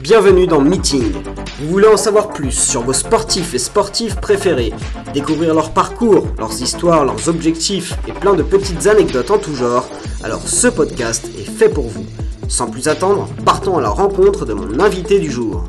Bienvenue 0.00 0.46
dans 0.46 0.60
Meeting. 0.60 1.12
Vous 1.58 1.68
voulez 1.68 1.88
en 1.88 1.96
savoir 1.96 2.28
plus 2.28 2.52
sur 2.52 2.82
vos 2.82 2.92
sportifs 2.92 3.54
et 3.54 3.58
sportives 3.58 4.16
préférés, 4.20 4.72
découvrir 5.12 5.54
leur 5.54 5.72
parcours, 5.72 6.26
leurs 6.38 6.62
histoires, 6.62 7.04
leurs 7.04 7.28
objectifs 7.28 7.94
et 8.06 8.12
plein 8.12 8.34
de 8.34 8.42
petites 8.42 8.86
anecdotes 8.86 9.30
en 9.30 9.38
tout 9.38 9.54
genre, 9.54 9.88
alors 10.22 10.42
ce 10.42 10.68
podcast 10.68 11.28
est 11.38 11.50
fait 11.50 11.68
pour 11.68 11.88
vous. 11.88 12.06
Sans 12.48 12.70
plus 12.70 12.88
attendre, 12.88 13.28
partons 13.44 13.78
à 13.78 13.80
la 13.80 13.88
rencontre 13.88 14.46
de 14.46 14.54
mon 14.54 14.78
invité 14.78 15.18
du 15.18 15.30
jour. 15.30 15.64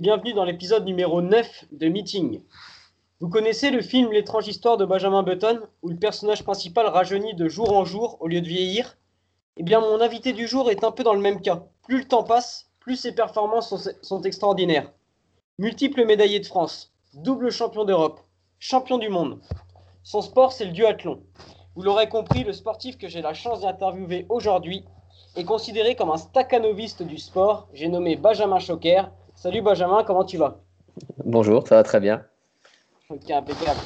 Bienvenue 0.00 0.34
dans 0.34 0.44
l'épisode 0.44 0.84
numéro 0.84 1.22
9 1.22 1.46
de 1.72 1.88
Meeting. 1.88 2.40
Vous 3.20 3.28
connaissez 3.28 3.70
le 3.70 3.82
film 3.82 4.12
L'étrange 4.12 4.48
histoire 4.48 4.78
de 4.78 4.86
Benjamin 4.86 5.22
Button, 5.22 5.60
où 5.82 5.90
le 5.90 5.96
personnage 5.96 6.42
principal 6.42 6.86
rajeunit 6.86 7.34
de 7.34 7.48
jour 7.48 7.76
en 7.76 7.84
jour 7.84 8.16
au 8.20 8.28
lieu 8.28 8.40
de 8.40 8.48
vieillir? 8.48 8.96
Eh 9.58 9.62
bien, 9.62 9.80
mon 9.80 10.00
invité 10.00 10.32
du 10.32 10.46
jour 10.46 10.70
est 10.70 10.84
un 10.84 10.90
peu 10.90 11.02
dans 11.04 11.12
le 11.12 11.20
même 11.20 11.42
cas. 11.42 11.62
Plus 11.82 11.98
le 11.98 12.08
temps 12.08 12.24
passe, 12.24 12.70
plus 12.80 12.96
ses 12.96 13.12
performances 13.14 13.74
sont, 14.00 14.22
extraordinaires. 14.22 14.90
Multiple 15.58 16.06
médaillé 16.06 16.40
de 16.40 16.46
France, 16.46 16.94
double 17.12 17.50
champion 17.50 17.84
d'Europe, 17.84 18.20
champion 18.58 18.96
du 18.96 19.10
monde. 19.10 19.38
Son 20.02 20.22
sport, 20.22 20.52
c'est 20.52 20.64
le 20.64 20.72
duathlon. 20.72 21.20
Vous 21.76 21.82
l'aurez 21.82 22.08
compris, 22.08 22.42
le 22.42 22.54
sportif 22.54 22.96
que 22.96 23.06
j'ai 23.06 23.20
la 23.20 23.34
chance 23.34 23.60
d'interviewer 23.60 24.24
aujourd'hui 24.30 24.86
est 25.36 25.44
considéré 25.44 25.94
comme 25.94 26.10
un 26.10 26.16
staccanoviste 26.16 27.02
du 27.02 27.18
sport. 27.18 27.68
J'ai 27.74 27.88
nommé 27.88 28.16
Benjamin 28.16 28.60
Choquer. 28.60 29.02
Salut 29.34 29.60
Benjamin, 29.60 30.04
comment 30.04 30.24
tu 30.24 30.38
vas? 30.38 30.62
Bonjour, 31.26 31.68
ça 31.68 31.76
va 31.76 31.82
très 31.82 32.00
bien. 32.00 32.24
Ok, 33.10 33.28
impeccable. 33.28 33.80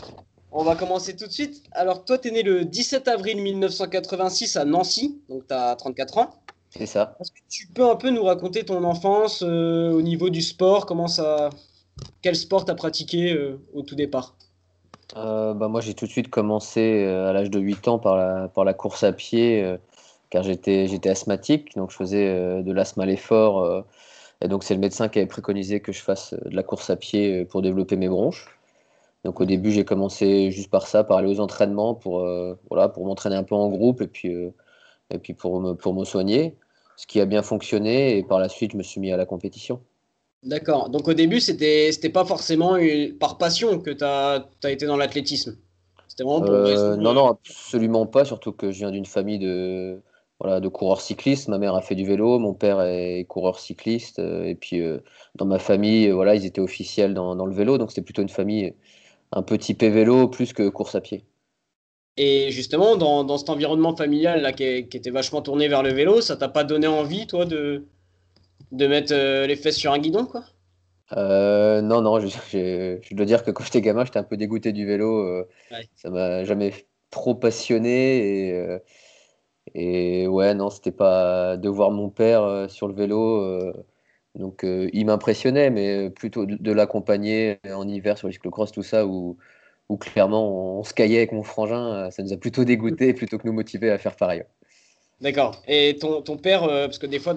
On 0.53 0.65
va 0.65 0.77
commencer 0.77 1.17
tout 1.17 1.27
de 1.27 1.33
suite. 1.33 1.63
Alors, 1.73 2.05
toi, 2.05 2.19
tu 2.19 2.29
es 2.29 2.31
né 2.31 2.43
le 2.43 2.67
17 2.67 3.09
avril 3.09 3.41
1986 3.41 4.57
à 4.57 4.67
Nancy, 4.67 5.19
donc 5.31 5.49
tu 5.49 5.55
as 5.55 5.75
34 5.77 6.19
ans. 6.19 6.35
C'est 6.69 6.85
ça. 6.85 7.17
Est-ce 7.21 7.33
que 7.33 7.41
tu 7.49 7.67
peux 7.69 7.89
un 7.89 7.97
peu 7.97 8.11
nous 8.11 8.23
raconter 8.23 8.65
ton 8.65 8.85
enfance 8.85 9.43
euh, 9.43 9.91
au 9.93 10.03
niveau 10.03 10.29
du 10.29 10.43
sport 10.43 10.85
Comment 10.85 11.09
ça... 11.09 11.49
Quel 12.21 12.37
sport 12.37 12.67
tu 12.67 12.71
as 12.71 12.75
pratiqué 12.75 13.33
euh, 13.33 13.59
au 13.73 13.81
tout 13.81 13.95
départ? 13.95 14.37
Euh, 15.17 15.55
bah, 15.55 15.69
Moi, 15.69 15.81
j'ai 15.81 15.95
tout 15.95 16.05
de 16.05 16.11
suite 16.11 16.29
commencé 16.29 17.05
à 17.05 17.33
l'âge 17.33 17.49
de 17.49 17.61
8 17.61 17.89
ans 17.89 17.99
par 17.99 18.17
la, 18.17 18.49
par 18.49 18.65
la 18.65 18.75
course 18.75 19.05
à 19.05 19.13
pied, 19.13 19.77
car 20.29 20.43
j'étais 20.43 21.09
asthmatique, 21.09 21.75
donc 21.77 21.91
je 21.93 21.97
faisais 21.97 22.63
de 22.63 22.73
l'asthme 22.73 23.01
à 23.01 23.07
l'effort. 23.07 23.85
et 24.43 24.49
donc, 24.49 24.65
c'est 24.65 24.75
le 24.75 24.81
médecin 24.81 25.09
qui 25.09 25.19
avait 25.19 25.29
préconisé 25.29 25.81
que 25.81 25.93
je 25.93 26.03
fasse 26.03 26.35
de 26.45 26.55
la 26.55 26.63
course 26.63 26.91
à 26.91 26.97
pied 26.97 27.45
pour 27.47 27.63
développer 27.63 27.97
mes 27.97 28.09
bronches. 28.09 28.55
Donc 29.25 29.41
au 29.41 29.47
début, 29.47 29.71
j'ai 29.71 29.85
commencé 29.85 30.51
juste 30.51 30.71
par 30.71 30.87
ça, 30.87 31.03
par 31.03 31.17
aller 31.17 31.29
aux 31.29 31.41
entraînements 31.41 31.95
pour, 31.95 32.21
euh, 32.21 32.55
voilà, 32.69 32.89
pour 32.91 33.07
m'entraîner 33.07 33.37
un 33.37 33.43
peu 33.43 33.55
en 33.55 33.69
groupe 33.69 34.03
et 34.03 34.07
puis, 34.07 34.35
euh, 34.35 34.51
et 35.11 35.19
puis 35.19 35.33
pour, 35.33 35.61
me, 35.61 35.73
pour 35.73 35.95
me 35.95 36.05
soigner, 36.05 36.57
ce 36.97 37.07
qui 37.07 37.21
a 37.21 37.25
bien 37.25 37.43
fonctionné. 37.43 38.19
Et 38.19 38.23
par 38.23 38.39
la 38.39 38.51
suite, 38.51 38.73
je 38.73 38.77
me 38.77 38.83
suis 38.83 39.01
mis 39.01 39.13
à 39.13 39.17
la 39.17 39.25
compétition. 39.25 39.81
D'accord. 40.43 40.91
Donc 40.91 41.09
au 41.09 41.15
début, 41.15 41.41
c'était 41.41 41.89
n'était 41.91 42.11
pas 42.11 42.27
forcément 42.27 42.77
par 43.19 43.39
passion 43.39 43.81
que 43.81 43.91
tu 43.91 44.05
as, 44.05 44.47
as, 44.63 44.71
été 44.71 44.85
dans 44.85 44.99
l'athlétisme? 44.99 45.57
C'était 46.07 46.23
vraiment 46.23 46.43
pour 46.43 46.55
euh, 46.55 46.97
Non, 46.97 47.15
non, 47.15 47.29
absolument 47.29 48.05
pas. 48.05 48.27
Surtout 48.27 48.53
que 48.53 48.73
je 48.73 48.81
viens 48.81 48.91
d'une 48.91 49.07
famille 49.07 49.39
de, 49.39 50.03
voilà, 50.39 50.61
de 50.61 50.69
coureurs 50.69 51.01
cyclistes. 51.01 51.49
Ma 51.49 51.57
mère 51.57 51.75
a 51.75 51.81
fait 51.81 51.95
du 51.95 52.05
vélo, 52.05 52.39
mon 52.39 52.53
père 52.53 52.83
est 52.83 53.25
coureur 53.25 53.59
cycliste. 53.59 54.19
Et 54.19 54.55
puis 54.55 54.83
dans 55.37 55.47
ma 55.47 55.59
famille, 55.59 56.11
voilà, 56.11 56.35
ils 56.35 56.45
étaient 56.45 56.61
officiels 56.61 57.15
dans, 57.15 57.35
dans 57.35 57.47
le 57.47 57.55
vélo. 57.55 57.79
Donc 57.79 57.91
c'était 57.91 58.03
plutôt 58.03 58.21
une 58.21 58.29
famille 58.29 58.75
un 59.35 59.43
petit 59.43 59.75
vélo 59.75 60.29
plus 60.29 60.53
que 60.53 60.69
course 60.69 60.95
à 60.95 61.01
pied. 61.01 61.25
Et 62.17 62.51
justement, 62.51 62.97
dans, 62.97 63.25
dans 63.25 63.39
cet 63.39 63.51
environnement 63.51 63.95
familial 63.97 64.41
là, 64.41 64.53
qui, 64.53 64.65
était 64.65 65.11
vachement 65.11 65.43
tourné 65.43 65.67
vers 65.67 65.83
le 65.83 65.93
vélo, 65.93 66.21
ça 66.21 66.37
t'a 66.37 66.49
pas 66.49 66.63
donné 66.63 66.87
envie, 66.87 67.27
toi, 67.27 67.45
de, 67.45 67.87
de 68.71 68.87
mettre 68.87 69.13
euh, 69.13 69.47
les 69.47 69.57
fesses 69.57 69.77
sur 69.77 69.93
un 69.93 69.99
guidon, 69.99 70.25
quoi? 70.25 70.45
Euh, 71.17 71.83
Non, 71.83 72.01
non, 72.01 72.21
je, 72.21 72.29
je, 72.29 73.15
dois 73.15 73.27
dire 73.27 73.43
que 73.43 73.51
quand 73.51 73.65
j'étais 73.65 73.81
gamin, 73.81 74.05
j'étais 74.05 74.21
un 74.21 74.25
peu 74.25 74.37
dégoûté 74.37 74.73
du 74.73 74.87
vélo. 74.87 75.19
Euh, 75.19 75.49
ça 75.97 76.11
m'a 76.11 76.45
jamais 76.45 76.73
trop 77.11 77.35
passionné. 77.35 78.49
Et, 78.55 78.79
et 79.75 80.27
ouais, 80.29 80.55
non, 80.55 80.71
c'était 80.71 80.93
pas 80.93 81.57
de 81.57 81.69
voir 81.69 81.91
mon 81.91 82.11
père 82.11 82.71
sur 82.71 82.87
le 82.87 82.95
vélo 82.95 83.73
donc 84.35 84.65
euh, 84.65 84.89
il 84.93 85.07
m'impressionnait, 85.07 85.71
mais 85.71 86.11
plutôt 86.11 86.45
de, 86.47 86.73
l'accompagner 86.73 87.61
en 87.73 87.87
hiver 87.89 88.19
sur 88.19 88.27
le 88.27 88.33
cyclocross, 88.33 88.73
tout 88.73 88.83
ça, 88.83 89.07
où, 89.07 89.37
où 89.89 89.97
clairement 89.97 90.79
on, 90.79 90.83
se 90.83 90.93
caillait 90.93 91.19
avec 91.19 91.33
mon 91.33 91.45
frangin, 91.45 92.07
euh, 92.07 92.11
ça 92.11 92.23
nous 92.23 92.33
a 92.33 92.37
plutôt 92.37 92.65
dégoûté 92.65 93.15
plutôt 93.15 93.39
que 93.39 93.47
nous 93.47 93.53
motiver 93.53 93.91
à 93.91 93.99
faire 93.99 94.17
pareil. 94.17 94.43
D'accord. 95.21 95.63
Et 95.69 95.97
ton, 96.01 96.23
ton 96.23 96.37
père, 96.37 96.65
euh, 96.65 96.87
parce 96.87 96.99
que 96.99 97.07
des 97.07 97.21
fois, 97.21 97.35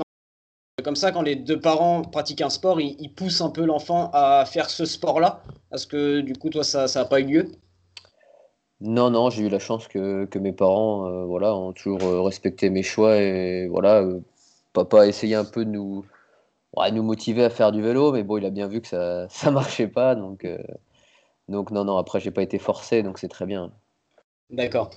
comme 0.83 0.95
ça, 0.95 1.11
quand 1.11 1.21
les 1.21 1.35
deux 1.35 1.59
parents 1.59 2.01
pratiquent 2.01 2.41
un 2.41 2.49
sport, 2.49 2.81
ils, 2.81 3.13
poussent 3.13 3.41
un 3.41 3.49
peu 3.49 3.65
l'enfant 3.65 4.09
à 4.13 4.45
faire 4.45 4.69
ce 4.69 4.85
sport-là? 4.85 5.43
Est-ce 5.71 5.85
que 5.85 6.21
du 6.21 6.33
coup, 6.33 6.49
toi, 6.49 6.63
ça 6.63 6.87
n'a 6.93 7.05
pas 7.05 7.19
eu 7.19 7.25
lieu? 7.25 7.51
Non, 8.79 9.09
non, 9.09 9.29
j'ai 9.29 9.43
eu 9.43 9.49
la 9.49 9.59
chance 9.59 9.87
que, 9.87 10.25
que 10.25 10.37
mes 10.37 10.51
parents 10.51 11.25
voilà, 11.25 11.55
ont 11.55 11.73
toujours 11.73 12.23
respecté 12.23 12.69
mes 12.69 12.83
choix 12.83 13.17
et 13.17 13.67
voilà, 13.67 14.07
papa 14.73 15.01
a 15.01 15.05
essayé 15.07 15.33
un 15.33 15.45
peu 15.45 15.65
de 15.65 15.71
nous 15.71 16.05
ouais, 16.75 16.91
nous 16.91 17.03
motiver 17.03 17.43
à 17.43 17.49
faire 17.49 17.71
du 17.71 17.81
vélo, 17.81 18.11
mais 18.11 18.23
bon, 18.23 18.37
il 18.37 18.45
a 18.45 18.49
bien 18.49 18.67
vu 18.67 18.81
que 18.81 18.87
ça 18.87 19.27
ça 19.29 19.51
marchait 19.51 19.87
pas, 19.87 20.15
donc 20.15 20.45
euh, 20.45 20.57
donc 21.47 21.71
non 21.71 21.85
non. 21.85 21.97
Après, 21.97 22.19
j'ai 22.19 22.31
pas 22.31 22.41
été 22.41 22.59
forcé, 22.59 23.03
donc 23.03 23.19
c'est 23.19 23.27
très 23.27 23.45
bien. 23.45 23.71
D'accord. 24.49 24.89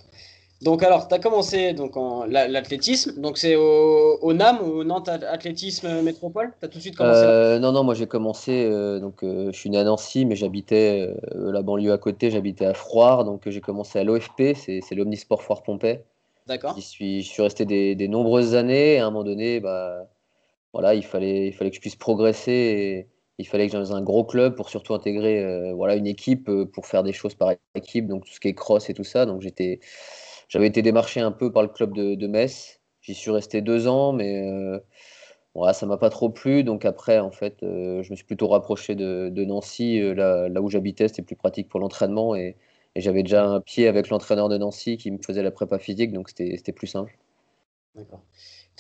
Donc 0.63 0.83
alors, 0.83 1.09
tu 1.09 1.15
as 1.15 1.19
commencé 1.19 1.73
donc 1.73 1.97
en 1.97 2.27
l'athlétisme, 2.27 3.19
donc 3.19 3.39
c'est 3.39 3.57
au, 3.57 4.19
au, 4.21 4.35
NAM, 4.35 4.61
au 4.61 4.85
Nantes 4.85 5.09
Athlétisme 5.09 6.03
Métropole? 6.03 6.53
Tu 6.61 6.67
as 6.67 6.69
tout 6.69 6.77
de 6.77 6.83
suite 6.83 6.97
commencé 6.97 7.23
euh, 7.25 7.59
Non, 7.59 7.73
non, 7.73 7.83
moi 7.83 7.95
j'ai 7.95 8.07
commencé, 8.07 8.67
euh, 8.67 9.01
donc 9.01 9.21
je 9.23 9.51
suis 9.53 9.71
né 9.71 9.79
à 9.79 9.85
Nancy, 9.85 10.27
mais 10.27 10.37
j'habitais 10.37 11.17
la 11.35 11.63
banlieue 11.63 11.95
à 11.95 11.99
côté, 11.99 12.31
j'habitais 12.31 12.67
à 12.67 12.75
Froire, 12.75 13.25
donc 13.25 13.49
j'ai 13.49 13.63
commencé 13.63 13.99
à 13.99 14.05
l'OFP, 14.05 14.55
c'est 14.55 14.95
l'Omnisport 14.95 15.43
Foire-Pompey. 15.43 16.05
D'accord. 16.47 16.75
J'y 16.75 16.83
suis, 16.83 17.23
je 17.23 17.29
suis 17.29 17.43
resté 17.43 17.65
des, 17.65 17.95
des, 17.95 18.09
nombreuses 18.09 18.55
années, 18.55 18.99
à 18.99 19.07
un 19.07 19.11
moment 19.11 19.25
donné, 19.25 19.61
bah, 19.61 20.09
voilà, 20.73 20.95
il 20.95 21.05
fallait, 21.05 21.49
il 21.49 21.53
fallait 21.53 21.71
que 21.71 21.77
je 21.77 21.81
puisse 21.81 21.97
progresser. 21.97 22.53
Et 22.53 23.09
il 23.41 23.47
fallait 23.49 23.67
que 23.67 23.73
j'aille 23.73 23.83
dans 23.83 23.95
un 23.95 24.03
gros 24.03 24.25
club 24.25 24.55
pour 24.55 24.69
surtout 24.69 24.95
intégrer 24.95 25.43
euh, 25.43 25.73
voilà, 25.75 25.97
une 25.97 26.07
équipe 26.07 26.49
euh, 26.49 26.67
pour 26.67 26.87
faire 26.87 27.03
des 27.03 27.13
choses 27.13 27.35
par 27.35 27.55
équipe, 27.75 28.07
donc 28.07 28.27
tout 28.27 28.33
ce 28.33 28.41
qui 28.41 28.49
est 28.49 28.55
cross 28.55 28.91
et 28.91 28.95
tout 28.95 29.05
ça. 29.05 29.27
Donc 29.27 29.41
j'avais 29.41 30.67
été 30.67 30.83
démarché 30.83 31.21
un 31.21 31.33
peu 31.33 31.51
par 31.53 31.63
le 31.63 31.69
club 31.69 31.95
de, 31.95 32.27
Metz. 32.27 32.81
J'y 33.01 33.15
suis 33.15 33.31
resté 33.31 33.63
deux 33.63 33.89
ans, 33.89 34.13
mais 34.13 34.47
euh, 34.51 34.79
voilà, 35.55 35.73
ça 35.73 35.87
m'a 35.87 35.97
pas 35.97 36.11
trop 36.11 36.29
plu. 36.31 36.65
Donc 36.65 36.85
après, 36.85 37.19
en 37.19 37.31
fait, 37.31 37.57
je 37.63 38.11
me 38.11 38.17
suis 38.17 38.27
plutôt 38.27 38.49
rapproché 38.49 38.95
de, 38.95 39.45
Nancy, 39.45 40.01
là, 40.15 40.61
où 40.61 40.69
j'habitais, 40.69 41.09
c'était 41.09 41.23
plus 41.23 41.37
pratique 41.37 41.69
pour 41.69 41.81
l'entraînement. 41.81 42.35
Et, 42.35 42.57
et 42.95 43.01
j'avais 43.01 43.23
déjà 43.23 43.47
un 43.47 43.61
pied 43.61 43.89
avec 43.89 44.11
l'entraîneur 44.11 44.49
de 44.49 44.59
Nancy 44.59 44.99
qui 44.99 45.11
me 45.11 45.19
faisait 45.25 45.43
la 45.43 45.51
prépa 45.51 45.79
physique, 45.79 46.13
donc 46.13 46.29
c'était 46.29 46.73
plus 46.73 46.89
simple. 46.89 47.17
D'accord. 47.95 48.21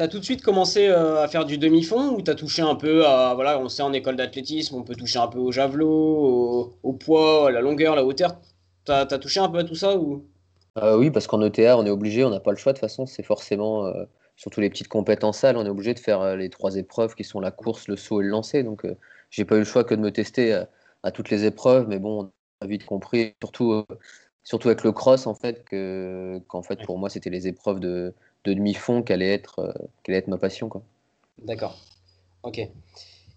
Tu 0.01 0.05
as 0.05 0.09
tout 0.09 0.19
de 0.19 0.25
suite 0.25 0.41
commencé 0.41 0.89
euh, 0.89 1.23
à 1.23 1.29
faire 1.29 1.45
du 1.45 1.59
demi-fond 1.59 2.17
ou 2.17 2.23
tu 2.23 2.31
as 2.31 2.35
touché 2.35 2.63
un 2.63 2.75
peu 2.75 3.05
à. 3.05 3.35
Voilà, 3.35 3.61
on 3.61 3.69
sait 3.69 3.83
en 3.83 3.93
école 3.93 4.17
d'athlétisme, 4.17 4.77
on 4.77 4.83
peut 4.83 4.95
toucher 4.95 5.19
un 5.19 5.27
peu 5.27 5.39
au 5.39 5.53
javelot, 5.53 6.75
au, 6.83 6.93
poids, 6.95 7.49
à 7.49 7.51
la 7.51 7.61
longueur, 7.61 7.97
la 7.97 8.03
hauteur. 8.03 8.41
Tu 8.87 8.93
as, 8.93 9.05
touché 9.05 9.41
un 9.41 9.51
peu 9.51 9.59
à 9.59 9.65
tout 9.65 9.75
ça 9.75 9.99
ou? 9.99 10.25
Euh, 10.79 10.97
Oui, 10.97 11.11
parce 11.11 11.27
qu'en 11.27 11.43
ETA, 11.43 11.77
on 11.77 11.85
est 11.85 11.91
obligé, 11.91 12.25
on 12.25 12.31
n'a 12.31 12.41
pas 12.41 12.51
le 12.51 12.57
choix 12.57 12.73
de 12.73 12.79
toute 12.79 12.89
façon, 12.89 13.05
c'est 13.05 13.23
forcément. 13.23 13.89
Euh, 13.89 14.05
surtout 14.37 14.63
les 14.63 14.71
petites 14.71 14.89
compétences 14.89 15.41
salles, 15.41 15.59
on 15.59 15.67
est 15.67 15.69
obligé 15.69 15.93
de 15.93 15.99
faire 15.99 16.35
les 16.35 16.49
trois 16.49 16.77
épreuves 16.77 17.15
qui 17.15 17.25
sont 17.25 17.39
la 17.39 17.51
course, 17.51 17.87
le 17.87 17.97
saut 17.97 18.23
et 18.23 18.25
le 18.25 18.31
lancer. 18.31 18.63
Donc, 18.63 18.87
j'ai 19.29 19.45
pas 19.45 19.57
eu 19.57 19.59
le 19.59 19.65
choix 19.67 19.85
que 19.85 19.95
de 19.95 20.01
me 20.01 20.11
tester 20.11 20.65
à, 21.03 21.11
toutes 21.11 21.29
les 21.29 21.45
épreuves, 21.45 21.89
mais 21.89 21.99
bon, 21.99 22.31
on 22.63 22.65
a 22.65 22.67
vite 22.67 22.87
compris, 22.87 23.35
surtout, 23.43 23.85
surtout 24.45 24.69
avec 24.69 24.83
le 24.83 24.93
cross, 24.93 25.27
en 25.27 25.35
fait, 25.35 25.63
qu'en 26.49 26.63
fait, 26.63 26.83
pour 26.87 26.97
moi, 26.97 27.11
c'était 27.11 27.29
les 27.29 27.49
épreuves 27.49 27.81
de 27.81 28.15
de 28.45 28.55
demi-fond 28.55 29.03
qu'elle 29.03 29.23
allait 29.23 29.33
être, 29.35 29.59
euh, 29.61 30.13
être 30.13 30.29
ma 30.29 30.39
passion. 30.39 30.69
Quoi. 30.69 30.83
D'accord. 31.45 31.79
Ok. 32.43 32.61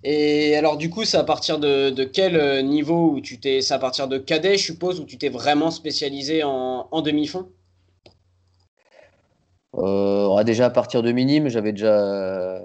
Et 0.05 0.55
alors 0.55 0.77
du 0.77 0.89
coup, 0.89 1.05
c'est 1.05 1.17
à 1.17 1.23
partir 1.23 1.59
de, 1.59 1.89
de, 1.89 2.03
quel 2.03 2.35
euh, 2.35 2.61
niveau 2.61 3.11
où 3.11 3.21
tu 3.21 3.39
t'es, 3.39 3.61
c'est 3.61 3.73
à 3.73 3.79
partir 3.79 4.07
de 4.07 4.17
cadet, 4.17 4.57
je 4.57 4.63
suppose, 4.63 4.99
où 4.99 5.05
tu 5.05 5.17
t'es 5.17 5.29
vraiment 5.29 5.71
spécialisé 5.71 6.43
en, 6.43 6.87
en 6.91 7.01
demi-fond? 7.01 7.49
Euh, 9.75 10.43
Déjà 10.43 10.65
à 10.65 10.69
partir 10.69 11.03
de 11.03 11.11
minime, 11.13 11.47
j'avais 11.47 11.71
déjà, 11.71 12.61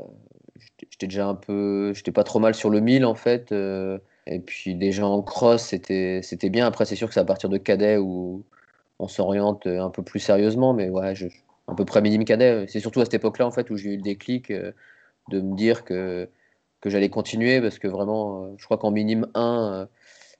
j'étais 0.90 1.06
déjà 1.06 1.28
un 1.28 1.36
peu, 1.36 1.92
j'étais 1.94 2.10
pas 2.10 2.24
trop 2.24 2.40
mal 2.40 2.56
sur 2.56 2.70
le 2.70 2.80
1000 2.80 3.04
en 3.04 3.14
fait. 3.14 3.52
et 3.52 4.40
puis 4.40 4.74
déjà 4.74 5.06
en 5.06 5.22
cross, 5.22 5.62
c'était, 5.62 6.20
c'était 6.24 6.50
bien. 6.50 6.66
Après, 6.66 6.86
c'est 6.86 6.96
sûr 6.96 7.06
que 7.06 7.14
c'est 7.14 7.20
à 7.20 7.24
partir 7.24 7.50
de 7.50 7.56
cadet 7.56 7.98
où 7.98 8.42
on 8.98 9.06
s'oriente 9.06 9.68
un 9.68 9.90
peu 9.90 10.02
plus 10.02 10.18
sérieusement, 10.18 10.74
mais 10.74 10.88
ouais, 10.88 11.14
je, 11.14 11.28
à 11.68 11.74
peu 11.74 11.84
près 11.84 12.00
minime 12.00 12.24
cadet. 12.24 12.66
C'est 12.68 12.80
surtout 12.80 13.00
à 13.00 13.04
cette 13.04 13.14
époque-là 13.14 13.46
en 13.46 13.50
fait 13.50 13.70
où 13.70 13.76
j'ai 13.76 13.90
eu 13.90 13.96
le 13.96 14.02
déclic 14.02 14.50
euh, 14.50 14.72
de 15.30 15.40
me 15.40 15.54
dire 15.54 15.84
que, 15.84 16.28
que 16.80 16.90
j'allais 16.90 17.10
continuer 17.10 17.60
parce 17.60 17.78
que 17.78 17.86
vraiment, 17.86 18.44
euh, 18.44 18.54
je 18.56 18.64
crois 18.64 18.78
qu'en 18.78 18.90
minime 18.90 19.28
1, 19.34 19.72
euh, 19.72 19.86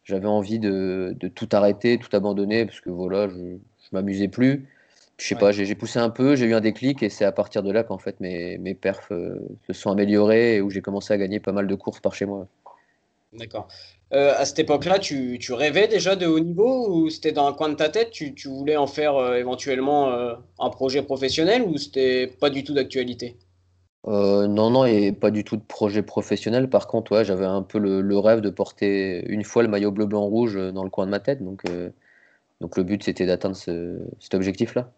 j'avais 0.04 0.26
envie 0.26 0.58
de, 0.58 1.14
de, 1.18 1.28
tout 1.28 1.48
arrêter, 1.52 1.98
tout 1.98 2.14
abandonner 2.16 2.64
parce 2.64 2.80
que 2.80 2.90
voilà, 2.90 3.28
je, 3.28 3.34
je 3.34 3.88
m'amusais 3.92 4.28
plus. 4.28 4.66
je 5.18 5.26
sais 5.26 5.34
pas, 5.34 5.52
j'ai 5.52 5.74
poussé 5.74 5.98
un 5.98 6.10
peu, 6.10 6.34
j'ai 6.34 6.46
eu 6.46 6.54
un 6.54 6.62
déclic 6.62 7.02
et 7.02 7.10
c'est 7.10 7.26
à 7.26 7.32
partir 7.32 7.62
de 7.62 7.70
là 7.70 7.84
qu'en 7.84 7.98
fait 7.98 8.18
mes, 8.20 8.56
mes 8.58 8.74
perfs 8.74 9.12
se 9.66 9.72
sont 9.72 9.90
améliorés 9.90 10.56
et 10.56 10.60
où 10.62 10.70
j'ai 10.70 10.80
commencé 10.80 11.12
à 11.12 11.18
gagner 11.18 11.40
pas 11.40 11.52
mal 11.52 11.66
de 11.66 11.74
courses 11.74 12.00
par 12.00 12.14
chez 12.14 12.24
moi. 12.24 12.46
D'accord. 13.34 13.68
Euh, 14.14 14.32
à 14.36 14.44
cette 14.44 14.58
époque-là, 14.58 14.98
tu, 14.98 15.38
tu, 15.38 15.52
rêvais 15.52 15.86
déjà 15.86 16.16
de 16.16 16.26
haut 16.26 16.40
niveau 16.40 16.88
ou 16.88 17.10
c'était 17.10 17.32
dans 17.32 17.46
un 17.46 17.52
coin 17.52 17.68
de 17.68 17.74
ta 17.74 17.90
tête 17.90 18.10
tu, 18.10 18.34
tu 18.34 18.48
voulais 18.48 18.76
en 18.76 18.86
faire 18.86 19.16
euh, 19.16 19.34
éventuellement 19.36 20.10
un 20.58 20.70
projet 20.70 21.02
professionnel 21.02 21.62
ou 21.62 21.76
c'était 21.76 22.26
pas 22.26 22.48
du 22.48 22.64
tout 22.64 22.74
d'actualité? 22.74 23.36
Non, 24.06 24.70
non, 24.70 24.86
et 24.86 25.12
pas 25.12 25.30
du 25.30 25.44
tout 25.44 25.56
de 25.56 25.62
projet 25.62 26.02
professionnel. 26.02 26.70
Par 26.70 26.86
contre, 26.86 27.12
ouais, 27.12 27.24
j'avais 27.26 27.44
un 27.44 27.60
peu 27.60 27.78
le, 27.78 28.00
le, 28.00 28.18
rêve 28.18 28.40
de 28.40 28.48
porter 28.48 29.22
une 29.28 29.44
fois 29.44 29.62
le 29.62 29.68
maillot 29.68 29.90
bleu-blanc-rouge 29.90 30.56
dans 30.72 30.84
le 30.84 30.88
coin 30.88 31.04
de 31.04 31.10
ma 31.10 31.20
tête. 31.20 31.44
Donc, 31.44 31.64
donc 32.60 32.76
le 32.76 32.82
but, 32.82 33.02
c'était 33.02 33.26
d'atteindre 33.26 33.56
ce, 33.56 33.98
cet 34.18 34.34
objectif-là. 34.34 34.90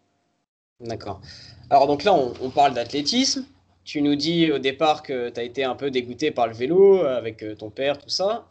D'accord. 0.79 1.21
Alors 1.69 1.87
donc 1.87 2.03
là, 2.03 2.13
on, 2.13 2.49
parle 2.49 2.73
d'athlétisme. 2.73 3.45
Tu 3.83 4.01
nous 4.01 4.15
dis 4.15 4.51
au 4.51 4.59
départ 4.59 5.03
que 5.03 5.29
tu 5.29 5.39
as 5.39 5.43
été 5.43 5.63
un 5.63 5.75
peu 5.75 5.91
dégoûté 5.91 6.31
par 6.31 6.47
le 6.47 6.53
vélo 6.53 7.01
avec 7.01 7.43
euh, 7.43 7.55
ton 7.55 7.69
père, 7.69 7.97
tout 7.97 8.09
ça. 8.09 8.47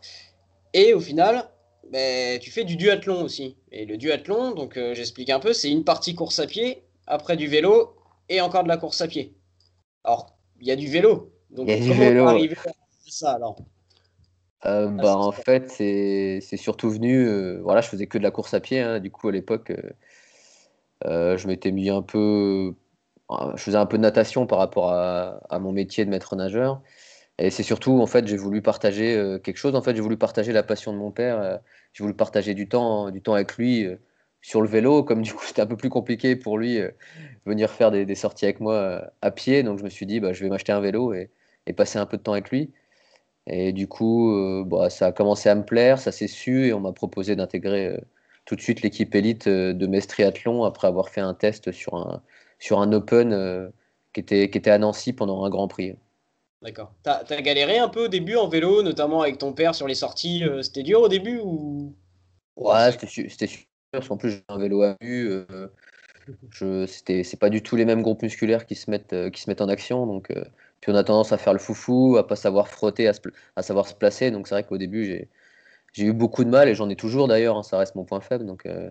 Et 0.73 0.95
au 0.95 1.01
final, 1.01 1.49
ben, 1.91 2.39
tu 2.39 2.51
fais 2.51 2.65
du 2.65 2.77
duathlon 2.77 3.23
aussi. 3.23 3.57
Et 3.73 3.87
le 3.87 3.97
duathlon, 3.97 4.53
donc 4.53 4.77
euh, 4.77 4.95
j'explique 4.95 5.31
un 5.31 5.41
peu, 5.41 5.53
c'est 5.53 5.71
une 5.71 5.85
partie 5.85 6.15
course 6.15 6.39
à 6.39 6.47
pied, 6.47 6.83
après 7.07 7.37
du 7.37 7.47
vélo 7.47 7.97
et 8.29 8.41
encore 8.41 8.63
de 8.63 8.69
la 8.69 8.77
course 8.77 9.01
à 9.01 9.09
pied. 9.09 9.35
Alors, 10.05 10.37
il 10.61 10.69
y 10.69 10.71
a 10.71 10.77
du 10.77 10.89
vélo. 10.89 11.33
Donc 11.51 11.69
y 11.69 11.73
a 11.73 11.79
du 11.79 11.93
vélo. 11.93 12.27
arriver 12.29 12.57
à 12.67 12.73
ça 13.07 13.33
alors? 13.33 13.57
Euh, 14.67 14.89
bah, 14.89 15.17
en 15.17 15.33
fait, 15.33 15.71
c'est 15.71 16.57
surtout 16.57 16.91
venu. 16.91 17.59
voilà, 17.61 17.81
je 17.81 17.89
faisais 17.89 18.07
que 18.07 18.19
de 18.19 18.23
la 18.23 18.31
course 18.31 18.55
à 18.55 18.61
pied. 18.61 18.81
Hein, 18.81 19.01
du 19.01 19.11
coup, 19.11 19.29
à 19.29 19.33
l'époque, 19.33 19.73
euh, 21.07 21.37
je 21.37 21.47
m'étais 21.47 21.73
mis 21.73 21.91
un 21.91 22.03
peu. 22.03 22.75
Euh, 23.31 23.53
je 23.57 23.63
faisais 23.63 23.77
un 23.77 23.87
peu 23.87 23.97
de 23.97 24.03
natation 24.03 24.47
par 24.47 24.59
rapport 24.59 24.93
à, 24.93 25.59
mon 25.61 25.73
métier 25.73 26.05
de 26.05 26.11
maître 26.11 26.37
nageur. 26.37 26.81
Et 27.41 27.51
c'est 27.51 27.63
surtout, 27.63 28.01
en 28.01 28.07
fait, 28.07 28.27
j'ai 28.27 28.37
voulu 28.37 28.63
partager 28.63 29.17
euh, 29.17 29.39
quelque 29.39 29.57
chose. 29.57 29.75
En 29.75 29.83
fait, 29.83 29.95
j'ai 29.95 30.03
voulu 30.03 30.17
partager 30.17 30.53
la 30.53 30.63
passion 30.63 30.93
de 30.93 30.99
mon 30.99 31.11
père. 31.11 31.61
j'ai 31.93 32.05
voulu 32.05 32.15
partager 32.15 32.55
du 32.55 32.69
temps, 32.69 33.11
du 33.11 33.23
temps 33.23 33.35
avec 33.35 33.57
lui 33.57 33.87
sur 34.43 34.63
le 34.63 34.69
vélo. 34.69 35.03
Comme 35.05 35.23
du 35.29 35.33
coup, 35.35 35.45
c'était 35.45 35.63
un 35.63 35.67
peu 35.67 35.77
plus 35.77 35.91
compliqué 35.91 36.37
pour 36.37 36.59
lui 36.59 36.81
venir 37.47 37.71
faire 37.71 37.91
des, 37.91 38.15
sorties 38.15 38.45
avec 38.47 38.61
moi 38.61 39.11
à 39.23 39.31
pied. 39.31 39.63
Donc, 39.63 39.79
je 39.79 39.85
me 39.85 39.91
suis 39.91 40.07
dit, 40.07 40.21
bah, 40.21 40.33
je 40.33 40.45
vais 40.45 40.51
m'acheter 40.51 40.73
un 40.73 40.81
vélo 40.81 41.13
et, 41.15 41.31
passer 41.77 41.99
un 41.99 42.07
peu 42.07 42.17
de 42.17 42.23
temps 42.23 42.33
avec 42.33 42.51
lui. 42.51 42.73
Et 43.47 43.73
du 43.73 43.89
coup, 43.89 44.65
bah, 44.67 44.91
ça 44.91 45.07
a 45.09 45.13
commencé 45.13 45.49
à 45.49 45.55
me 45.55 45.65
plaire, 45.65 45.99
ça 46.01 46.13
s'est 46.13 46.29
su 46.29 46.67
et 46.67 46.73
on 46.75 46.81
m'a 46.81 46.93
proposé 46.93 47.37
d'intégrer 47.37 47.97
tout 48.51 48.57
de 48.57 48.61
suite 48.61 48.83
l'équipe 48.83 49.15
élite 49.15 49.47
euh, 49.47 49.73
de 49.73 49.87
Metz 49.87 50.09
Triathlon 50.09 50.65
après 50.65 50.89
avoir 50.89 51.09
fait 51.09 51.21
un 51.21 51.35
test 51.35 51.71
sur 51.71 51.95
un, 51.95 52.23
sur 52.59 52.81
un 52.81 52.93
Open 52.93 53.33
euh, 53.33 53.69
qui, 54.13 54.21
était, 54.21 54.51
qui 54.51 54.59
était 54.59 54.71
à 54.71 54.79
Nancy 54.79 55.13
pendant 55.13 55.45
un 55.45 55.51
Grand 55.51 55.69
Prix. 55.69 55.95
D'accord. 56.63 56.93
T'as 57.03 57.23
as 57.29 57.43
galéré 57.43 57.79
un 57.79 57.89
peu 57.89 58.05
au 58.05 58.09
début 58.09 58.37
en 58.37 58.49
vélo, 58.49 58.83
notamment 58.83 59.23
avec 59.23 59.39
ton 59.39 59.53
père 59.53 59.75
sur 59.75 59.89
les 59.89 59.95
sorties. 59.95 60.45
Euh, 60.45 60.63
c'était 60.63 60.83
dur 60.83 61.01
au 61.01 61.09
début 61.09 61.41
ou? 61.43 61.95
Ouais, 62.57 62.93
c'était 62.93 63.07
sûr. 63.47 63.63
Parce 63.93 64.09
qu'en 64.09 64.17
plus, 64.17 64.31
j'ai 64.31 64.45
un 64.49 64.59
vélo 64.59 64.83
à 64.83 64.97
vue. 65.01 65.45
je 66.51 66.87
c'est 66.87 67.41
pas 67.41 67.51
du 67.51 67.63
tout 67.63 67.77
les 67.77 67.85
mêmes 67.85 68.03
groupes 68.03 68.23
musculaires 68.23 68.67
qui 68.67 68.75
se 68.75 68.91
mettent, 68.91 69.31
qui 69.31 69.41
se 69.41 69.51
mettent 69.51 69.63
en 69.63 69.69
action. 69.69 70.07
Donc, 70.07 70.33
puis 70.81 70.93
on 70.93 70.95
a 70.95 71.03
tendance 71.03 71.33
à 71.33 71.39
faire 71.39 71.53
le 71.53 71.59
foufou, 71.59 72.17
à 72.19 72.27
pas 72.27 72.37
savoir 72.37 72.69
frotter, 72.69 73.09
à, 73.09 73.13
à 73.57 73.63
savoir 73.63 73.89
se 73.89 73.95
placer. 73.95 74.31
Donc 74.31 74.47
c'est 74.47 74.55
vrai 74.55 74.65
qu'au 74.65 74.79
début, 74.79 75.05
j'ai 75.07 75.29
j'ai 75.93 76.05
eu 76.05 76.13
beaucoup 76.13 76.45
de 76.45 76.51
mal 76.51 76.69
et 76.69 76.75
j'en 76.75 76.89
ai 76.89 76.97
toujours 76.97 77.29
d'ailleurs, 77.29 77.57
hein, 77.57 77.63
ça 77.63 77.79
reste 77.79 77.95
mon 77.95 78.05
point 78.05 78.21
faible. 78.21 78.47
Donc, 78.47 78.67
euh, 78.67 78.91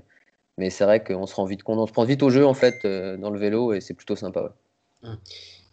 mais 0.57 0.69
c'est 0.69 0.83
vrai 0.83 1.04
qu'on 1.04 1.25
se 1.25 1.36
rend 1.36 1.45
vite 1.45 1.62
on 1.66 1.88
se 1.88 1.92
prend 1.92 2.04
vite 2.04 2.24
au 2.24 2.30
jeu 2.30 2.45
en 2.45 2.54
fait 2.54 2.83
euh, 2.86 3.18
dans 3.18 3.30
le 3.30 3.39
vélo 3.39 3.74
et 3.74 3.81
c'est 3.81 3.94
plutôt 3.94 4.16
sympa. 4.16 4.54
Ouais. 5.04 5.10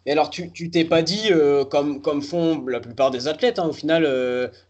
Et 0.07 0.11
alors, 0.11 0.31
tu 0.31 0.71
t'es 0.71 0.85
pas 0.85 1.03
dit, 1.03 1.27
euh, 1.31 1.65
comme, 1.65 2.21
font 2.23 2.65
la 2.65 2.79
plupart 2.79 3.11
des 3.11 3.27
athlètes, 3.27 3.59
hein, 3.59 3.67
au 3.67 3.73
final, 3.73 4.03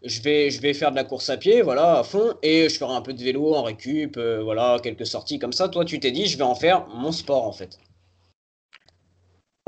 je, 0.02 0.20
vais, 0.20 0.50
je 0.50 0.60
vais 0.60 0.74
faire 0.74 0.90
de 0.90 0.96
la 0.96 1.04
course 1.04 1.30
à 1.30 1.38
pied, 1.38 1.62
voilà, 1.62 2.00
à 2.00 2.02
fond, 2.02 2.34
et 2.42 2.68
je 2.68 2.76
ferai 2.76 2.92
un 2.92 3.00
peu 3.00 3.14
de 3.14 3.22
vélo 3.22 3.54
en 3.54 3.62
récup, 3.62 4.18
voilà, 4.18 4.78
quelques 4.82 5.06
sorties 5.06 5.38
comme 5.38 5.54
ça. 5.54 5.68
Toi, 5.68 5.86
tu 5.86 6.00
t'es 6.00 6.10
dit, 6.10 6.26
je 6.26 6.36
vais 6.36 6.44
en 6.44 6.54
faire 6.54 6.86
mon 6.88 7.12
sport, 7.12 7.44
en 7.44 7.52
fait. 7.52 7.78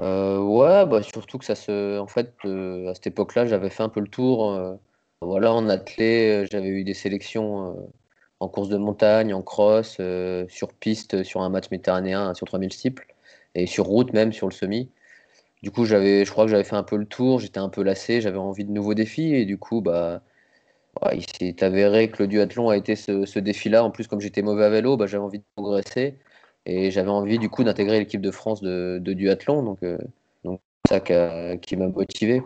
ouais, 0.01 0.87
bah, 0.87 1.03
surtout 1.03 1.39
que 1.39 1.45
ça 1.47 1.55
se. 1.55 1.99
En 1.99 2.09
fait, 2.09 2.35
à 2.45 2.95
cette 2.95 3.07
époque-là, 3.07 3.47
j'avais 3.47 3.71
fait 3.71 3.85
un 3.85 3.89
peu 3.89 4.01
le 4.01 4.09
tour 4.09 4.79
voilà, 5.23 5.53
en 5.53 5.69
athlée, 5.69 6.45
euh, 6.45 6.47
j'avais 6.51 6.69
eu 6.69 6.85
des 6.85 6.95
sélections 6.95 7.73
euh, 7.73 7.75
en 8.41 8.49
course 8.49 8.69
de 8.71 8.79
montagne, 8.79 9.35
en 9.35 9.43
cross, 9.43 9.99
euh, 10.01 10.47
sur 10.49 10.73
piste, 10.73 11.23
sur 11.25 11.43
un 11.43 11.51
match 11.51 11.71
méditerranéen, 11.71 12.33
sur 12.35 12.47
3000 12.47 12.73
steeples, 12.73 13.07
et 13.55 13.67
sur 13.67 13.85
route 13.85 14.13
même, 14.15 14.33
sur 14.33 14.49
le 14.49 14.55
semi. 14.55 14.89
Du 15.63 15.71
coup, 15.71 15.85
j'avais, 15.85 16.25
je 16.25 16.31
crois 16.31 16.45
que 16.45 16.51
j'avais 16.51 16.65
fait 16.65 16.77
un 16.77 16.83
peu 16.83 16.97
le 16.97 17.07
tour, 17.07 17.39
j'étais 17.39 17.59
un 17.59 17.69
peu 17.69 17.83
lassé, 17.83 18.21
j'avais 18.21 18.39
envie 18.39 18.65
de 18.65 18.73
nouveaux 18.73 18.95
défis, 18.95 19.35
et 19.35 19.45
du 19.45 19.59
coup, 19.59 19.81
bah, 19.83 20.23
il 21.13 21.25
s'est 21.27 21.63
avéré 21.63 22.11
que 22.11 22.23
le 22.23 22.29
duathlon 22.29 22.71
a 22.71 22.77
été 22.77 22.97
ce, 22.97 23.39
défi-là. 23.39 23.85
En 23.85 23.91
plus, 23.91 24.07
comme 24.07 24.21
j'étais 24.21 24.43
mauvais 24.43 24.65
à 24.65 24.71
vélo, 24.71 24.97
bah, 24.97 25.07
j'avais 25.07 25.25
envie 25.25 25.39
de 25.39 25.45
progresser, 25.57 26.19
et 26.67 26.91
j'avais 26.91 27.11
envie 27.11 27.39
du 27.39 27.51
coup 27.51 27.65
d'intégrer 27.65 27.99
l'équipe 28.01 28.23
de 28.23 28.31
France 28.31 28.63
de, 28.63 28.99
duathlon, 28.99 29.63
donc 29.63 29.81
donc 30.45 30.61
ça 30.89 31.01
qui 31.01 31.77
m'a 31.77 31.89
motivé. 31.89 32.43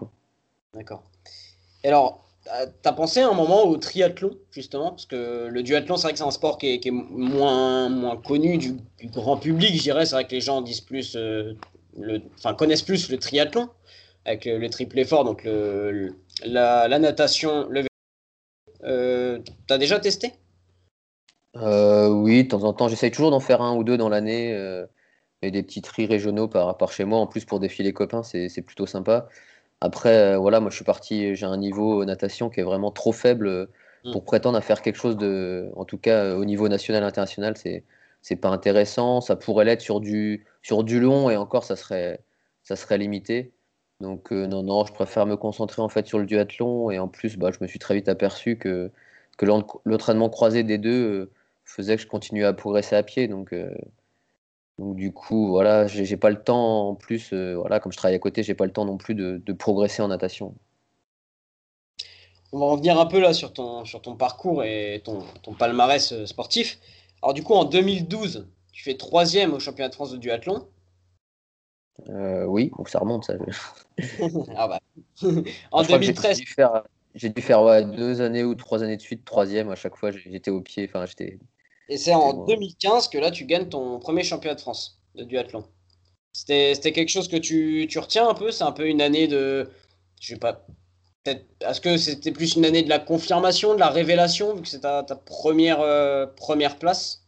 D'accord. 0.74 1.04
Alors, 1.84 2.24
T'as 2.82 2.92
pensé 2.92 3.20
à 3.20 3.30
un 3.30 3.32
moment 3.32 3.64
au 3.64 3.78
triathlon, 3.78 4.36
justement? 4.50 4.90
Parce 4.90 5.06
que 5.06 5.48
le 5.48 5.62
duathlon, 5.62 5.96
c'est 5.96 6.02
vrai 6.02 6.12
que 6.12 6.18
c'est 6.18 6.24
un 6.24 6.30
sport 6.30 6.58
qui 6.58 6.66
est, 6.74 6.90
moins, 6.90 7.88
moins 7.88 8.16
connu 8.18 8.58
du, 8.58 8.76
grand 9.04 9.38
public, 9.38 9.74
je 9.74 9.82
dirais. 9.82 10.04
C'est 10.04 10.14
vrai 10.14 10.26
que 10.26 10.32
les 10.32 10.42
gens 10.42 10.60
disent 10.60 10.82
plus, 10.82 11.16
euh, 11.16 11.54
le, 11.98 12.22
enfin, 12.38 12.54
connaissent 12.54 12.82
plus 12.82 13.10
le 13.10 13.18
triathlon, 13.18 13.68
avec 14.24 14.44
le, 14.44 14.68
triple 14.68 14.98
effort, 14.98 15.24
donc 15.24 15.44
le, 15.44 16.14
la, 16.44 16.98
natation, 16.98 17.68
le 17.68 17.80
vélo. 17.80 17.88
Euh, 18.84 19.38
T'as 19.66 19.78
déjà 19.78 19.98
testé? 19.98 20.32
Euh, 21.56 22.08
Oui, 22.08 22.44
de 22.44 22.48
temps 22.48 22.64
en 22.64 22.72
temps. 22.72 22.88
J'essaye 22.88 23.10
toujours 23.10 23.30
d'en 23.30 23.40
faire 23.40 23.62
un 23.62 23.76
ou 23.76 23.84
deux 23.84 23.96
dans 23.96 24.08
l'année. 24.08 24.52
Euh, 24.54 24.86
et 25.44 25.50
des 25.50 25.62
petits 25.62 25.82
tris 25.82 26.06
régionaux 26.06 26.48
par, 26.48 26.76
par 26.76 26.92
chez 26.92 27.04
moi. 27.04 27.18
En 27.18 27.26
plus, 27.26 27.44
pour 27.44 27.60
défier 27.60 27.84
les 27.84 27.92
copains, 27.92 28.22
c'est 28.22 28.62
plutôt 28.62 28.86
sympa. 28.86 29.28
Après, 29.80 30.16
euh, 30.16 30.38
voilà, 30.38 30.60
moi 30.60 30.70
je 30.70 30.76
suis 30.76 30.84
parti, 30.84 31.34
j'ai 31.34 31.46
un 31.46 31.58
niveau 31.58 32.04
natation 32.04 32.48
qui 32.48 32.60
est 32.60 32.62
vraiment 32.62 32.90
trop 32.90 33.12
faible 33.12 33.68
mm. 34.04 34.12
pour 34.12 34.24
prétendre 34.24 34.56
à 34.56 34.62
faire 34.62 34.80
quelque 34.80 34.96
chose 34.96 35.16
de, 35.16 35.70
en 35.76 35.84
tout 35.84 35.98
cas 35.98 36.34
au 36.36 36.44
niveau 36.44 36.68
national, 36.68 37.04
international, 37.04 37.56
c'est 37.56 37.84
c'est 38.24 38.36
pas 38.36 38.48
intéressant. 38.50 39.20
Ça 39.20 39.36
pourrait 39.36 39.64
l'être 39.66 39.82
sur 39.82 40.00
du 40.00 40.46
sur 40.62 40.84
du 40.84 41.00
long 41.00 41.30
et 41.30 41.36
encore 41.36 41.64
ça 41.64 41.76
serait 41.76 42.20
ça 42.64 42.76
serait 42.76 42.98
limité. 42.98 43.54
Donc 44.00 44.32
non 44.32 44.62
non, 44.64 44.84
je 44.86 44.92
préfère 44.92 45.26
me 45.26 45.36
concentrer 45.36 45.82
en 45.82 45.88
fait 45.88 46.06
sur 46.06 46.18
le 46.18 46.26
duathlon 46.26 46.90
et 46.90 46.98
en 46.98 47.08
plus 47.08 47.36
bah, 47.38 47.50
je 47.52 47.58
me 47.62 47.68
suis 47.68 47.78
très 47.78 47.94
vite 47.94 48.08
aperçu 48.08 48.58
que 48.58 48.90
que 49.38 49.46
l'entraînement 49.84 50.30
croisé 50.30 50.62
des 50.64 50.78
deux 50.78 51.32
faisait 51.64 51.96
que 51.96 52.02
je 52.02 52.08
continuais 52.08 52.44
à 52.44 52.52
progresser 52.52 52.96
à 52.96 53.02
pied. 53.02 53.28
Donc 53.28 53.52
donc 54.78 54.96
du 54.96 55.12
coup, 55.12 55.48
voilà, 55.48 55.86
j'ai 55.86 56.16
pas 56.16 56.30
le 56.30 56.42
temps 56.42 56.88
en 56.88 56.94
plus, 56.94 57.32
euh, 57.32 57.54
voilà, 57.54 57.78
comme 57.78 57.92
je 57.92 57.96
travaille 57.96 58.16
à 58.16 58.18
côté, 58.18 58.42
j'ai 58.42 58.54
pas 58.54 58.66
le 58.66 58.72
temps 58.72 58.84
non 58.84 58.96
plus 58.96 59.14
de, 59.14 59.52
progresser 59.52 60.02
en 60.02 60.08
natation. 60.08 60.54
On 62.52 62.58
va 62.58 62.66
revenir 62.66 62.98
un 62.98 63.06
peu 63.06 63.20
là 63.20 63.32
sur 63.32 63.52
ton, 63.52 63.84
sur 63.84 64.00
ton 64.02 64.16
parcours 64.16 64.64
et 64.64 65.00
ton, 65.04 65.20
ton 65.42 65.54
palmarès 65.54 66.12
euh, 66.12 66.26
sportif. 66.26 66.78
Alors 67.24 67.32
du 67.32 67.42
coup, 67.42 67.54
en 67.54 67.64
2012, 67.64 68.46
tu 68.70 68.84
fais 68.84 68.98
troisième 68.98 69.54
au 69.54 69.58
championnat 69.58 69.88
de 69.88 69.94
France 69.94 70.12
de 70.12 70.18
duathlon. 70.18 70.68
Euh, 72.10 72.44
oui, 72.44 72.70
donc 72.76 72.90
ça 72.90 72.98
remonte 72.98 73.24
ça. 73.24 73.32
ah 74.56 74.68
bah. 74.68 74.80
en 75.72 75.82
2013. 75.82 76.36
J'ai 77.14 77.30
dû 77.30 77.40
faire, 77.40 77.86
deux 77.86 78.20
années 78.20 78.44
ou 78.44 78.54
trois 78.54 78.82
années 78.82 78.98
de 78.98 79.00
suite, 79.00 79.24
troisième 79.24 79.70
à 79.70 79.74
chaque 79.74 79.96
fois, 79.96 80.10
j'étais 80.10 80.50
au 80.50 80.60
pied, 80.60 80.84
enfin 80.86 81.06
j'étais 81.06 81.38
et 81.88 81.96
c'est 81.96 82.14
en 82.14 82.44
2015 82.44 83.08
que 83.08 83.18
là, 83.18 83.30
tu 83.30 83.44
gagnes 83.44 83.68
ton 83.68 83.98
premier 83.98 84.22
championnat 84.22 84.54
de 84.54 84.60
France 84.60 85.00
de 85.14 85.24
duathlon. 85.24 85.64
C'était 86.32 86.74
quelque 86.92 87.10
chose 87.10 87.28
que 87.28 87.36
tu, 87.36 87.86
tu 87.88 87.98
retiens 87.98 88.28
un 88.28 88.34
peu? 88.34 88.50
C'est 88.50 88.64
un 88.64 88.72
peu 88.72 88.86
une 88.86 89.00
année 89.00 89.28
de. 89.28 89.70
Je 90.20 90.28
sais 90.28 90.38
pas. 90.38 90.66
Est-ce 91.26 91.80
que 91.80 91.96
c'était 91.96 92.32
plus 92.32 92.56
une 92.56 92.64
année 92.64 92.82
de 92.82 92.88
la 92.88 92.98
confirmation, 92.98 93.74
de 93.74 93.80
la 93.80 93.88
révélation, 93.88 94.54
vu 94.54 94.62
que 94.62 94.68
c'est 94.68 94.80
ta, 94.80 95.02
première, 95.02 95.80
euh, 95.80 96.26
première 96.26 96.76
place? 96.76 97.22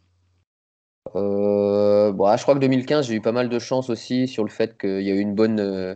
Euh, 1.14 2.12
bon, 2.12 2.36
Je 2.36 2.42
crois 2.42 2.54
que 2.54 2.60
2015, 2.60 3.06
j'ai 3.06 3.14
eu 3.14 3.20
pas 3.20 3.32
mal 3.32 3.48
de 3.48 3.58
chance 3.58 3.88
aussi 3.88 4.28
sur 4.28 4.44
le 4.44 4.50
fait 4.50 4.76
qu'il 4.78 5.02
y 5.02 5.10
a 5.10 5.14
eu 5.14 5.20
une 5.20 5.34
bonne. 5.34 5.60
Euh, 5.60 5.94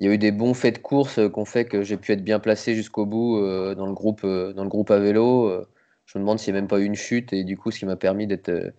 il 0.00 0.06
y 0.06 0.10
a 0.10 0.14
eu 0.14 0.18
des 0.18 0.32
bons 0.32 0.54
faits 0.54 0.76
de 0.76 0.80
course 0.80 1.14
qui 1.16 1.38
ont 1.38 1.44
fait 1.44 1.64
que 1.64 1.82
j'ai 1.82 1.96
pu 1.96 2.12
être 2.12 2.22
bien 2.22 2.38
placé 2.38 2.74
jusqu'au 2.74 3.04
bout 3.04 3.40
dans, 3.74 3.86
le 3.86 3.92
groupe, 3.92 4.22
dans 4.22 4.62
le 4.62 4.68
groupe 4.68 4.92
à 4.92 4.98
vélo 5.00 5.66
je 6.08 6.18
me 6.18 6.22
demande 6.22 6.38
s'il 6.38 6.52
n'y 6.54 6.58
a 6.58 6.62
même 6.62 6.68
pas 6.68 6.80
eu 6.80 6.84
une 6.84 6.94
chute 6.94 7.32
et 7.32 7.44
du 7.44 7.56
coup, 7.56 7.70
ce 7.70 7.78
qui 7.78 7.86
m'a 7.86 7.96
permis 7.96 8.26
d'être 8.26 8.48
euh, 8.48 8.70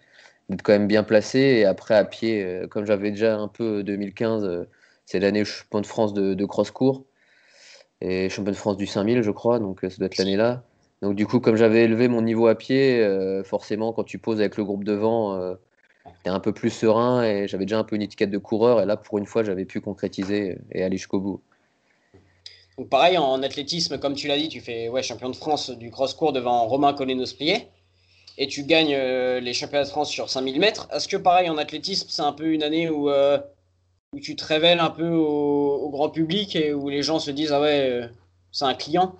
quand 0.63 0.73
même 0.73 0.87
bien 0.87 1.03
placé. 1.03 1.39
Et 1.39 1.65
après, 1.65 1.95
à 1.95 2.03
pied, 2.03 2.43
euh, 2.43 2.67
comme 2.67 2.85
j'avais 2.85 3.11
déjà 3.11 3.37
un 3.37 3.47
peu 3.47 3.83
2015, 3.83 4.43
euh, 4.45 4.65
c'est 5.05 5.19
l'année 5.19 5.45
champion 5.45 5.81
de 5.81 5.85
France 5.85 6.13
de, 6.13 6.45
cross-court 6.45 7.05
et 8.01 8.29
champion 8.29 8.51
de 8.51 8.57
France 8.57 8.77
du 8.77 8.87
5000, 8.87 9.21
je 9.21 9.31
crois, 9.31 9.59
donc 9.59 9.79
ça 9.81 9.89
doit 9.97 10.07
être 10.07 10.17
l'année-là. 10.17 10.63
Donc 11.01 11.15
du 11.15 11.25
coup, 11.25 11.39
comme 11.39 11.55
j'avais 11.55 11.83
élevé 11.83 12.07
mon 12.07 12.21
niveau 12.21 12.47
à 12.47 12.55
pied, 12.55 13.05
forcément, 13.45 13.93
quand 13.93 14.03
tu 14.03 14.17
poses 14.17 14.39
avec 14.39 14.57
le 14.57 14.65
groupe 14.65 14.83
devant, 14.83 15.55
j'étais 16.05 16.29
un 16.29 16.39
peu 16.39 16.51
plus 16.51 16.69
serein 16.69 17.23
et 17.23 17.47
j'avais 17.47 17.65
déjà 17.65 17.79
un 17.79 17.83
peu 17.83 17.95
une 17.95 18.01
étiquette 18.01 18.31
de 18.31 18.37
coureur. 18.37 18.81
Et 18.81 18.85
là, 18.85 18.97
pour 18.97 19.17
une 19.17 19.25
fois, 19.25 19.43
j'avais 19.43 19.65
pu 19.65 19.81
concrétiser 19.81 20.57
et 20.71 20.83
aller 20.83 20.97
jusqu'au 20.97 21.19
bout. 21.19 21.41
Donc 22.79 22.87
pareil, 22.87 23.17
en 23.17 23.43
athlétisme, 23.43 23.97
comme 23.97 24.13
tu 24.13 24.29
l'as 24.29 24.37
dit, 24.37 24.47
tu 24.47 24.61
fais 24.61 24.87
ouais, 24.87 25.03
champion 25.03 25.29
de 25.29 25.35
France 25.35 25.69
du 25.69 25.91
cross-court 25.91 26.31
devant 26.31 26.65
Romain 26.65 26.93
Collet-Nosplier 26.93 27.67
et 28.37 28.47
tu 28.47 28.63
gagnes 28.63 28.95
euh, 28.95 29.41
les 29.41 29.51
championnats 29.51 29.83
de 29.83 29.89
France 29.89 30.09
sur 30.09 30.29
5000 30.29 30.59
mètres. 30.61 30.87
Est-ce 30.93 31.09
que 31.09 31.17
pareil, 31.17 31.49
en 31.49 31.57
athlétisme, 31.57 32.07
c'est 32.09 32.21
un 32.21 32.31
peu 32.31 32.45
une 32.53 32.63
année 32.63 32.89
où, 32.89 33.09
euh, 33.09 33.37
où 34.13 34.19
tu 34.19 34.35
te 34.35 34.45
révèles 34.45 34.79
un 34.79 34.89
peu 34.89 35.07
au, 35.07 35.89
grand 35.89 36.09
public 36.09 36.55
et 36.55 36.73
où 36.73 36.89
les 36.89 37.03
gens 37.03 37.19
se 37.19 37.31
disent 37.31 37.51
Ah 37.51 37.61
ouais, 37.61 37.89
euh, 37.89 38.07
c'est 38.51 38.65
un 38.65 38.73
client 38.73 39.15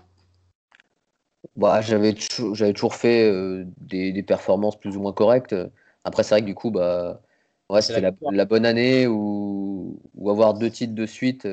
bah, 1.55 1.81
J'avais 1.81 2.13
toujours 2.13 2.95
fait 2.95 3.31
des, 3.77 4.11
des, 4.11 4.23
performances 4.23 4.79
plus 4.79 4.95
ou 4.97 5.01
moins 5.01 5.13
correctes. 5.13 5.55
Après, 6.03 6.23
c'est 6.23 6.35
vrai 6.35 6.41
que 6.41 6.47
du 6.47 6.55
coup, 6.55 6.71
bah, 6.71 7.21
ouais, 7.69 7.81
c'était 7.81 8.01
la, 8.01 8.11
la, 8.31 8.45
bonne 8.45 8.65
année 8.65 9.07
où, 9.07 9.99
où, 10.15 10.29
avoir 10.29 10.53
deux 10.53 10.69
titres 10.69 10.95
de 10.95 11.05
suite. 11.05 11.47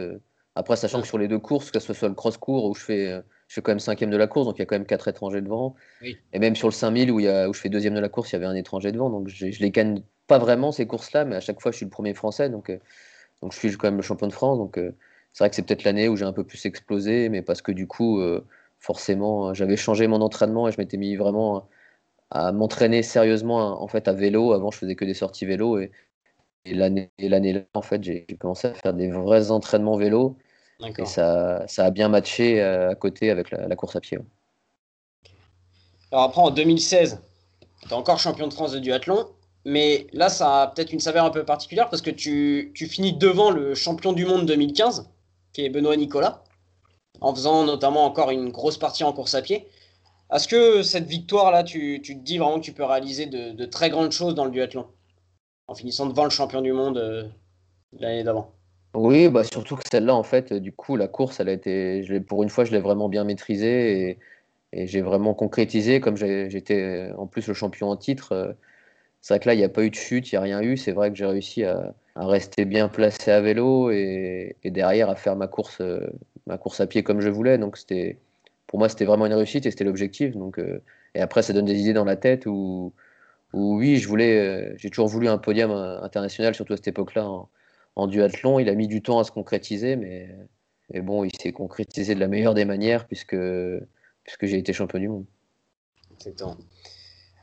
après, 0.54 0.76
sachant 0.76 1.00
que 1.00 1.06
sur 1.06 1.18
les 1.18 1.28
deux 1.28 1.38
courses, 1.38 1.70
que 1.70 1.80
ce 1.80 1.92
soit 1.92 2.08
le 2.08 2.14
cross-court 2.14 2.64
où 2.64 2.74
je 2.74 2.84
fais 2.84 3.22
je 3.48 3.60
quand 3.60 3.70
même 3.70 3.80
cinquième 3.80 4.10
de 4.10 4.16
la 4.16 4.26
course, 4.26 4.46
donc 4.46 4.56
il 4.56 4.60
y 4.60 4.62
a 4.62 4.66
quand 4.66 4.74
même 4.74 4.86
quatre 4.86 5.08
étrangers 5.08 5.40
devant. 5.40 5.76
Et 6.02 6.38
même 6.38 6.56
sur 6.56 6.68
le 6.68 6.72
5000 6.72 7.10
où, 7.10 7.20
il 7.20 7.26
y 7.26 7.28
a, 7.28 7.48
où 7.48 7.54
je 7.54 7.60
fais 7.60 7.68
deuxième 7.68 7.94
de 7.94 8.00
la 8.00 8.08
course, 8.08 8.32
il 8.32 8.34
y 8.34 8.36
avait 8.36 8.46
un 8.46 8.54
étranger 8.54 8.92
devant. 8.92 9.10
Donc 9.10 9.28
je, 9.28 9.50
je 9.50 9.60
les 9.60 9.70
gagne 9.70 10.02
pas 10.26 10.38
vraiment 10.38 10.72
ces 10.72 10.86
courses-là, 10.86 11.24
mais 11.24 11.36
à 11.36 11.40
chaque 11.40 11.60
fois 11.60 11.70
je 11.70 11.76
suis 11.76 11.86
le 11.86 11.90
premier 11.90 12.14
français, 12.14 12.50
donc, 12.50 12.70
euh, 12.70 12.78
donc 13.42 13.52
je 13.52 13.58
suis 13.58 13.76
quand 13.76 13.88
même 13.88 13.96
le 13.96 14.02
champion 14.02 14.26
de 14.26 14.32
France. 14.32 14.58
Donc 14.58 14.78
euh, 14.78 14.94
c'est 15.32 15.44
vrai 15.44 15.50
que 15.50 15.56
c'est 15.56 15.62
peut-être 15.62 15.84
l'année 15.84 16.08
où 16.08 16.16
j'ai 16.16 16.24
un 16.24 16.32
peu 16.32 16.44
plus 16.44 16.64
explosé, 16.66 17.28
mais 17.28 17.42
parce 17.42 17.62
que 17.62 17.72
du 17.72 17.86
coup, 17.86 18.20
euh, 18.20 18.44
forcément, 18.78 19.54
j'avais 19.54 19.76
changé 19.76 20.06
mon 20.06 20.20
entraînement 20.20 20.68
et 20.68 20.72
je 20.72 20.78
m'étais 20.78 20.96
mis 20.96 21.16
vraiment 21.16 21.68
à 22.30 22.52
m'entraîner 22.52 23.02
sérieusement 23.02 23.82
en 23.82 23.88
fait 23.88 24.08
à 24.08 24.12
vélo. 24.12 24.52
Avant, 24.52 24.70
je 24.70 24.78
faisais 24.78 24.96
que 24.96 25.04
des 25.04 25.14
sorties 25.14 25.46
vélo 25.46 25.78
et, 25.78 25.90
et 26.64 26.74
l'année 26.74 27.10
là, 27.18 27.60
en 27.74 27.82
fait, 27.82 28.02
j'ai 28.02 28.26
commencé 28.38 28.68
à 28.68 28.74
faire 28.74 28.94
des 28.94 29.10
vrais 29.10 29.50
entraînements 29.50 29.96
vélo. 29.96 30.36
Et 30.98 31.06
ça, 31.06 31.64
ça, 31.68 31.86
a 31.86 31.90
bien 31.90 32.08
matché 32.08 32.60
euh, 32.60 32.90
à 32.90 32.94
côté 32.94 33.30
avec 33.30 33.50
la, 33.50 33.74
course 33.76 33.96
à 33.96 34.00
pied. 34.00 34.18
Alors 36.12 36.24
après, 36.24 36.42
en 36.42 36.50
2016, 36.50 37.22
tu 37.82 37.88
es 37.88 37.92
encore 37.92 38.18
champion 38.18 38.46
de 38.46 38.52
France 38.52 38.72
de 38.72 38.78
duathlon, 38.78 39.26
mais 39.66 40.06
là, 40.12 40.28
ça 40.28 40.62
a 40.62 40.66
peut-être 40.68 40.92
une 40.92 41.00
saveur 41.00 41.24
un 41.24 41.30
peu 41.30 41.44
particulière 41.44 41.90
parce 41.90 42.00
que 42.00 42.10
tu, 42.10 42.70
tu, 42.72 42.86
finis 42.86 43.12
devant 43.12 43.50
le 43.50 43.74
champion 43.74 44.12
du 44.12 44.24
monde 44.24 44.46
2015, 44.46 45.10
qui 45.52 45.64
est 45.64 45.70
Benoît 45.70 45.96
Nicolas, 45.96 46.44
en 47.20 47.34
faisant 47.34 47.64
notamment 47.64 48.04
encore 48.04 48.30
une 48.30 48.50
grosse 48.50 48.78
partie 48.78 49.02
en 49.02 49.12
course 49.12 49.34
à 49.34 49.42
pied. 49.42 49.66
Est-ce 50.32 50.46
que 50.46 50.84
cette 50.84 51.06
victoire-là, 51.08 51.64
tu, 51.64 52.00
tu, 52.00 52.16
te 52.16 52.22
dis 52.22 52.38
vraiment 52.38 52.60
que 52.60 52.64
tu 52.64 52.72
peux 52.72 52.84
réaliser 52.84 53.26
de, 53.26 53.50
de, 53.50 53.64
très 53.64 53.90
grandes 53.90 54.12
choses 54.12 54.36
dans 54.36 54.44
le 54.44 54.52
duathlon 54.52 54.86
en 55.66 55.74
finissant 55.74 56.06
devant 56.06 56.24
le 56.24 56.30
champion 56.30 56.60
du 56.62 56.72
monde 56.72 56.98
euh, 56.98 57.24
l'année 57.98 58.22
d'avant? 58.22 58.52
Oui, 58.94 59.28
bah 59.28 59.42
surtout 59.42 59.74
que 59.74 59.82
celle-là, 59.90 60.14
en 60.14 60.22
fait, 60.22 60.52
du 60.52 60.70
coup, 60.70 60.94
la 60.94 61.08
course, 61.08 61.40
elle 61.40 61.48
a 61.48 61.52
été, 61.52 62.20
pour 62.20 62.44
une 62.44 62.50
fois, 62.50 62.64
je 62.64 62.70
l'ai 62.70 62.80
vraiment 62.80 63.08
bien 63.08 63.24
maîtrisée 63.24 64.10
et, 64.10 64.18
et 64.72 64.86
j'ai 64.86 65.00
vraiment 65.00 65.34
concrétisé. 65.34 66.00
Comme 66.00 66.16
j'étais 66.16 67.10
en 67.18 67.26
plus 67.26 67.48
le 67.48 67.54
champion 67.54 67.90
en 67.90 67.96
titre, 67.96 68.30
euh, 68.30 68.52
c'est 69.26 69.34
vrai 69.34 69.40
que 69.40 69.48
là, 69.48 69.54
il 69.54 69.58
n'y 69.58 69.64
a 69.64 69.68
pas 69.68 69.82
eu 69.82 69.90
de 69.90 69.96
chute, 69.96 70.30
il 70.30 70.36
n'y 70.36 70.38
a 70.38 70.40
rien 70.40 70.62
eu. 70.62 70.76
C'est 70.76 70.92
vrai 70.92 71.10
que 71.10 71.16
j'ai 71.16 71.26
réussi 71.26 71.64
à, 71.64 71.92
rester 72.14 72.64
bien 72.64 72.88
placé 72.88 73.32
à 73.32 73.40
vélo 73.40 73.90
et, 73.90 74.54
derrière 74.64 75.10
à 75.10 75.16
faire 75.16 75.34
ma 75.34 75.48
course, 75.48 75.80
euh, 75.80 76.06
ma 76.46 76.58
course 76.58 76.78
à 76.78 76.86
pied 76.86 77.02
comme 77.02 77.20
je 77.20 77.28
voulais. 77.28 77.58
Donc, 77.58 77.76
c'était, 77.76 78.18
pour 78.68 78.78
moi, 78.78 78.88
c'était 78.88 79.04
vraiment 79.04 79.26
une 79.26 79.34
réussite 79.34 79.66
et 79.66 79.72
c'était 79.72 79.82
l'objectif. 79.82 80.36
Donc, 80.36 80.60
euh, 80.60 80.80
et 81.16 81.20
après, 81.20 81.42
ça 81.42 81.52
donne 81.52 81.64
des 81.64 81.80
idées 81.80 81.92
dans 81.92 82.04
la 82.04 82.14
tête 82.14 82.46
où, 82.46 82.92
oui, 83.52 83.96
je 83.96 84.06
voulais, 84.06 84.76
j'ai 84.76 84.90
toujours 84.90 85.08
voulu 85.08 85.26
un 85.26 85.38
podium 85.38 85.72
international, 85.72 86.54
surtout 86.54 86.74
à 86.74 86.76
cette 86.76 86.86
époque-là 86.86 87.28
en 87.96 88.06
duathlon. 88.06 88.60
Il 88.60 88.68
a 88.68 88.74
mis 88.76 88.86
du 88.86 89.02
temps 89.02 89.18
à 89.18 89.24
se 89.24 89.32
concrétiser, 89.32 89.96
mais, 89.96 90.28
bon, 91.02 91.24
il 91.24 91.34
s'est 91.36 91.52
concrétisé 91.52 92.14
de 92.14 92.20
la 92.20 92.28
meilleure 92.28 92.54
des 92.54 92.64
manières 92.64 93.08
puisque, 93.08 93.36
puisque 94.22 94.46
j'ai 94.46 94.58
été 94.58 94.72
champion 94.72 95.00
du 95.00 95.08
monde. 95.08 95.24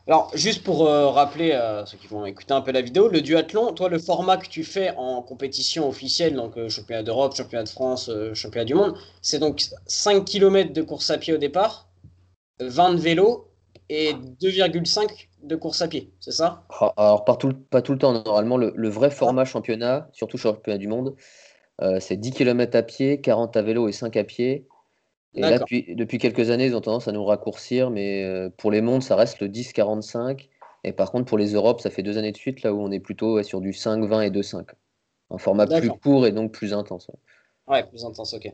Alors, 0.06 0.32
juste 0.34 0.64
pour 0.64 0.86
euh, 0.86 1.08
rappeler 1.08 1.54
à 1.54 1.86
ceux 1.86 1.98
qui 1.98 2.08
vont 2.08 2.26
écouter 2.26 2.54
un 2.54 2.60
peu 2.62 2.72
la 2.72 2.82
vidéo, 2.82 3.08
le 3.08 3.22
duathlon, 3.22 3.72
toi, 3.74 3.88
le 3.88 4.00
format 4.00 4.36
que 4.36 4.50
tu 4.50 4.66
fais 4.66 4.94
en 4.98 5.22
compétition 5.22 5.88
officielle, 5.88 6.36
donc 6.36 6.58
euh, 6.58 6.68
championnat 6.68 7.04
d'Europe, 7.04 7.36
championnat 7.36 7.64
de 7.64 7.70
France, 7.70 8.10
euh, 8.10 8.34
championnat 8.34 8.66
du 8.66 8.74
monde, 8.74 8.98
c'est 9.22 9.40
donc 9.40 9.64
5 9.86 10.26
km 10.26 10.74
de 10.74 10.82
course 10.82 11.10
à 11.10 11.18
pied 11.18 11.34
au 11.34 11.38
départ, 11.38 11.88
20 12.60 12.96
de 12.96 13.00
vélo 13.00 13.48
et 13.88 14.14
2,5 14.42 15.30
de 15.44 15.56
course 15.56 15.82
à 15.82 15.88
pied, 15.88 16.12
c'est 16.20 16.32
ça? 16.32 16.66
Ah, 16.82 16.94
Alors, 16.98 17.24
pas 17.24 17.38
tout, 17.38 17.54
pas 17.70 17.82
tout 17.82 17.94
le 17.94 17.98
temps. 17.98 18.12
Normalement, 18.12 18.58
le, 18.58 18.90
vrai 18.90 19.10
format 19.10 19.46
championnat, 19.46 20.10
surtout 20.12 20.38
championnat 20.38 20.78
du 20.78 20.88
monde, 20.88 21.16
euh, 21.82 22.02
c'est 22.02 22.18
10 22.18 22.32
km 22.32 22.78
à 22.78 22.84
pied, 22.84 23.22
40 23.22 23.56
à 23.56 23.62
vélo 23.62 23.88
et 23.88 23.94
5 23.94 24.18
à 24.18 24.24
pied. 24.26 24.68
Et 25.36 25.42
là, 25.42 25.58
depuis, 25.58 25.96
depuis, 25.96 26.18
quelques 26.18 26.50
années, 26.50 26.68
ils 26.68 26.76
ont 26.76 26.82
tendance 26.82 27.08
à 27.08 27.12
nous 27.12 27.26
raccourcir, 27.26 27.90
mais 27.90 28.24
euh, 28.24 28.50
pour 28.56 28.72
les 28.72 28.82
mondes, 28.82 29.02
ça 29.02 29.16
reste 29.16 29.40
le 29.40 29.48
10-45. 29.48 30.50
Et 30.84 30.94
par 30.94 31.12
contre, 31.12 31.26
pour 31.26 31.38
les 31.38 31.54
Europes, 31.54 31.82
ça 31.82 31.90
fait 31.90 32.04
deux 32.04 32.18
années 32.18 32.32
de 32.32 32.38
suite, 32.38 32.62
là 32.62 32.74
où 32.74 32.82
on 32.82 32.92
est 32.92 33.00
plutôt 33.00 33.42
sur 33.42 33.62
du 33.62 33.74
5, 33.74 34.04
20 34.06 34.22
et 34.22 34.30
2-5. 34.30 34.66
Un 35.32 35.38
format 35.38 35.66
plus 35.66 35.90
court 35.90 36.28
et 36.28 36.32
donc 36.32 36.52
plus 36.52 36.74
intense. 36.74 37.10
Ouais. 37.68 37.84
plus 37.84 38.06
intense, 38.06 38.34
ok. 38.34 38.52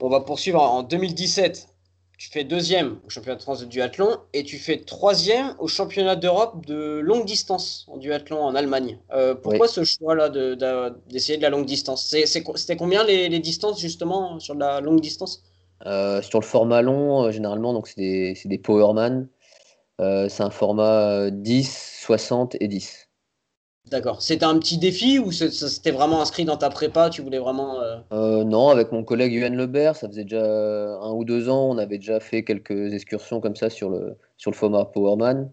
on 0.00 0.08
va 0.08 0.20
poursuivre 0.20 0.60
en 0.60 0.82
2017 0.82 1.68
tu 2.18 2.30
fais 2.30 2.42
deuxième 2.42 2.98
au 3.06 3.10
championnat 3.10 3.36
de 3.36 3.42
France 3.42 3.60
de 3.60 3.66
duathlon 3.66 4.18
et 4.32 4.42
tu 4.42 4.58
fais 4.58 4.78
troisième 4.80 5.54
au 5.60 5.68
championnat 5.68 6.16
d'Europe 6.16 6.66
de 6.66 6.98
longue 6.98 7.24
distance 7.24 7.86
en 7.88 7.96
duathlon 7.96 8.42
en 8.42 8.56
Allemagne. 8.56 8.98
Euh, 9.12 9.36
pourquoi 9.36 9.68
ce 9.68 9.84
choix-là 9.84 10.28
d'essayer 10.28 11.38
de, 11.38 11.42
la 11.42 11.48
longue 11.48 11.64
distance? 11.64 12.12
C'était 12.26 12.76
combien 12.76 13.04
les, 13.04 13.38
distances 13.38 13.80
justement 13.80 14.40
sur 14.40 14.56
la 14.56 14.80
longue 14.80 15.00
distance? 15.00 15.44
Sur 15.84 16.40
le 16.40 16.44
format 16.44 16.82
long, 16.82 17.24
euh, 17.24 17.30
généralement, 17.30 17.72
donc 17.72 17.88
c'est 17.88 18.00
des, 18.00 18.38
des 18.44 18.58
Powerman. 18.58 19.28
c'est 19.98 20.42
un 20.42 20.50
format 20.50 21.30
10, 21.30 22.00
60 22.02 22.56
et 22.60 22.68
10. 22.68 23.08
D'accord. 23.90 24.22
C'était 24.22 24.44
un 24.44 24.58
petit 24.58 24.78
défi 24.78 25.18
ou 25.18 25.32
c'était 25.32 25.90
vraiment 25.90 26.20
inscrit 26.20 26.44
dans 26.44 26.56
ta 26.56 26.70
prépa 26.70 27.10
Tu 27.10 27.22
voulais 27.22 27.38
vraiment. 27.38 27.80
Euh, 27.80 27.96
euh, 28.12 28.44
non, 28.44 28.68
avec 28.68 28.92
mon 28.92 29.02
collègue 29.02 29.32
Yuan 29.32 29.54
Lebert, 29.54 29.96
ça 29.96 30.08
faisait 30.08 30.24
déjà 30.24 30.44
un 30.44 31.12
ou 31.12 31.24
deux 31.24 31.48
ans, 31.48 31.70
on 31.70 31.78
avait 31.78 31.98
déjà 31.98 32.20
fait 32.20 32.44
quelques 32.44 32.92
excursions 32.92 33.40
comme 33.40 33.56
ça 33.56 33.70
sur 33.70 33.90
le, 33.90 34.16
sur 34.36 34.50
le 34.50 34.56
format 34.56 34.84
Powerman. 34.84 35.50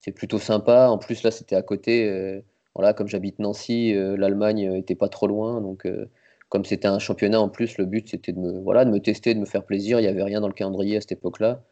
C'est 0.00 0.12
plutôt 0.12 0.38
sympa. 0.38 0.88
En 0.88 0.98
plus, 0.98 1.22
là, 1.22 1.30
c'était 1.30 1.56
à 1.56 1.62
côté. 1.62 2.08
Euh, 2.08 2.40
voilà, 2.74 2.92
comme 2.92 3.08
j'habite 3.08 3.38
Nancy, 3.38 3.94
l'Allemagne 3.94 4.74
était 4.74 4.96
pas 4.96 5.08
trop 5.08 5.28
loin. 5.28 5.60
Donc, 5.60 5.86
comme 6.54 6.64
c'était 6.64 6.86
un 6.86 7.00
championnat 7.00 7.40
en 7.40 7.48
plus, 7.48 7.78
le 7.78 7.84
but 7.84 8.08
c'était 8.08 8.30
de 8.30 8.38
me, 8.38 8.60
voilà, 8.60 8.84
de 8.84 8.90
me 8.90 9.00
tester, 9.00 9.34
de 9.34 9.40
me 9.40 9.44
faire 9.44 9.64
plaisir. 9.64 9.98
Il 9.98 10.02
n'y 10.02 10.08
avait 10.08 10.22
rien 10.22 10.40
dans 10.40 10.46
le 10.46 10.54
calendrier 10.54 10.98
à 10.98 11.00
cette 11.00 11.10
époque-là. 11.10 11.64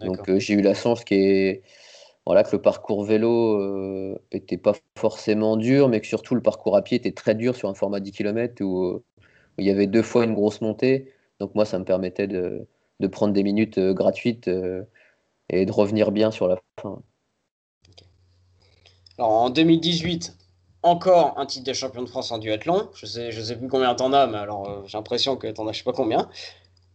Donc, 0.00 0.36
j'ai 0.36 0.54
eu 0.54 0.62
la 0.62 0.74
chance 0.74 1.04
qui 1.04 1.14
est 1.14 1.62
voilà, 2.26 2.42
que 2.42 2.50
le 2.50 2.60
parcours 2.60 3.04
vélo 3.04 4.18
n'était 4.32 4.56
euh, 4.56 4.60
pas 4.60 4.72
forcément 4.98 5.56
dur, 5.56 5.88
mais 5.88 6.00
que 6.00 6.08
surtout 6.08 6.34
le 6.34 6.42
parcours 6.42 6.76
à 6.76 6.82
pied 6.82 6.96
était 6.96 7.12
très 7.12 7.36
dur 7.36 7.54
sur 7.54 7.68
un 7.68 7.74
format 7.74 8.00
10 8.00 8.10
km 8.10 8.64
où, 8.64 9.00
il 9.58 9.64
y 9.64 9.70
avait 9.70 9.86
deux 9.86 10.02
fois 10.02 10.24
une 10.24 10.34
grosse 10.34 10.60
montée. 10.60 11.12
Donc 11.38 11.54
moi, 11.54 11.64
ça 11.64 11.78
me 11.78 11.84
permettait 11.84 12.26
de, 12.26 12.66
prendre 13.12 13.32
des 13.32 13.44
minutes 13.44 13.78
euh, 13.78 13.94
gratuites 13.94 14.48
euh, 14.48 14.82
et 15.50 15.66
de 15.66 15.70
revenir 15.72 16.10
bien 16.10 16.32
sur 16.32 16.48
la 16.48 16.58
fin. 16.82 17.00
Alors 19.18 19.30
en 19.30 19.50
2018, 19.50 20.36
encore 20.82 21.38
un 21.38 21.46
titre 21.46 21.66
de 21.66 21.72
champion 21.72 22.02
de 22.02 22.08
France 22.08 22.30
en 22.32 22.38
duathlon. 22.38 22.88
Je 22.94 23.06
sais, 23.06 23.32
je 23.32 23.40
sais 23.40 23.56
plus 23.56 23.68
combien 23.68 23.94
t'en 23.94 24.12
as, 24.12 24.26
mais 24.26 24.38
alors 24.38 24.86
j'ai 24.86 24.96
l'impression 24.96 25.36
que 25.36 25.46
t'en 25.48 25.66
as 25.66 25.72
je 25.72 25.78
sais 25.78 25.84
pas 25.84 25.92
combien. 25.92 26.28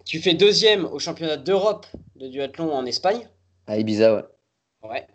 Tu 0.05 0.19
fais 0.19 0.33
deuxième 0.33 0.85
au 0.85 0.99
championnat 0.99 1.37
d'Europe 1.37 1.87
de 2.15 2.27
duathlon 2.27 2.71
en 2.71 2.85
Espagne. 2.85 3.27
À 3.67 3.77
Ibiza, 3.77 4.15
ouais. 4.15 4.23
Ouais. 4.83 5.07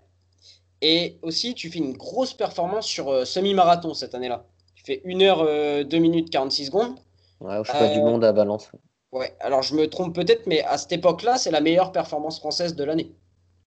Et 0.82 1.18
aussi, 1.22 1.54
tu 1.54 1.70
fais 1.70 1.78
une 1.78 1.92
grosse 1.92 2.34
performance 2.34 2.86
sur 2.86 3.08
euh, 3.10 3.24
semi-marathon 3.24 3.94
cette 3.94 4.14
année-là. 4.14 4.46
Tu 4.74 4.82
fais 4.84 5.02
1 5.04 5.18
h 5.18 5.84
2 5.84 5.98
minutes 5.98 6.30
46 6.30 6.66
secondes. 6.66 6.94
Ouais, 7.40 7.56
au 7.58 7.64
championnat 7.64 7.94
du 7.94 8.00
monde 8.00 8.24
à 8.24 8.32
Valence. 8.32 8.70
Ouais, 9.12 9.34
alors 9.40 9.62
je 9.62 9.74
me 9.74 9.88
trompe 9.88 10.14
peut-être, 10.14 10.46
mais 10.46 10.62
à 10.62 10.78
cette 10.78 10.92
époque-là, 10.92 11.36
c'est 11.36 11.50
la 11.50 11.60
meilleure 11.60 11.92
performance 11.92 12.38
française 12.38 12.76
de 12.76 12.84
l'année. 12.84 13.12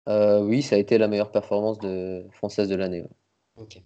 Euh, 0.08 0.40
oui, 0.40 0.62
ça 0.62 0.76
a 0.76 0.78
été 0.78 0.98
la 0.98 1.08
meilleure 1.08 1.30
performance 1.30 1.78
de... 1.78 2.26
française 2.32 2.68
de 2.68 2.74
l'année. 2.74 3.04
Ok. 3.56 3.80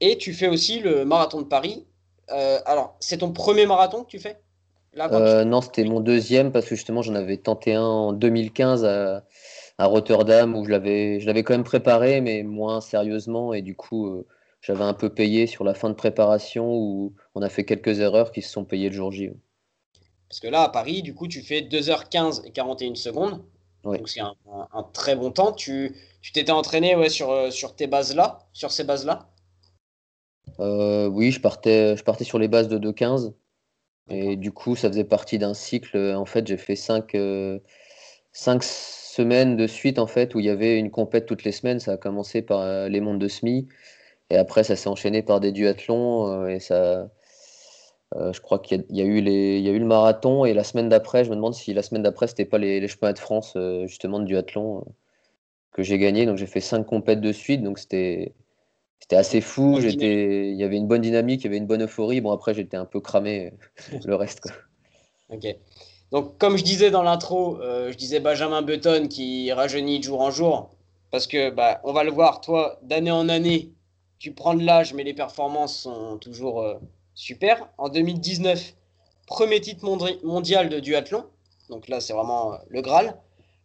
Et 0.00 0.18
tu 0.18 0.32
fais 0.32 0.48
aussi 0.48 0.80
le 0.80 1.04
marathon 1.04 1.40
de 1.40 1.46
Paris. 1.46 1.86
Euh, 2.30 2.58
alors, 2.64 2.96
c'est 3.00 3.18
ton 3.18 3.32
premier 3.32 3.66
marathon 3.66 4.04
que 4.04 4.08
tu 4.08 4.18
fais? 4.18 4.40
Non, 4.96 5.60
c'était 5.60 5.84
mon 5.84 6.00
deuxième 6.00 6.50
parce 6.52 6.66
que 6.66 6.74
justement, 6.74 7.02
j'en 7.02 7.14
avais 7.14 7.36
tenté 7.36 7.74
un 7.74 7.82
en 7.82 8.12
2015 8.12 8.84
à 8.84 9.24
à 9.80 9.86
Rotterdam 9.86 10.54
où 10.54 10.66
je 10.66 10.70
l'avais, 10.70 11.20
je 11.20 11.26
l'avais 11.26 11.42
quand 11.42 11.54
même 11.54 11.64
préparé, 11.64 12.20
mais 12.20 12.42
moins 12.42 12.82
sérieusement. 12.82 13.54
Et 13.54 13.62
du 13.62 13.74
coup, 13.74 14.08
euh, 14.08 14.26
j'avais 14.60 14.84
un 14.84 14.92
peu 14.92 15.08
payé 15.08 15.46
sur 15.46 15.64
la 15.64 15.72
fin 15.72 15.88
de 15.88 15.94
préparation 15.94 16.70
où 16.70 17.14
on 17.34 17.40
a 17.40 17.48
fait 17.48 17.64
quelques 17.64 17.98
erreurs 17.98 18.30
qui 18.30 18.42
se 18.42 18.50
sont 18.52 18.66
payées 18.66 18.90
le 18.90 18.94
jour 18.94 19.10
J. 19.10 19.30
Parce 20.28 20.38
que 20.38 20.48
là, 20.48 20.64
à 20.64 20.68
Paris, 20.68 21.00
du 21.00 21.14
coup, 21.14 21.28
tu 21.28 21.40
fais 21.40 21.62
2h15 21.62 22.46
et 22.46 22.50
41 22.50 22.94
secondes. 22.94 23.42
Donc 23.82 24.06
c'est 24.10 24.20
un, 24.20 24.34
très 24.92 25.16
bon 25.16 25.30
temps. 25.30 25.52
Tu, 25.52 25.96
tu 26.20 26.32
t'étais 26.32 26.52
entraîné 26.52 26.94
ouais, 26.94 27.08
sur, 27.08 27.30
euh, 27.30 27.50
sur 27.50 27.74
tes 27.74 27.86
bases-là, 27.86 28.40
sur 28.52 28.70
ces 28.70 28.84
bases-là? 28.84 29.30
Euh, 30.58 31.06
oui, 31.08 31.30
je 31.30 31.40
partais, 31.40 31.96
je 31.96 32.04
partais 32.04 32.24
sur 32.24 32.38
les 32.38 32.48
bases 32.48 32.68
de 32.68 32.78
2,15. 32.78 33.32
Et 34.08 34.36
du 34.36 34.52
coup, 34.52 34.76
ça 34.76 34.88
faisait 34.88 35.04
partie 35.04 35.38
d'un 35.38 35.54
cycle. 35.54 35.96
En 36.16 36.26
fait, 36.26 36.46
j'ai 36.46 36.56
fait 36.56 36.76
5, 36.76 37.12
semaines 38.62 39.56
de 39.56 39.66
suite 39.66 39.98
en 39.98 40.06
fait, 40.06 40.34
où 40.34 40.40
il 40.40 40.46
y 40.46 40.50
avait 40.50 40.78
une 40.78 40.90
compète 40.90 41.26
toutes 41.26 41.44
les 41.44 41.52
semaines. 41.52 41.80
Ça 41.80 41.92
a 41.92 41.96
commencé 41.96 42.42
par 42.42 42.88
les 42.88 43.00
mondes 43.00 43.20
de 43.20 43.28
SMI. 43.28 43.68
Et 44.30 44.36
après, 44.36 44.64
ça 44.64 44.76
s'est 44.76 44.88
enchaîné 44.88 45.22
par 45.22 45.40
des 45.40 45.52
duathlons. 45.52 46.46
et 46.48 46.60
ça, 46.60 47.08
je 48.14 48.40
crois 48.40 48.58
qu'il 48.58 48.84
y, 48.90 49.00
a 49.02 49.04
eu 49.04 49.20
les, 49.20 49.58
il 49.58 49.64
y 49.64 49.68
a 49.68 49.72
eu 49.72 49.78
le 49.78 49.86
marathon. 49.86 50.44
Et 50.44 50.54
la 50.54 50.64
semaine 50.64 50.88
d'après, 50.88 51.24
je 51.24 51.30
me 51.30 51.36
demande 51.36 51.54
si 51.54 51.74
la 51.74 51.82
semaine 51.82 52.02
d'après, 52.02 52.26
c'était 52.28 52.44
pas 52.44 52.58
les, 52.58 52.80
les 52.80 52.88
chemins 52.88 53.12
de 53.12 53.18
France, 53.18 53.56
justement, 53.86 54.20
de 54.20 54.24
duathlon 54.26 54.84
que 55.72 55.82
j'ai 55.82 55.98
gagné. 55.98 56.26
Donc 56.26 56.36
j'ai 56.36 56.46
fait 56.46 56.60
cinq 56.60 56.84
compètes 56.84 57.20
de 57.20 57.32
suite. 57.32 57.62
Donc 57.62 57.78
c'était 57.78 58.34
c'était 59.00 59.16
assez 59.16 59.40
fou. 59.40 59.80
J'étais, 59.80 60.50
il 60.50 60.56
y 60.56 60.64
avait 60.64 60.76
une 60.76 60.86
bonne 60.86 61.00
dynamique, 61.00 61.42
il 61.42 61.44
y 61.44 61.48
avait 61.48 61.56
une 61.56 61.66
bonne 61.66 61.82
euphorie. 61.82 62.20
Bon 62.20 62.32
après 62.32 62.54
j'étais 62.54 62.76
un 62.76 62.84
peu 62.84 63.00
cramé 63.00 63.52
le 64.04 64.14
reste. 64.14 64.40
Quoi. 64.40 64.52
Ok. 65.30 65.46
Donc 66.12 66.38
comme 66.38 66.56
je 66.56 66.64
disais 66.64 66.90
dans 66.90 67.02
l'intro, 67.02 67.60
euh, 67.60 67.90
je 67.92 67.96
disais 67.96 68.20
Benjamin 68.20 68.62
Button 68.62 69.08
qui 69.08 69.52
rajeunit 69.52 69.98
de 69.98 70.04
jour 70.04 70.20
en 70.20 70.30
jour 70.30 70.70
parce 71.10 71.26
que 71.26 71.50
bah 71.50 71.80
on 71.84 71.92
va 71.92 72.04
le 72.04 72.10
voir. 72.10 72.40
Toi 72.40 72.78
d'année 72.82 73.10
en 73.10 73.28
année, 73.28 73.72
tu 74.18 74.32
prends 74.32 74.54
de 74.54 74.64
l'âge, 74.64 74.94
mais 74.94 75.04
les 75.04 75.14
performances 75.14 75.76
sont 75.76 76.18
toujours 76.18 76.62
euh, 76.62 76.74
super. 77.14 77.68
En 77.78 77.88
2019, 77.88 78.74
premier 79.26 79.60
titre 79.60 79.84
mondial 80.24 80.68
de 80.68 80.80
duathlon. 80.80 81.24
Donc 81.68 81.88
là 81.88 82.00
c'est 82.00 82.12
vraiment 82.12 82.52
euh, 82.52 82.56
le 82.68 82.82
Graal 82.82 83.16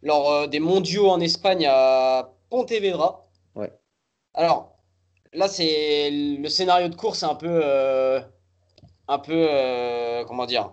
lors 0.06 0.32
euh, 0.32 0.48
des 0.48 0.60
mondiaux 0.60 1.10
en 1.10 1.20
Espagne 1.20 1.68
à 1.70 2.32
Pontevedra. 2.50 3.28
Ouais. 3.56 3.74
Alors, 4.34 4.75
là, 5.36 5.48
c'est 5.48 6.10
le 6.12 6.48
scénario 6.50 6.90
de 6.90 6.96
course, 6.96 7.20
c'est 7.20 7.26
un 7.26 7.36
peu. 7.36 7.62
Euh, 7.64 8.20
un 9.08 9.20
peu. 9.20 9.48
Euh, 9.50 10.24
comment 10.26 10.46
dire 10.46 10.72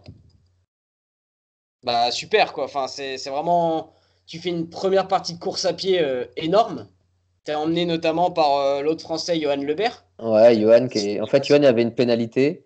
Bah, 1.83 2.11
super, 2.11 2.53
quoi. 2.53 2.65
Enfin, 2.65 2.87
c'est 2.87 3.29
vraiment. 3.29 3.93
Tu 4.27 4.39
fais 4.39 4.51
une 4.51 4.69
première 4.71 5.09
partie 5.09 5.35
de 5.35 5.39
course 5.39 5.65
à 5.65 5.73
pied 5.73 6.01
énorme. 6.37 6.89
Tu 7.45 7.51
es 7.51 7.55
emmené 7.55 7.87
notamment 7.87 8.31
par 8.31 8.83
l'autre 8.83 9.03
français, 9.03 9.39
Johan 9.41 9.57
Lebert. 9.57 10.05
Ouais, 10.21 10.59
Johan, 10.59 10.89
qui 10.89 11.21
en 11.21 11.27
fait, 11.27 11.45
Johan 11.45 11.65
avait 11.65 11.83
une 11.83 11.95
pénalité. 11.95 12.65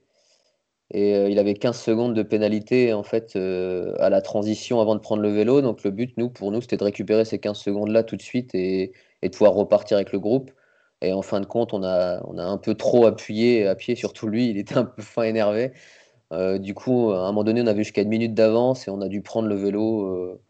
Et 0.93 1.15
euh, 1.15 1.29
il 1.29 1.39
avait 1.39 1.55
15 1.55 1.79
secondes 1.81 2.15
de 2.15 2.23
pénalité 2.23 2.93
en 2.93 3.03
fait 3.03 3.35
euh, 3.35 3.95
à 3.99 4.09
la 4.09 4.21
transition 4.21 4.81
avant 4.81 4.95
de 4.95 5.01
prendre 5.01 5.23
le 5.23 5.33
vélo. 5.33 5.61
Donc 5.61 5.83
le 5.83 5.91
but, 5.91 6.17
nous, 6.17 6.31
pour 6.31 6.53
nous, 6.53 6.61
c'était 6.61 6.77
de 6.77 6.85
récupérer 6.85 7.25
ces 7.25 7.39
15 7.39 7.59
secondes-là 7.59 8.05
tout 8.05 8.17
de 8.17 8.23
suite 8.23 8.55
et, 8.55 8.93
de 9.23 9.29
pouvoir 9.29 9.55
repartir 9.55 9.97
avec 9.97 10.13
le 10.13 10.21
groupe. 10.21 10.53
Et 11.03 11.13
en 11.13 11.23
fin 11.23 11.41
de 11.41 11.47
compte, 11.47 11.75
on 11.75 11.83
a, 11.83 12.23
on 12.27 12.39
a 12.39 12.45
un 12.45 12.59
peu 12.59 12.75
trop 12.75 13.07
appuyé 13.07 13.67
à 13.67 13.75
pied, 13.75 13.95
surtout 13.97 14.29
lui, 14.29 14.49
il 14.51 14.59
était 14.59 14.79
un 14.79 14.85
peu 14.85 15.03
fin 15.03 15.23
énervé. 15.23 15.73
Euh, 16.33 16.59
du 16.59 16.75
coup, 16.75 17.13
à 17.13 17.21
un 17.21 17.27
moment 17.29 17.45
donné, 17.45 17.63
on 17.63 17.67
avait 17.67 17.85
jusqu'à 17.85 18.03
une 18.03 18.09
minute 18.09 18.35
d'avance 18.35 18.89
et 18.89 18.91
on 18.91 19.01
a 19.01 19.09
dû 19.09 19.23
prendre 19.23 19.49
le 19.49 19.55
vélo. 19.57 20.41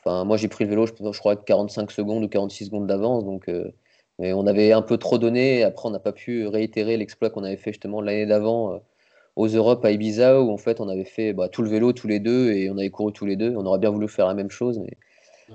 Enfin, 0.00 0.24
moi, 0.24 0.36
j'ai 0.36 0.48
pris 0.48 0.64
le 0.64 0.70
vélo, 0.70 0.86
je, 0.86 0.92
je 1.12 1.18
crois, 1.18 1.36
45 1.36 1.90
secondes 1.90 2.24
ou 2.24 2.28
46 2.28 2.66
secondes 2.66 2.86
d'avance. 2.86 3.24
Donc, 3.24 3.50
mais 4.18 4.32
on 4.32 4.46
avait 4.46 4.72
un 4.72 4.82
peu 4.82 4.98
trop 4.98 5.18
donné. 5.18 5.64
Après, 5.64 5.88
on 5.88 5.90
n'a 5.92 5.98
pas 6.00 6.12
pu 6.12 6.46
réitérer 6.46 6.96
l'exploit 6.96 7.30
qu'on 7.30 7.44
avait 7.44 7.56
fait 7.56 7.72
justement 7.72 8.00
l'année 8.00 8.26
d'avant 8.26 8.80
aux 9.38 9.46
Europes 9.46 9.84
à 9.84 9.92
Ibiza 9.92 10.42
où 10.42 10.50
en 10.50 10.56
fait 10.56 10.80
on 10.80 10.88
avait 10.88 11.04
fait 11.04 11.32
bah, 11.32 11.48
tout 11.48 11.62
le 11.62 11.70
vélo 11.70 11.92
tous 11.92 12.08
les 12.08 12.18
deux 12.18 12.50
et 12.50 12.68
on 12.70 12.76
avait 12.76 12.90
couru 12.90 13.12
tous 13.12 13.24
les 13.24 13.36
deux. 13.36 13.54
On 13.56 13.64
aurait 13.66 13.78
bien 13.78 13.90
voulu 13.90 14.08
faire 14.08 14.26
la 14.26 14.34
même 14.34 14.50
chose, 14.50 14.80
mais 14.80 14.98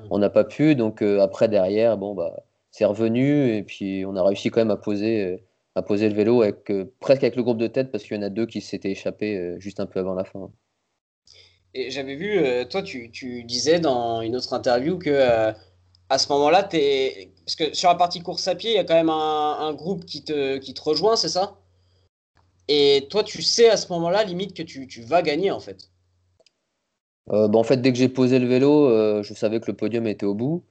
on 0.10 0.20
n'a 0.20 0.30
pas 0.30 0.46
pu. 0.46 0.76
Donc 0.76 1.02
euh, 1.02 1.20
après 1.20 1.50
derrière, 1.50 1.98
bon 1.98 2.16
bah 2.16 2.44
c'est 2.74 2.84
revenu 2.84 3.56
et 3.56 3.64
puis 3.64 4.04
on 4.06 4.18
a 4.18 4.24
réussi 4.24 4.50
quand 4.50 4.60
même 4.60 4.72
à 4.72 4.76
poser, 4.76 5.24
euh, 5.24 5.38
à 5.76 5.82
poser 5.82 6.10
le 6.10 6.16
vélo 6.16 6.42
avec 6.42 6.70
euh, 6.70 6.94
presque 7.00 7.24
avec 7.24 7.38
le 7.38 7.44
groupe 7.44 7.58
de 7.58 7.68
tête 7.68 7.90
parce 7.90 8.04
qu'il 8.04 8.18
y 8.18 8.20
en 8.20 8.24
a 8.24 8.30
deux 8.30 8.46
qui 8.46 8.60
s'étaient 8.60 8.92
échappés 8.92 9.56
juste 9.60 9.80
un 9.80 9.86
peu 9.86 10.02
avant 10.02 10.14
la 10.14 10.26
fin. 10.26 10.52
Et 11.74 11.90
j'avais 11.90 12.16
vu, 12.16 12.44
toi 12.70 12.84
tu, 12.84 13.10
tu, 13.10 13.46
disais 13.46 13.80
dans 13.80 14.22
une 14.22 14.36
autre 14.36 14.54
interview 14.54 15.00
que 15.00 15.54
à 16.10 16.18
ce 16.18 16.28
moment-là, 16.34 16.64
parce 16.64 17.56
que 17.56 17.74
sur 17.74 17.90
la 17.90 17.96
partie 17.96 18.22
course 18.22 18.48
à 18.48 18.56
pied, 18.56 18.72
il 18.72 18.76
y 18.76 18.80
a 18.80 18.84
quand 18.84 18.94
même 18.94 19.10
un, 19.10 19.58
un 19.62 19.74
groupe 19.74 20.06
qui 20.06 20.24
te, 20.24 20.58
qui 20.58 20.74
te 20.74 20.82
rejoint, 20.82 21.16
c'est 21.16 21.30
ça? 21.30 21.58
Et 22.68 23.08
toi, 23.10 23.24
tu 23.24 23.42
sais 23.42 23.70
à 23.70 23.78
ce 23.78 23.92
moment-là, 23.94 24.24
limite, 24.24 24.56
que 24.56 24.64
tu, 24.64 24.88
tu 24.88 25.02
vas 25.02 25.22
gagner, 25.22 25.52
en 25.52 25.60
fait? 25.60 25.90
Euh, 27.32 27.48
bah, 27.48 27.60
en 27.60 27.64
fait, 27.64 27.78
dès 27.78 27.92
que 27.92 27.98
j'ai 27.98 28.10
posé 28.10 28.40
le 28.40 28.48
vélo, 28.48 28.90
euh, 28.90 29.24
je 29.24 29.34
savais 29.34 29.60
que 29.60 29.68
le 29.68 29.76
podium 29.76 30.08
était 30.08 30.26
au 30.26 30.34
bout. 30.34 30.64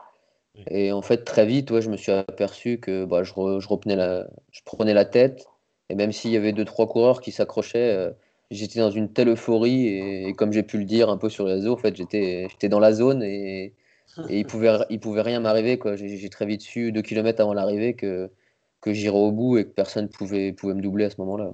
Et 0.68 0.92
en 0.92 1.02
fait, 1.02 1.24
très 1.24 1.46
vite, 1.46 1.70
ouais, 1.70 1.82
je 1.82 1.90
me 1.90 1.96
suis 1.96 2.12
aperçu 2.12 2.78
que 2.78 3.04
bah, 3.04 3.22
je, 3.22 3.32
je, 3.32 3.68
reprenais 3.68 3.96
la, 3.96 4.26
je 4.50 4.60
prenais 4.64 4.94
la 4.94 5.04
tête. 5.04 5.46
Et 5.88 5.94
même 5.94 6.12
s'il 6.12 6.30
y 6.30 6.36
avait 6.36 6.52
deux, 6.52 6.64
trois 6.64 6.88
coureurs 6.88 7.20
qui 7.20 7.32
s'accrochaient, 7.32 7.94
euh, 7.94 8.10
j'étais 8.50 8.80
dans 8.80 8.90
une 8.90 9.12
telle 9.12 9.28
euphorie. 9.28 9.86
Et, 9.88 10.34
comme 10.34 10.52
j'ai 10.52 10.62
pu 10.62 10.78
le 10.78 10.84
dire 10.84 11.10
un 11.10 11.16
peu 11.16 11.28
sur 11.30 11.46
les 11.46 11.54
réseaux, 11.54 11.72
en 11.74 11.78
fait, 11.78 11.96
j'étais 11.96 12.68
dans 12.68 12.80
la 12.80 12.92
zone 12.92 13.22
et, 13.22 13.74
et 14.28 14.38
il 14.40 14.46
pouvait, 14.46 14.78
il 14.90 15.00
pouvait 15.00 15.22
rien 15.22 15.40
m'arriver. 15.40 15.78
J'ai 15.96 16.28
très 16.28 16.46
vite 16.46 16.62
su, 16.62 16.92
deux 16.92 17.02
kilomètres 17.02 17.40
avant 17.40 17.54
l'arrivée, 17.54 17.94
que, 17.94 18.30
que 18.80 18.92
j'irais 18.92 19.16
au 19.16 19.32
bout 19.32 19.58
et 19.58 19.64
que 19.64 19.70
personne 19.70 20.08
pouvait, 20.08 20.52
pouvait 20.52 20.74
me 20.74 20.82
doubler 20.82 21.06
à 21.06 21.10
ce 21.10 21.16
moment-là 21.18 21.52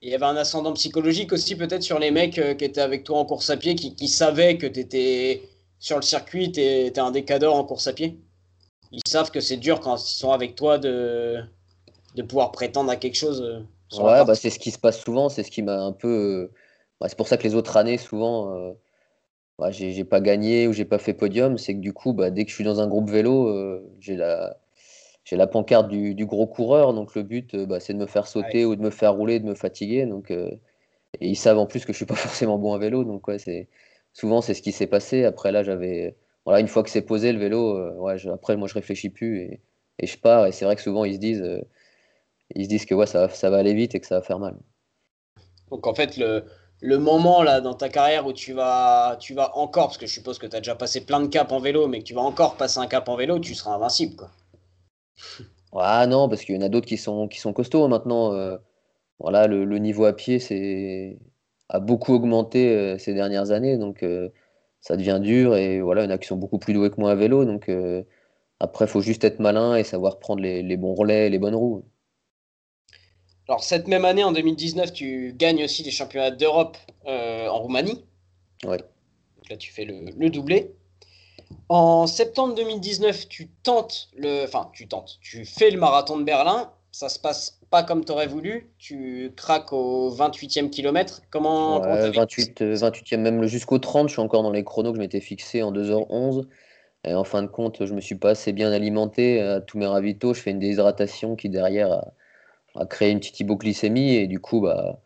il 0.00 0.10
y 0.10 0.14
avait 0.14 0.26
un 0.26 0.36
ascendant 0.36 0.72
psychologique 0.74 1.32
aussi 1.32 1.56
peut-être 1.56 1.82
sur 1.82 1.98
les 1.98 2.10
mecs 2.10 2.38
euh, 2.38 2.54
qui 2.54 2.64
étaient 2.64 2.80
avec 2.80 3.04
toi 3.04 3.18
en 3.18 3.24
course 3.24 3.50
à 3.50 3.56
pied, 3.56 3.74
qui, 3.74 4.08
savaient 4.08 4.56
que 4.56 4.66
tu 4.66 4.80
étais 4.80 5.42
sur 5.78 5.96
le 5.96 6.02
circuit, 6.02 6.52
tu 6.52 6.60
étais 6.60 7.00
un 7.00 7.10
décadeur 7.10 7.54
en 7.54 7.64
course 7.64 7.86
à 7.88 7.92
pied? 7.92 8.18
Ils 8.92 9.02
savent 9.06 9.30
que 9.30 9.40
c'est 9.40 9.56
dur 9.56 9.80
quand 9.80 9.96
ils 9.96 10.16
sont 10.16 10.32
avec 10.32 10.54
toi 10.54 10.78
de, 10.78 11.38
de 12.14 12.22
pouvoir 12.22 12.52
prétendre 12.52 12.90
à 12.90 12.96
quelque 12.96 13.16
chose. 13.16 13.42
Euh, 13.42 14.02
ouais, 14.02 14.24
bah 14.24 14.34
c'est 14.34 14.50
ce 14.50 14.58
qui 14.58 14.70
se 14.70 14.78
passe 14.78 15.00
souvent, 15.00 15.28
c'est 15.28 15.42
ce 15.42 15.50
qui 15.50 15.62
m'a 15.62 15.80
un 15.80 15.92
peu. 15.92 16.08
Euh, 16.08 16.52
bah, 17.00 17.08
c'est 17.08 17.16
pour 17.16 17.28
ça 17.28 17.36
que 17.36 17.44
les 17.44 17.54
autres 17.54 17.76
années, 17.76 17.98
souvent, 17.98 18.74
bah, 19.58 19.70
j'ai 19.70 20.04
pas 20.04 20.20
gagné 20.20 20.66
ou 20.66 20.72
j'ai 20.72 20.84
pas 20.84 20.98
fait 20.98 21.14
podium. 21.14 21.58
C'est 21.58 21.74
que 21.74 21.80
du 21.80 21.92
coup, 21.92 22.12
bah, 22.12 22.30
dès 22.30 22.44
que 22.44 22.50
je 22.50 22.54
suis 22.54 22.64
dans 22.64 22.80
un 22.80 22.88
groupe 22.88 23.10
vélo, 23.10 23.82
j'ai 24.00 24.16
la 24.16 24.56
j'ai 25.28 25.36
la 25.36 25.46
pancarte 25.46 25.88
du, 25.88 26.24
gros 26.24 26.46
coureur, 26.46 26.94
donc 26.94 27.14
le 27.14 27.22
but, 27.22 27.54
euh, 27.54 27.66
bah, 27.66 27.80
c'est 27.80 27.92
de 27.92 27.98
me 27.98 28.06
faire 28.06 28.26
sauter 28.26 28.64
ou 28.64 28.76
de 28.76 28.80
me 28.80 28.88
faire 28.88 29.12
rouler, 29.12 29.40
de 29.40 29.44
me 29.44 29.54
fatiguer. 29.54 30.06
Donc, 30.06 30.30
euh, 30.30 30.50
et 31.20 31.28
ils 31.28 31.36
savent 31.36 31.58
en 31.58 31.66
plus 31.66 31.84
que 31.84 31.92
je 31.92 31.98
suis 31.98 32.06
pas 32.06 32.14
forcément 32.16 32.56
bon 32.58 32.72
à 32.72 32.78
vélo, 32.78 33.04
donc 33.04 33.28
ouais, 33.28 33.38
c'est 33.38 33.68
souvent 34.14 34.40
c'est 34.40 34.54
ce 34.54 34.62
qui 34.62 34.72
s'est 34.72 34.86
passé. 34.86 35.24
Après 35.24 35.52
là, 35.52 35.62
j'avais 35.62 36.16
voilà, 36.48 36.60
une 36.60 36.68
fois 36.68 36.82
que 36.82 36.90
c'est 36.90 37.02
posé 37.02 37.32
le 37.32 37.38
vélo, 37.38 37.76
euh, 37.76 37.92
ouais, 37.96 38.16
après 38.28 38.56
moi 38.56 38.68
je 38.68 38.74
réfléchis 38.74 39.10
plus 39.10 39.40
et, 39.40 39.60
et 39.98 40.06
je 40.06 40.18
pars. 40.18 40.46
Et 40.46 40.52
c'est 40.52 40.64
vrai 40.64 40.76
que 40.76 40.82
souvent 40.82 41.04
ils 41.04 41.14
se 41.14 41.20
disent, 41.20 41.44
ils 42.54 42.64
se 42.64 42.68
disent 42.68 42.86
que 42.86 42.94
ouais, 42.94 43.06
ça, 43.06 43.28
ça 43.28 43.50
va 43.50 43.58
aller 43.58 43.74
vite 43.74 43.94
et 43.94 44.00
que 44.00 44.06
ça 44.06 44.16
va 44.16 44.22
faire 44.22 44.38
mal. 44.38 44.56
Donc 45.70 45.86
en 45.86 45.94
fait, 45.94 46.16
le, 46.16 46.44
le 46.80 46.98
moment 46.98 47.42
là 47.42 47.60
dans 47.60 47.74
ta 47.74 47.88
carrière 47.88 48.26
où 48.26 48.32
tu 48.32 48.52
vas, 48.52 49.16
tu 49.20 49.34
vas 49.34 49.56
encore, 49.56 49.88
parce 49.88 49.98
que 49.98 50.06
je 50.06 50.12
suppose 50.12 50.38
que 50.38 50.46
tu 50.46 50.56
as 50.56 50.60
déjà 50.60 50.74
passé 50.74 51.04
plein 51.04 51.20
de 51.20 51.26
caps 51.26 51.52
en 51.52 51.60
vélo, 51.60 51.88
mais 51.88 51.98
que 51.98 52.04
tu 52.04 52.14
vas 52.14 52.22
encore 52.22 52.56
passer 52.56 52.78
un 52.78 52.86
cap 52.86 53.08
en 53.08 53.16
vélo, 53.16 53.38
tu 53.38 53.54
seras 53.54 53.74
invincible. 53.74 54.16
Quoi. 54.16 54.30
Ah 55.72 56.06
non, 56.06 56.30
parce 56.30 56.44
qu'il 56.44 56.54
y 56.54 56.58
en 56.58 56.62
a 56.62 56.70
d'autres 56.70 56.86
qui 56.86 56.96
sont, 56.96 57.28
qui 57.28 57.38
sont 57.40 57.52
costauds 57.52 57.84
hein, 57.84 57.88
maintenant. 57.88 58.32
Euh, 58.32 58.56
voilà, 59.20 59.46
le, 59.46 59.78
niveau 59.78 60.04
à 60.06 60.14
pied 60.14 60.38
c'est, 60.38 61.18
a 61.68 61.80
beaucoup 61.80 62.14
augmenté 62.14 62.74
euh, 62.74 62.98
ces 62.98 63.14
dernières 63.14 63.50
années, 63.50 63.76
donc 63.76 64.02
euh, 64.02 64.30
ça 64.80 64.96
devient 64.96 65.20
dur. 65.22 65.56
Et 65.56 65.80
voilà, 65.80 66.02
il 66.02 66.04
y 66.04 66.08
en 66.08 66.14
a 66.14 66.18
qui 66.18 66.28
sont 66.28 66.36
beaucoup 66.36 66.58
plus 66.58 66.74
doués 66.74 66.90
que 66.90 67.00
moi 67.00 67.10
à 67.12 67.14
vélo. 67.14 67.44
Donc 67.44 67.70
après, 68.60 68.84
il 68.84 68.88
faut 68.88 69.00
juste 69.00 69.24
être 69.24 69.40
malin 69.40 69.76
et 69.76 69.84
savoir 69.84 70.18
prendre 70.18 70.42
les, 70.42 70.76
bons 70.76 70.94
relais 70.94 71.26
et 71.26 71.30
les 71.30 71.38
bonnes 71.38 71.54
roues. 71.54 71.84
Alors 73.48 73.64
cette 73.64 73.88
même 73.88 74.04
année, 74.04 74.24
en 74.24 74.32
2019, 74.32 74.92
tu 74.92 75.32
gagnes 75.34 75.64
aussi 75.64 75.82
les 75.82 75.90
championnats 75.90 76.30
d'Europe 76.30 76.76
en 77.06 77.58
Roumanie. 77.58 78.04
Ouais. 78.64 78.78
Donc 78.78 79.48
là, 79.50 79.56
tu 79.56 79.72
fais 79.72 79.84
le, 79.84 80.10
le 80.16 80.30
doublé. 80.30 80.72
En 81.68 82.06
septembre 82.06 82.54
2019, 82.54 83.28
tu 83.28 83.48
tentes 83.62 84.08
le. 84.16 84.44
Enfin, 84.44 84.70
tu 84.72 84.88
tentes. 84.88 85.18
Tu 85.20 85.44
fais 85.44 85.70
le 85.70 85.78
marathon 85.78 86.18
de 86.18 86.24
Berlin. 86.24 86.72
Ça 86.92 87.08
se 87.08 87.18
passe 87.18 87.57
pas 87.70 87.82
comme 87.82 88.04
tu 88.04 88.12
aurais 88.12 88.26
voulu. 88.26 88.70
Tu 88.78 89.32
craques 89.36 89.72
au 89.72 90.10
28e 90.10 90.70
kilomètre. 90.70 91.22
Comment. 91.30 91.80
28, 91.80 92.62
28e, 92.62 93.14
euh, 93.14 93.18
même 93.18 93.44
jusqu'au 93.46 93.78
30, 93.78 94.08
je 94.08 94.14
suis 94.14 94.22
encore 94.22 94.42
dans 94.42 94.50
les 94.50 94.64
chronos 94.64 94.90
que 94.90 94.96
je 94.96 95.00
m'étais 95.00 95.20
fixé 95.20 95.62
en 95.62 95.72
2h11. 95.72 96.46
Et 97.04 97.14
en 97.14 97.24
fin 97.24 97.42
de 97.42 97.46
compte, 97.46 97.84
je 97.84 97.94
me 97.94 98.00
suis 98.00 98.16
pas 98.16 98.30
assez 98.30 98.52
bien 98.52 98.72
alimenté 98.72 99.40
à 99.40 99.60
tous 99.60 99.78
mes 99.78 99.86
ravitaux. 99.86 100.34
Je 100.34 100.40
fais 100.40 100.50
une 100.50 100.58
déshydratation 100.58 101.36
qui, 101.36 101.48
derrière, 101.48 102.04
a, 102.74 102.86
créé 102.86 103.10
une 103.10 103.20
petite 103.20 103.38
hypoglycémie. 103.40 104.16
Et 104.16 104.26
du 104.26 104.40
coup, 104.40 104.60
bah. 104.60 104.98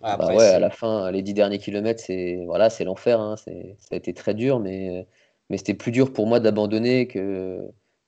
bah 0.00 0.34
ouais, 0.34 0.46
à 0.46 0.58
la 0.58 0.70
fin, 0.70 1.10
les 1.10 1.22
10 1.22 1.34
derniers 1.34 1.58
kilomètres, 1.58 2.02
c'est 2.04 2.42
voilà, 2.46 2.70
c'est 2.70 2.84
l'enfer. 2.84 3.20
Hein. 3.20 3.36
Ça 3.36 3.50
a 3.92 3.96
été 3.96 4.12
très 4.12 4.34
dur, 4.34 4.60
mais 4.60 5.06
mais 5.50 5.58
c'était 5.58 5.74
plus 5.74 5.92
dur 5.92 6.12
pour 6.12 6.26
moi 6.26 6.40
d'abandonner 6.40 7.06
que, 7.06 7.60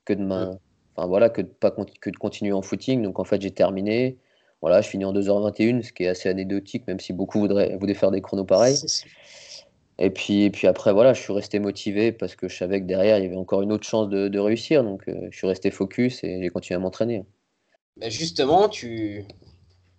que 0.05 0.12
de 0.12 0.22
enfin, 0.97 1.07
voilà, 1.07 1.29
que 1.31 1.43
de 1.43 1.47
pas 1.47 1.71
que 1.71 2.11
de 2.11 2.17
continuer 2.17 2.53
en 2.53 2.63
footing. 2.63 3.03
Donc 3.03 3.19
en 3.19 3.25
fait, 3.25 3.41
j'ai 3.41 3.51
terminé. 3.51 4.19
Voilà, 4.63 4.81
je 4.81 4.89
finis 4.89 5.05
en 5.05 5.13
2h21, 5.13 5.83
ce 5.83 5.93
qui 5.93 6.05
est 6.05 6.09
assez 6.09 6.29
anecdotique, 6.29 6.87
même 6.87 6.99
si 6.99 7.13
beaucoup 7.13 7.41
voudraient, 7.41 7.77
voudraient 7.77 7.95
faire 7.95 8.11
des 8.11 8.23
chronos 8.23 8.45
pareils. 8.45 8.79
Et 9.99 10.11
puis, 10.11 10.45
et 10.45 10.51
puis 10.51 10.67
après, 10.67 10.93
voilà, 10.93 11.15
je 11.15 11.23
suis 11.23 11.33
resté 11.33 11.59
motivé 11.59 12.13
parce 12.13 12.37
que 12.37 12.49
je 12.49 12.57
savais 12.57 12.81
que 12.81 12.87
derrière, 12.87 13.19
il 13.19 13.25
y 13.25 13.27
avait 13.27 13.37
encore 13.37 13.63
une 13.63 13.73
autre 13.73 13.87
chance 13.87 14.09
de, 14.09 14.29
de 14.29 14.39
réussir. 14.39 14.83
Donc, 14.85 15.09
euh, 15.09 15.29
je 15.31 15.37
suis 15.37 15.47
resté 15.47 15.71
focus 15.71 16.23
et 16.25 16.43
j'ai 16.43 16.49
continué 16.49 16.77
à 16.77 16.81
m'entraîner. 16.81 17.25
justement, 18.03 18.69
tu, 18.69 19.25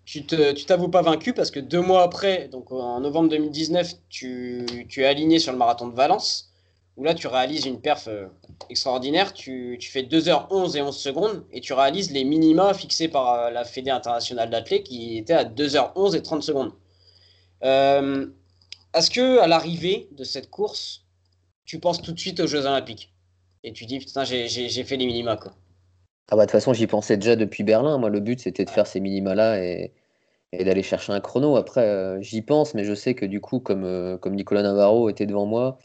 tu 0.05 0.25
tu 0.25 0.65
t'avoues 0.65 0.89
pas 0.89 1.01
vaincu 1.01 1.33
parce 1.33 1.49
que 1.49 1.59
deux 1.59 1.81
mois 1.81 2.03
après, 2.03 2.47
donc 2.47 2.71
en 2.71 2.99
novembre 2.99 3.29
2019, 3.29 3.93
tu, 4.09 4.65
tu 4.87 5.01
es 5.01 5.05
aligné 5.05 5.39
sur 5.39 5.51
le 5.51 5.57
marathon 5.57 5.87
de 5.87 5.95
Valence, 5.95 6.51
où 6.97 7.03
là 7.03 7.13
tu 7.13 7.27
réalises 7.27 7.65
une 7.65 7.79
perf 7.79 8.07
euh, 8.07 8.25
extraordinaire. 8.69 9.33
Tu, 9.33 9.77
fais 9.81 10.01
2h11 10.01 10.75
et 10.75 10.81
11 10.81 10.97
secondes 10.97 11.45
et 11.51 11.61
tu 11.61 11.73
réalises 11.73 12.11
les 12.11 12.23
minima 12.23 12.73
fixés 12.73 13.07
par 13.07 13.33
euh, 13.33 13.49
la 13.51 13.63
Fédé 13.63 13.91
internationale 13.91 14.49
d'athlètes 14.49 14.83
qui 14.83 15.17
étaient 15.17 15.33
à 15.33 15.45
2h11 15.45 16.15
et 16.15 16.21
30 16.21 16.43
secondes. 16.43 16.73
Euh, 17.63 18.27
Est-ce 18.93 19.11
que 19.11 19.39
à 19.39 19.47
l'arrivée 19.47 20.09
de 20.11 20.23
cette 20.23 20.49
course, 20.49 21.05
tu 21.65 21.79
penses 21.79 22.01
tout 22.01 22.11
de 22.11 22.19
suite 22.19 22.39
aux 22.39 22.47
Jeux 22.47 22.65
Olympiques? 22.65 23.13
Et 23.63 23.73
tu 23.73 23.85
dis 23.85 23.99
putain 23.99 24.23
j'ai 24.23 24.83
fait 24.83 24.97
les 24.97 25.05
minima 25.05 25.37
quoi. 25.37 25.53
Ah 26.29 26.35
bah 26.35 26.43
de 26.43 26.47
toute 26.47 26.51
façon 26.51 26.73
j'y 26.73 26.87
pensais 26.87 27.17
déjà 27.17 27.35
depuis 27.35 27.63
Berlin. 27.63 27.97
Moi 27.97 28.09
le 28.09 28.19
but 28.19 28.39
c'était 28.39 28.65
de 28.65 28.69
faire 28.69 28.87
ces 28.87 28.99
minima 28.99 29.35
là 29.35 29.61
et, 29.61 29.93
d'aller 30.53 30.83
chercher 30.83 31.11
un 31.11 31.19
chrono. 31.19 31.57
Après 31.57 32.21
j'y 32.21 32.41
pense 32.41 32.73
mais 32.73 32.85
je 32.85 32.93
sais 32.93 33.13
que 33.13 33.25
du 33.25 33.41
coup 33.41 33.59
comme 33.59 34.17
Nicolas 34.27 34.63
Navarro 34.63 35.09
était 35.09 35.25
devant 35.25 35.45
moi, 35.45 35.79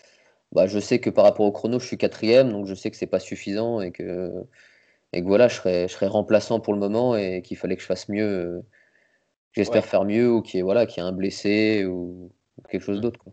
bah, 0.52 0.66
je 0.66 0.78
sais 0.78 0.98
que 1.00 1.10
par 1.10 1.24
rapport 1.24 1.46
au 1.46 1.52
chrono 1.52 1.78
je 1.80 1.86
suis 1.86 1.98
quatrième 1.98 2.50
donc 2.52 2.66
je 2.66 2.74
sais 2.74 2.90
que 2.90 2.96
c'est 2.96 3.06
pas 3.06 3.20
suffisant 3.20 3.80
et 3.80 3.90
que, 3.92 4.32
et 5.12 5.22
que 5.22 5.26
voilà 5.26 5.48
je 5.48 5.56
serais, 5.56 5.88
je 5.88 5.94
serais 5.94 6.06
remplaçant 6.06 6.60
pour 6.60 6.72
le 6.74 6.78
moment 6.80 7.16
et 7.16 7.42
qu'il 7.42 7.56
fallait 7.56 7.76
que 7.76 7.82
je 7.82 7.86
fasse 7.86 8.08
mieux. 8.08 8.24
Euh, 8.26 8.60
j'espère 9.52 9.82
Ouais. 9.82 9.88
faire 9.88 10.04
mieux 10.04 10.30
ou 10.30 10.42
qu'il 10.42 10.58
y 10.58 10.60
ait 10.60 10.62
voilà, 10.62 10.86
qu'il 10.86 11.02
y 11.02 11.06
ait 11.06 11.08
un 11.08 11.12
blessé 11.12 11.84
ou, 11.84 12.30
ou 12.58 12.62
quelque 12.70 12.82
chose 12.82 13.00
d'autre. 13.00 13.20
quoi. 13.20 13.32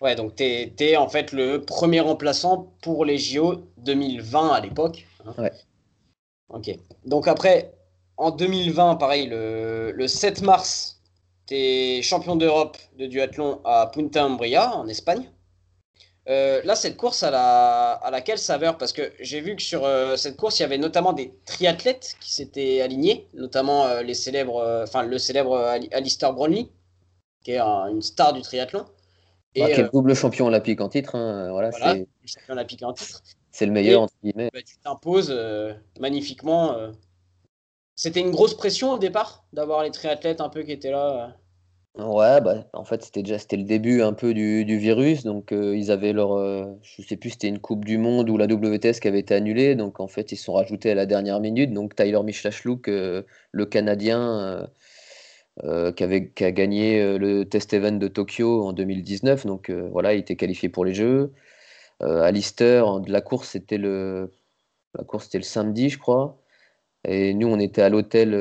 Ouais, 0.00 0.14
donc 0.14 0.34
tu 0.36 0.44
es, 0.44 0.96
en 0.96 1.08
fait 1.08 1.32
le 1.32 1.62
premier 1.62 2.00
remplaçant 2.00 2.74
pour 2.82 3.04
les 3.04 3.16
JO 3.18 3.66
2020 3.78 4.48
à 4.50 4.60
l'époque. 4.60 5.06
hein. 5.24 5.34
Ouais. 5.38 5.52
Ok. 6.48 6.70
Donc 7.04 7.28
après, 7.28 7.72
en 8.16 8.30
2020, 8.30 8.96
pareil, 8.96 9.26
le, 9.26 9.92
le 9.92 10.08
7 10.08 10.42
mars, 10.42 11.00
tu 11.46 11.54
es 11.54 12.02
champion 12.02 12.36
d'Europe 12.36 12.76
de 12.98 13.06
duathlon 13.06 13.60
à 13.64 13.86
Punta 13.92 14.24
Umbria, 14.24 14.74
en 14.76 14.86
Espagne. 14.86 15.30
Euh, 16.28 16.60
là, 16.64 16.74
cette 16.74 16.96
course, 16.96 17.22
à 17.22 17.30
la, 17.30 17.92
à 17.92 18.10
la 18.10 18.20
quelle 18.20 18.38
saveur? 18.38 18.78
Parce 18.78 18.92
que 18.92 19.12
j'ai 19.20 19.40
vu 19.40 19.54
que 19.54 19.62
sur 19.62 19.84
euh, 19.84 20.16
cette 20.16 20.36
course, 20.36 20.58
il 20.58 20.62
y 20.62 20.64
avait 20.64 20.78
notamment 20.78 21.12
des 21.12 21.32
triathlètes 21.44 22.16
qui 22.20 22.32
s'étaient 22.32 22.80
alignés, 22.80 23.28
notamment 23.34 23.86
euh, 23.86 24.02
les 24.02 24.14
célèbres, 24.14 24.82
enfin, 24.82 25.04
le 25.04 25.18
célèbre 25.18 25.56
Ali- 25.56 25.88
Alistair 25.92 26.32
Brownlee, 26.32 26.68
qui 27.44 27.52
est 27.52 27.58
un- 27.58 27.86
une 27.88 28.02
star 28.02 28.32
du 28.32 28.42
triathlon. 28.42 28.84
Et 29.54 29.60
Bah, 29.60 29.70
qui 29.72 29.80
est 29.80 29.92
double 29.92 30.14
champion 30.14 30.46
olympique 30.46 30.80
en 30.80 30.88
titre, 30.88 31.14
hein, 31.14 31.50
voilà, 31.50 31.70
voilà, 31.70 31.94
c'est 31.94 32.06
champion 32.26 32.54
olympique 32.54 32.82
en 32.82 32.92
titre. 32.92 33.22
c'est 33.52 33.66
le 33.66 33.72
meilleur 33.72 34.02
entre 34.02 34.14
guillemets. 34.22 34.50
Bah, 34.52 34.60
tu 34.62 34.76
t'imposes 34.78 35.34
magnifiquement. 36.00 36.76
C'était 37.94 38.20
une 38.20 38.30
grosse 38.30 38.54
pression 38.54 38.92
au 38.92 38.98
départ 38.98 39.44
d'avoir 39.54 39.82
les 39.82 39.90
triathlètes 39.90 40.40
un 40.42 40.50
peu 40.50 40.62
qui 40.62 40.72
étaient 40.72 40.90
là. 40.90 41.34
Ouais, 41.98 42.42
bah, 42.42 42.66
en 42.74 42.84
fait, 42.84 43.02
c'était 43.02 43.22
déjà 43.22 43.38
le 43.52 43.62
début 43.62 44.02
un 44.02 44.12
peu 44.12 44.34
du, 44.34 44.64
virus. 44.78 45.24
Donc, 45.24 45.50
euh, 45.52 45.74
ils 45.74 45.90
avaient 45.90 46.12
leur. 46.12 46.32
euh, 46.34 46.66
je 46.82 47.00
sais 47.02 47.16
plus, 47.16 47.30
c'était 47.30 47.48
une 47.48 47.58
Coupe 47.58 47.86
du 47.86 47.96
Monde 47.96 48.28
ou 48.28 48.36
la 48.36 48.44
WTS 48.46 49.00
qui 49.00 49.08
avait 49.08 49.20
été 49.20 49.34
annulée. 49.34 49.74
Donc, 49.76 49.98
en 49.98 50.06
fait, 50.06 50.30
ils 50.30 50.36
sont 50.36 50.52
rajoutés 50.52 50.90
à 50.90 50.94
la 50.94 51.06
dernière 51.06 51.40
minute. 51.40 51.72
Donc, 51.72 51.94
Tyler 51.96 52.22
Michalachlouk, 52.22 52.88
euh, 52.88 53.22
le 53.50 53.64
Canadien, 53.64 54.68
euh, 55.64 55.92
qui 55.92 56.04
a 56.44 56.52
gagné 56.52 57.16
le 57.18 57.44
test 57.44 57.72
event 57.72 57.92
de 57.92 58.08
Tokyo 58.08 58.66
en 58.66 58.72
2019. 58.74 59.46
Donc, 59.46 59.70
voilà, 59.70 60.12
il 60.14 60.20
était 60.20 60.36
qualifié 60.36 60.68
pour 60.68 60.84
les 60.84 60.94
Jeux. 60.94 61.32
Euh, 62.02 62.22
Alistair, 62.22 63.00
la 63.08 63.20
course, 63.22 63.50
c'était 63.50 63.78
le, 63.78 64.32
la 64.98 65.04
course, 65.04 65.26
c'était 65.26 65.38
le 65.38 65.44
samedi, 65.44 65.90
je 65.90 65.98
crois. 65.98 66.38
Et 67.04 67.34
nous, 67.34 67.48
on 67.48 67.60
était 67.60 67.82
à 67.82 67.88
l'hôtel 67.90 68.34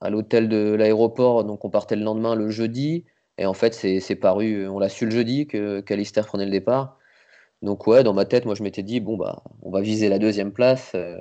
à 0.00 0.10
l'hôtel 0.10 0.48
de 0.48 0.74
l'aéroport, 0.74 1.44
donc 1.44 1.64
on 1.64 1.70
partait 1.70 1.96
le 1.96 2.02
lendemain, 2.02 2.34
le 2.34 2.50
jeudi. 2.50 3.04
Et 3.38 3.46
en 3.46 3.54
fait, 3.54 3.74
c'est 3.74 4.16
paru, 4.16 4.68
on 4.68 4.78
l'a 4.78 4.88
su 4.88 5.04
le 5.04 5.10
jeudi 5.12 5.46
que 5.46 5.80
qu'Alistair 5.80 6.26
prenait 6.26 6.44
le 6.44 6.50
départ. 6.50 6.98
Donc 7.62 7.86
ouais, 7.86 8.04
dans 8.04 8.14
ma 8.14 8.24
tête, 8.24 8.44
moi 8.44 8.54
je 8.54 8.62
m'étais 8.62 8.82
dit, 8.84 9.00
bon 9.00 9.16
bah, 9.16 9.42
on 9.62 9.70
va 9.70 9.80
viser 9.80 10.08
la 10.08 10.18
deuxième 10.18 10.52
place, 10.52 10.92
euh, 10.94 11.16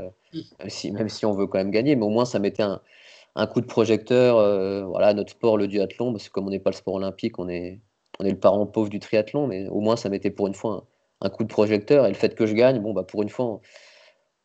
même 0.60 0.70
si, 0.70 0.92
même 0.92 1.10
si 1.10 1.26
on 1.26 1.34
veut 1.34 1.48
quand 1.48 1.58
même 1.58 1.72
gagner, 1.72 1.96
mais 1.96 2.06
au 2.06 2.10
moins 2.10 2.26
ça 2.26 2.38
mettait 2.40 2.64
un, 2.64 2.80
un 3.36 3.48
coup 3.48 3.62
de 3.62 3.66
projecteur, 3.66 4.38
euh, 4.38 4.86
voilà, 4.86 5.14
notre 5.16 5.32
sport, 5.32 5.58
le 5.58 5.68
duathlon, 5.68 6.12
parce 6.12 6.28
que 6.28 6.34
comme 6.34 6.48
on 6.48 6.52
n'est 6.52 6.60
pas 6.60 6.70
le 6.70 6.76
sport 6.76 6.96
olympique, 6.96 7.40
on 7.40 7.50
est, 7.50 7.80
on 8.20 8.26
est 8.26 8.32
le 8.32 8.40
parent 8.40 8.66
pauvre 8.68 8.90
du 8.90 9.00
triathlon, 9.00 9.48
mais 9.48 9.68
au 9.70 9.80
moins 9.80 9.96
ça 9.96 10.10
mettait 10.10 10.30
pour 10.32 10.48
une 10.48 10.54
fois 10.54 10.86
un, 11.22 11.28
un 11.28 11.30
coup 11.30 11.44
de 11.44 11.50
projecteur. 11.50 12.06
Et 12.06 12.10
le 12.10 12.16
fait 12.16 12.36
que 12.36 12.46
je 12.46 12.54
gagne, 12.54 12.80
bon 12.82 12.94
bah 12.94 13.04
pour 13.04 13.24
une 13.24 13.30
fois, 13.30 13.60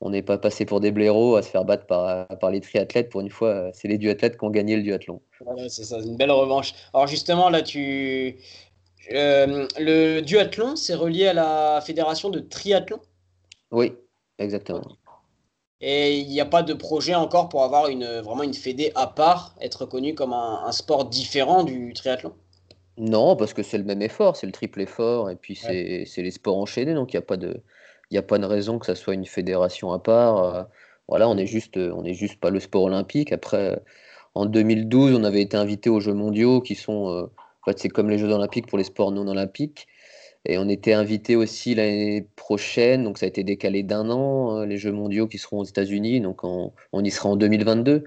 on 0.05 0.11
n'est 0.11 0.23
pas 0.23 0.37
passé 0.37 0.65
pour 0.65 0.81
des 0.81 0.91
blaireaux 0.91 1.37
à 1.37 1.43
se 1.43 1.49
faire 1.49 1.65
battre 1.65 1.87
par, 1.87 2.27
par 2.27 2.51
les 2.51 2.61
triathlètes. 2.61 3.09
Pour 3.09 3.21
une 3.21 3.31
fois, 3.31 3.71
c'est 3.73 3.87
les 3.87 3.99
duathlètes 3.99 4.37
qui 4.37 4.45
ont 4.45 4.51
gagné 4.51 4.77
le 4.77 4.83
duathlon. 4.83 5.23
Voilà, 5.41 5.69
c'est 5.69 5.85
ça, 5.85 5.99
une 6.01 6.17
belle 6.17 6.33
revanche. 6.33 6.75
Alors 6.93 7.07
justement, 7.07 7.49
là, 7.51 7.63
tu... 7.63 8.37
euh, 9.13 9.69
le 9.79 10.21
duathlon, 10.21 10.75
c'est 10.75 10.95
relié 10.95 11.29
à 11.29 11.35
la 11.35 11.81
fédération 11.87 12.31
de 12.31 12.41
triathlon? 12.41 12.99
Oui, 13.71 13.93
exactement. 14.39 14.83
Et 15.81 16.19
il 16.19 16.29
n'y 16.29 16.41
a 16.41 16.47
pas 16.47 16.65
de 16.65 16.75
projet 16.75 17.15
encore 17.15 17.49
pour 17.49 17.63
avoir 17.63 17.89
une, 17.89 18.21
vraiment 18.21 18.43
une 18.43 18.55
fédé 18.55 18.91
à 18.97 19.07
part, 19.07 19.55
être 19.61 19.83
reconnu 19.83 20.15
comme 20.15 20.33
un, 20.33 20.63
un 20.65 20.73
sport 20.73 21.05
différent 21.05 21.63
du 21.63 21.93
triathlon? 21.93 22.33
Non, 22.99 23.37
parce 23.37 23.55
que 23.55 23.63
c'est 23.63 23.79
le 23.79 23.85
même 23.85 24.03
effort, 24.03 24.37
c'est 24.37 24.47
le 24.47 24.53
triple 24.53 24.81
effort, 24.81 25.31
et 25.31 25.37
puis 25.37 25.57
c'est 25.57 26.05
c'est 26.07 26.23
les 26.23 26.31
sports 26.31 26.59
enchaînés, 26.59 26.93
donc 26.93 27.13
il 27.13 27.17
n'y 27.17 27.23
a 27.23 27.27
pas 27.27 27.39
de, 27.39 27.63
il 28.13 28.17
y 28.17 28.19
a 28.19 28.23
pas 28.23 28.39
de 28.39 28.45
raison 28.47 28.79
que 28.79 28.87
ça 28.87 28.95
soit 28.95 29.15
une 29.15 29.27
fédération 29.27 29.93
à 29.93 29.99
part. 29.99 30.45
euh, 30.45 30.65
voilà, 31.09 31.29
on 31.29 31.37
est 31.39 31.47
juste, 31.47 31.77
euh, 31.79 31.93
on 31.97 32.05
est 32.05 32.15
juste 32.15 32.39
pas 32.41 32.51
le 32.51 32.61
sport 32.61 32.85
olympique. 32.85 33.33
Après, 33.33 33.73
euh, 33.73 33.77
en 34.35 34.47
2012, 34.47 35.15
on 35.15 35.25
avait 35.25 35.43
été 35.43 35.57
invité 35.57 35.91
aux 35.91 36.01
Jeux 36.01 36.15
mondiaux, 36.15 36.61
qui 36.63 36.75
sont, 36.75 37.29
en 37.63 37.65
fait, 37.71 37.79
c'est 37.79 37.89
comme 37.91 38.11
les 38.11 38.19
Jeux 38.19 38.31
olympiques 38.33 38.67
pour 38.67 38.79
les 38.79 38.85
sports 38.85 39.13
non 39.13 39.27
olympiques. 39.29 39.89
Et 40.47 40.59
on 40.59 40.69
était 40.69 40.93
invité 40.95 41.37
aussi 41.37 41.75
l'année 41.75 42.29
prochaine, 42.37 43.05
donc 43.05 43.19
ça 43.19 43.27
a 43.27 43.29
été 43.29 43.45
décalé 43.45 43.83
d'un 43.85 44.11
an, 44.11 44.65
les 44.65 44.77
Jeux 44.79 44.93
mondiaux 44.93 45.29
qui 45.29 45.39
seront 45.39 45.61
aux 45.61 45.65
États-Unis, 45.65 46.21
donc 46.21 46.45
on 46.45 46.73
y 47.05 47.11
sera 47.11 47.29
en 47.31 47.37
2022. 47.37 48.05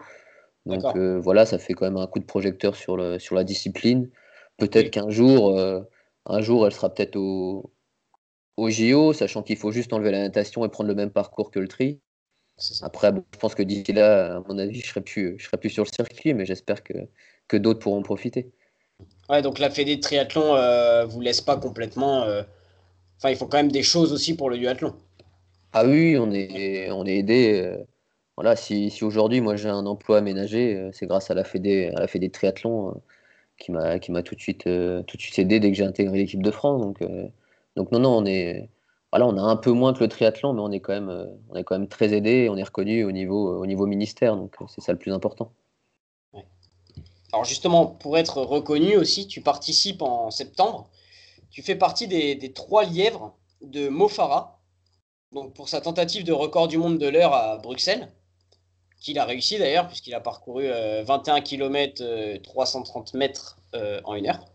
Donc 0.65 0.96
euh, 0.96 1.20
voilà, 1.20 1.46
ça 1.46 1.60
fait 1.60 1.74
quand 1.74 1.86
même 1.86 1.98
un 1.98 2.08
coup 2.08 2.20
de 2.20 2.26
projecteur 2.26 2.76
sur 2.76 2.98
le, 2.98 3.20
sur 3.20 3.36
la 3.36 3.44
discipline. 3.44 4.10
Peut-être 4.58 4.86
Oui. 4.86 4.91
qu'un 4.91 5.10
jour, 5.10 5.58
euh, 5.58 5.82
un 6.26 6.41
jour, 6.41 6.65
elle 6.65 6.74
sera 6.74 6.94
peut-être 6.94 7.15
au, 7.18 7.72
au 8.58 8.70
JO, 8.70 9.13
sachant 9.13 9.44
qu'il 9.44 9.58
faut 9.58 9.72
juste 9.72 9.94
enlever 9.94 10.12
la 10.12 10.20
natation 10.22 10.65
et 10.65 10.70
prendre 10.70 10.88
le 10.89 10.96
même 10.96 11.12
parcours 11.12 11.52
que 11.52 11.60
le 11.60 11.68
tri. 11.68 12.00
Après, 12.82 13.12
bon, 13.12 13.24
je 13.34 13.39
pense 13.39 13.54
que 13.56 13.63
d'ici 13.63 13.91
là, 13.94 14.38
à 14.38 14.39
mon 14.48 14.58
avis, 14.58 14.80
je 14.80 14.88
serai 14.88 15.02
plus, 15.02 15.36
je 15.38 15.46
serai 15.46 15.58
plus 15.58 15.70
sur 15.70 15.84
le 15.84 15.89
circuit, 15.89 16.34
mais 16.34 16.46
j'espère 16.46 16.84
que, 16.84 16.94
que 17.48 17.58
d'autres 17.58 17.80
pourront 17.80 18.00
en 18.00 18.04
profiter. 18.04 18.52
Ouais, 19.30 19.41
donc 19.41 19.60
la 19.60 19.70
fédé 19.70 19.96
de 19.98 20.02
triathlon 20.02 20.56
euh, 20.56 21.06
vous 21.06 21.20
laisse 21.22 21.41
pas 21.41 21.58
complètement. 21.58 22.24
euh, 22.24 22.44
Enfin, 23.18 23.30
ils 23.30 23.38
font 23.38 23.48
quand 23.48 23.58
même 23.58 23.72
des 23.72 23.84
choses 23.84 24.13
aussi 24.13 24.36
pour 24.36 24.50
le 24.50 24.58
duathlon. 24.58 24.94
Ah 25.74 25.86
oui, 25.86 26.18
on 26.18 26.32
est, 26.32 26.89
on 26.91 27.06
est 27.06 27.18
aidé. 27.18 27.62
euh, 27.62 27.78
voilà, 28.38 28.56
si, 28.56 28.89
si 28.91 29.04
aujourd'hui, 29.04 29.41
moi, 29.41 29.56
j'ai 29.56 29.70
un 29.70 29.86
emploi 29.86 30.18
aménagé, 30.20 30.76
euh, 30.76 30.89
c'est 30.94 31.08
grâce 31.08 31.32
à 31.32 31.34
la 31.34 31.44
Fédé, 31.44 31.91
à 31.96 32.00
la 32.02 32.08
Fédé 32.08 32.28
de 32.28 32.34
triathlon 32.34 33.02
qui 33.58 33.72
m'a, 33.72 34.00
qui 34.00 34.12
m'a 34.12 34.24
tout 34.24 34.36
de 34.36 34.41
suite, 34.41 34.63
tout 34.65 35.18
de 35.18 35.22
suite 35.22 35.39
aidé 35.39 35.60
dès 35.60 35.72
que 35.72 35.78
j'ai 35.78 35.86
intégré 35.86 36.18
l'équipe 36.20 36.44
de 36.44 36.52
France. 36.52 36.82
Donc, 36.82 37.00
donc 37.76 37.92
non, 37.92 38.00
non, 38.00 38.18
on 38.18 38.26
est, 38.26 38.70
voilà, 39.12 39.28
on 39.28 39.38
a 39.38 39.42
un 39.42 39.56
peu 39.56 39.72
moins 39.72 39.94
que 39.94 40.00
le 40.00 40.08
triathlon, 40.08 40.54
mais 40.54 40.62
on 40.62 40.72
est 40.72 40.80
quand 40.80 40.94
même, 40.94 41.10
euh, 41.10 41.26
on 41.50 41.56
est 41.56 41.64
quand 41.64 41.78
même 41.78 41.88
très 41.88 42.14
aidé 42.14 42.32
et 42.32 42.50
on 42.50 42.58
est 42.58 42.64
reconnu 42.64 43.04
au 43.04 43.12
niveau, 43.12 43.62
au 43.62 43.66
niveau 43.66 43.86
ministère. 43.86 44.36
Donc, 44.36 44.56
euh, 44.62 44.66
c'est 44.68 44.82
ça 44.82 44.92
le 44.92 45.00
plus 45.00 45.14
important. 45.14 45.52
Alors 47.36 47.44
justement, 47.44 47.86
pour 47.86 48.18
être 48.18 48.42
reconnu 48.42 48.96
aussi, 48.96 49.28
tu 49.28 49.42
participes 49.42 50.02
en 50.02 50.32
septembre. 50.32 50.90
Tu 51.52 51.62
fais 51.64 51.76
partie 51.76 52.08
des, 52.08 52.54
trois 52.54 52.86
lièvres 52.86 53.36
de 53.62 53.90
Mo 53.90 54.08
Farah, 54.08 54.62
donc 55.34 55.54
pour 55.54 55.68
sa 55.68 55.82
tentative 55.82 56.24
de 56.24 56.32
record 56.32 56.70
du 56.70 56.78
monde 56.78 56.98
de 56.98 57.08
l'heure 57.08 57.34
à 57.34 57.58
Bruxelles, 57.58 58.10
qu'il 59.02 59.20
a 59.20 59.26
réussi 59.26 59.58
d'ailleurs, 59.60 59.88
puisqu'il 59.88 60.14
a 60.14 60.22
parcouru 60.22 60.66
euh, 60.68 61.04
21 61.04 61.42
km 61.42 62.38
330 62.42 63.14
mètres 63.16 63.58
euh, 63.74 64.00
en 64.06 64.16
une 64.16 64.28
heure. 64.28 64.46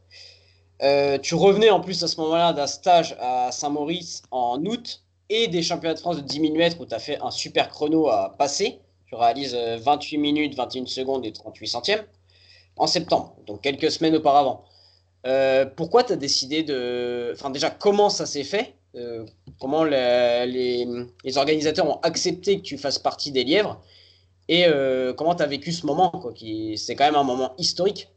Euh, 0.82 1.18
tu 1.18 1.34
revenais 1.34 1.70
en 1.70 1.80
plus 1.80 2.02
à 2.02 2.08
ce 2.08 2.18
moment-là 2.20 2.52
d'un 2.52 2.66
stage 2.66 3.16
à 3.20 3.52
Saint-Maurice 3.52 4.22
en 4.30 4.64
août 4.64 5.02
et 5.28 5.46
des 5.48 5.62
championnats 5.62 5.94
de 5.94 6.00
France 6.00 6.16
de 6.16 6.22
10 6.22 6.40
000 6.40 6.54
mètres 6.54 6.80
où 6.80 6.86
tu 6.86 6.94
as 6.94 6.98
fait 6.98 7.18
un 7.20 7.30
super 7.30 7.68
chrono 7.68 8.08
à 8.08 8.34
passer. 8.38 8.80
Tu 9.06 9.14
réalises 9.14 9.54
euh, 9.54 9.78
28 9.80 10.18
minutes, 10.18 10.54
21 10.54 10.86
secondes 10.86 11.26
et 11.26 11.32
38 11.32 11.66
centièmes 11.66 12.04
en 12.76 12.86
septembre, 12.86 13.36
donc 13.46 13.60
quelques 13.60 13.90
semaines 13.90 14.16
auparavant. 14.16 14.64
Euh, 15.26 15.66
pourquoi 15.66 16.02
tu 16.02 16.12
as 16.14 16.16
décidé 16.16 16.62
de... 16.62 17.32
Enfin 17.34 17.50
déjà, 17.50 17.70
comment 17.70 18.08
ça 18.08 18.26
s'est 18.26 18.44
fait? 18.44 18.74
Euh, 18.96 19.26
Comment 19.60 19.84
les, 19.84 20.86
organisateurs 21.36 21.86
ont 21.86 22.00
accepté 22.00 22.56
que 22.56 22.62
tu 22.62 22.78
fasses 22.78 22.98
partie 22.98 23.30
des 23.30 23.44
lièvres? 23.44 23.80
Et 24.48 24.64
euh, 24.66 25.12
comment 25.12 25.34
tu 25.34 25.42
as 25.42 25.46
vécu 25.46 25.70
ce 25.72 25.84
moment. 25.84 26.10
C'est 26.76 26.96
quand 26.96 27.04
même 27.04 27.14
un 27.14 27.22
moment 27.22 27.52
historique? 27.58 28.08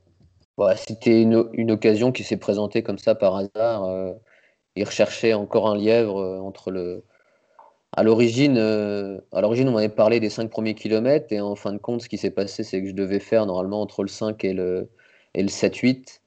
Ouais, 0.57 0.75
c'était 0.77 1.21
une, 1.21 1.49
une 1.53 1.71
occasion 1.71 2.11
qui 2.11 2.23
s'est 2.23 2.37
présentée 2.37 2.83
comme 2.83 2.99
ça 2.99 3.15
par 3.15 3.35
hasard. 3.35 3.85
euh, 3.85 4.13
ils 4.75 4.85
recherchaient 4.85 5.33
encore 5.33 5.69
un 5.69 5.77
lièvre 5.77 6.19
euh, 6.19 6.39
entre 6.39 6.71
le, 6.71 7.03
à 7.93 8.03
l'origine, 8.03 8.57
à 9.33 9.41
l'origine, 9.41 9.69
on 9.69 9.73
m'avait 9.73 9.89
parlé 9.89 10.19
des 10.19 10.29
5 10.29 10.49
premiers 10.51 10.75
kilomètres 10.75 11.31
et 11.33 11.41
en 11.41 11.55
fin 11.55 11.73
de 11.73 11.77
compte, 11.79 12.01
ce 12.03 12.09
qui 12.09 12.17
s'est 12.17 12.31
passé, 12.31 12.63
c'est 12.63 12.81
que 12.81 12.89
je 12.89 12.93
devais 12.93 13.19
faire 13.19 13.45
normalement 13.47 13.81
entre 13.81 14.03
le 14.03 14.09
5 14.09 14.43
et 14.45 14.53
le, 14.53 14.89
et 15.35 15.43
le 15.43 15.49
7-8. 15.49 16.21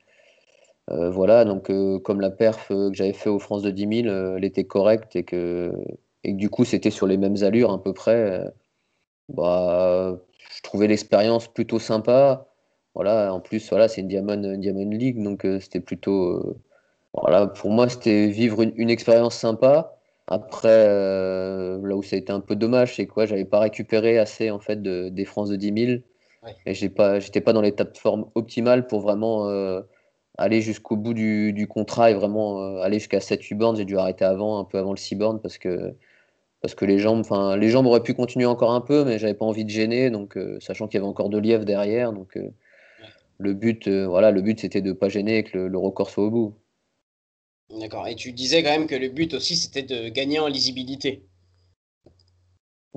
voilà, 0.91 1.45
donc 1.45 1.71
comme 2.05 2.21
la 2.23 2.31
perf 2.31 2.69
que 2.69 2.93
j'avais 2.95 3.13
fait 3.15 3.31
aux 3.31 3.39
France 3.41 3.63
de 3.63 3.71
10 3.71 3.87
000, 3.87 4.09
elle 4.09 4.45
était 4.45 4.65
correcte 4.67 5.17
et 5.17 5.25
que, 5.25 5.73
et 6.25 6.33
que 6.33 6.39
du 6.39 6.51
coup 6.51 6.65
c'était 6.65 6.91
sur 6.91 7.07
les 7.09 7.17
mêmes 7.19 7.43
allures 7.45 7.73
à 7.73 7.83
peu 7.83 7.93
près. 7.95 8.45
bah, 9.29 10.19
je 10.57 10.63
trouvais 10.63 10.87
l'expérience 10.89 11.49
plutôt 11.49 11.79
sympa. 11.79 12.47
Voilà, 12.97 13.35
en 13.35 13.41
plus, 13.41 13.69
voilà, 13.69 13.89
c'est 13.89 14.01
une 14.01 14.09
Diamond, 14.09 14.57
Diamond 14.57 14.89
League, 14.89 15.23
donc 15.23 15.45
euh, 15.45 15.61
c'était 15.61 15.81
plutôt. 15.81 16.29
Euh, 16.31 16.57
voilà, 17.13 17.47
pour 17.47 17.71
moi, 17.71 17.91
c'était 17.91 18.29
vivre 18.29 18.63
une, 18.63 18.91
expérience 18.91 19.37
sympa. 19.37 19.99
Après, 20.29 20.87
euh, 20.89 21.79
là 21.87 21.95
où 21.95 22.03
ça 22.03 22.17
a 22.17 22.19
été 22.19 22.33
un 22.33 22.41
peu 22.41 22.57
dommage, 22.57 22.97
c'est 22.97 23.07
quoi 23.07 23.27
J'avais 23.27 23.45
pas 23.45 23.61
récupéré 23.61 24.19
assez 24.19 24.51
en 24.51 24.61
fait 24.61 24.83
de, 24.83 25.11
des 25.11 25.27
France 25.27 25.51
de 25.51 25.57
10 25.57 25.87
000. 25.87 26.01
Et 26.65 26.75
j'ai 26.75 26.89
pas, 26.89 27.21
j'étais 27.21 27.43
pas 27.43 27.53
dans 27.53 27.61
l'état 27.61 27.85
de 27.85 27.97
forme 27.99 28.31
optimale 28.35 28.87
pour 28.87 29.01
vraiment 29.01 29.47
aller 30.39 30.61
jusqu'au 30.63 30.97
bout 30.97 31.15
du, 31.15 31.53
du, 31.53 31.67
contrat 31.67 32.11
et 32.11 32.15
vraiment 32.15 32.79
aller 32.81 32.99
jusqu'à 32.99 33.19
7-8 33.19 33.55
bornes. 33.57 33.77
J'ai 33.77 33.85
dû 33.85 33.99
arrêter 33.99 34.25
avant, 34.25 34.59
un 34.59 34.65
peu 34.65 34.79
avant 34.79 34.93
le 34.93 34.99
6 34.99 35.17
bornes, 35.17 35.41
parce 35.41 35.59
que 35.59 35.95
parce 36.63 36.75
que 36.75 36.85
les 36.87 36.99
jambes, 36.99 37.21
enfin, 37.21 37.57
les 37.57 37.69
jambes 37.69 37.87
auraient 37.87 38.03
pu 38.03 38.15
continuer 38.15 38.47
encore 38.47 38.73
un 38.73 38.81
peu, 38.81 39.05
mais 39.05 39.19
j'avais 39.19 39.35
pas 39.35 39.45
envie 39.45 39.65
de 39.65 39.71
gêner, 39.71 40.11
donc 40.11 40.39
sachant 40.61 40.89
qu'il 40.89 40.99
y 40.99 41.03
avait 41.03 41.09
encore 41.09 41.29
de 41.31 41.39
lièvre 41.39 41.65
derrière, 41.65 42.13
donc 42.13 42.39
le 43.39 43.55
but, 43.55 43.89
euh, 43.89 44.07
voilà, 44.07 44.31
le 44.31 44.43
but 44.43 44.61
c'était 44.61 44.83
de 44.83 44.93
pas 44.93 45.09
gêner 45.09 45.39
et 45.39 45.45
que 45.45 45.59
le, 45.59 45.79
record 45.79 46.11
soit 46.11 46.25
au 46.25 46.31
bout. 46.31 46.55
D'accord. 47.81 48.07
Et 48.07 48.15
tu 48.15 48.33
disais 48.33 48.63
quand 48.63 48.71
même 48.71 48.87
que 48.87 48.95
le 48.95 49.09
but 49.09 49.35
aussi 49.35 49.57
c'était 49.57 49.83
de 49.83 50.09
gagner 50.09 50.39
en 50.39 50.49
lisibilité. 50.49 51.27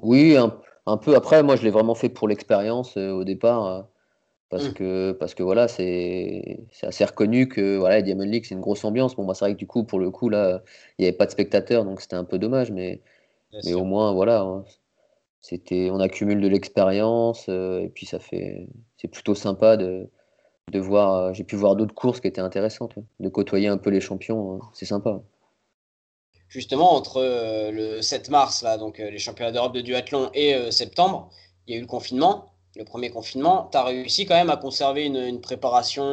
Oui, 0.02 0.38
un, 0.38 0.98
peu. 0.98 1.16
Après, 1.16 1.44
moi 1.44 1.56
je 1.56 1.64
l'ai 1.64 1.72
vraiment 1.72 1.96
fait 1.96 2.10
pour 2.10 2.28
l'expérience 2.28 2.96
euh, 2.98 3.12
au 3.12 3.24
départ. 3.24 3.66
Euh, 3.66 3.82
parce, 4.50 4.70
mmh. 4.70 4.74
que, 4.74 5.12
parce 5.12 5.36
que 5.36 5.44
voilà, 5.44 5.68
c'est 5.68 6.66
assez 6.82 7.06
reconnu 7.06 7.48
que 7.48 7.78
voilà, 7.78 8.02
Diamond 8.02 8.24
League 8.24 8.46
c'est 8.48 8.56
une 8.56 8.62
grosse 8.62 8.84
ambiance. 8.84 9.16
Bon, 9.16 9.24
moi 9.24 9.36
c'est 9.36 9.46
vrai 9.46 9.54
que 9.54 9.60
du 9.60 9.68
coup, 9.68 9.84
pour 9.84 10.00
le 10.00 10.10
coup, 10.10 10.28
là, 10.28 10.64
il 10.98 11.04
n'y 11.04 11.08
avait 11.08 11.16
pas 11.16 11.28
de 11.28 11.32
spectateurs, 11.32 11.86
donc 11.86 12.02
c'était 12.02 12.16
un 12.16 12.24
peu 12.24 12.40
dommage, 12.40 12.72
mais, 12.72 13.00
mais 13.64 13.76
au 13.76 13.84
moins, 13.84 14.12
voilà, 14.12 14.42
hein, 14.42 14.66
c'était, 15.42 15.92
on 15.92 16.00
accumule 16.00 16.42
de 16.42 16.48
l'expérience, 16.48 17.48
et 17.48 17.92
puis 17.94 18.08
ça 18.08 18.18
fait, 18.18 18.68
c'est 18.98 19.08
plutôt 19.08 19.36
sympa 19.36 19.78
de, 19.78 20.10
de 20.72 20.80
voir, 20.80 21.14
euh, 21.14 21.34
j'ai 21.34 21.44
pu 21.44 21.56
voir 21.56 21.76
d'autres 21.76 21.94
courses 21.94 22.20
qui 22.20 22.28
étaient 22.28 22.42
intéressantes, 22.42 22.96
de 23.20 23.30
côtoyer 23.30 23.68
un 23.68 23.78
peu 23.78 23.90
les 23.90 24.02
champions, 24.02 24.56
euh, 24.56 24.60
c'est 24.74 24.86
sympa. 24.86 25.22
Justement, 26.48 26.94
entre 26.96 27.18
euh, 27.18 27.72
le 27.72 28.02
7 28.02 28.30
mars, 28.30 28.64
là, 28.64 28.78
donc 28.78 28.98
les 28.98 29.20
championnats 29.20 29.52
d'Europe 29.52 29.74
de 29.74 29.82
duathlon, 29.82 30.30
et 30.34 30.72
septembre, 30.72 31.30
il 31.68 31.74
y 31.74 31.76
a 31.76 31.80
eu 31.80 31.82
le 31.82 31.88
confinement, 31.88 32.54
le 32.76 32.86
premier 32.86 33.10
confinement. 33.10 33.70
Tu 33.72 33.78
as 33.78 33.84
réussi 33.84 34.26
quand 34.26 34.36
même 34.36 34.50
à 34.50 34.58
conserver 34.58 35.06
une, 35.06 35.42
préparation 35.42 36.04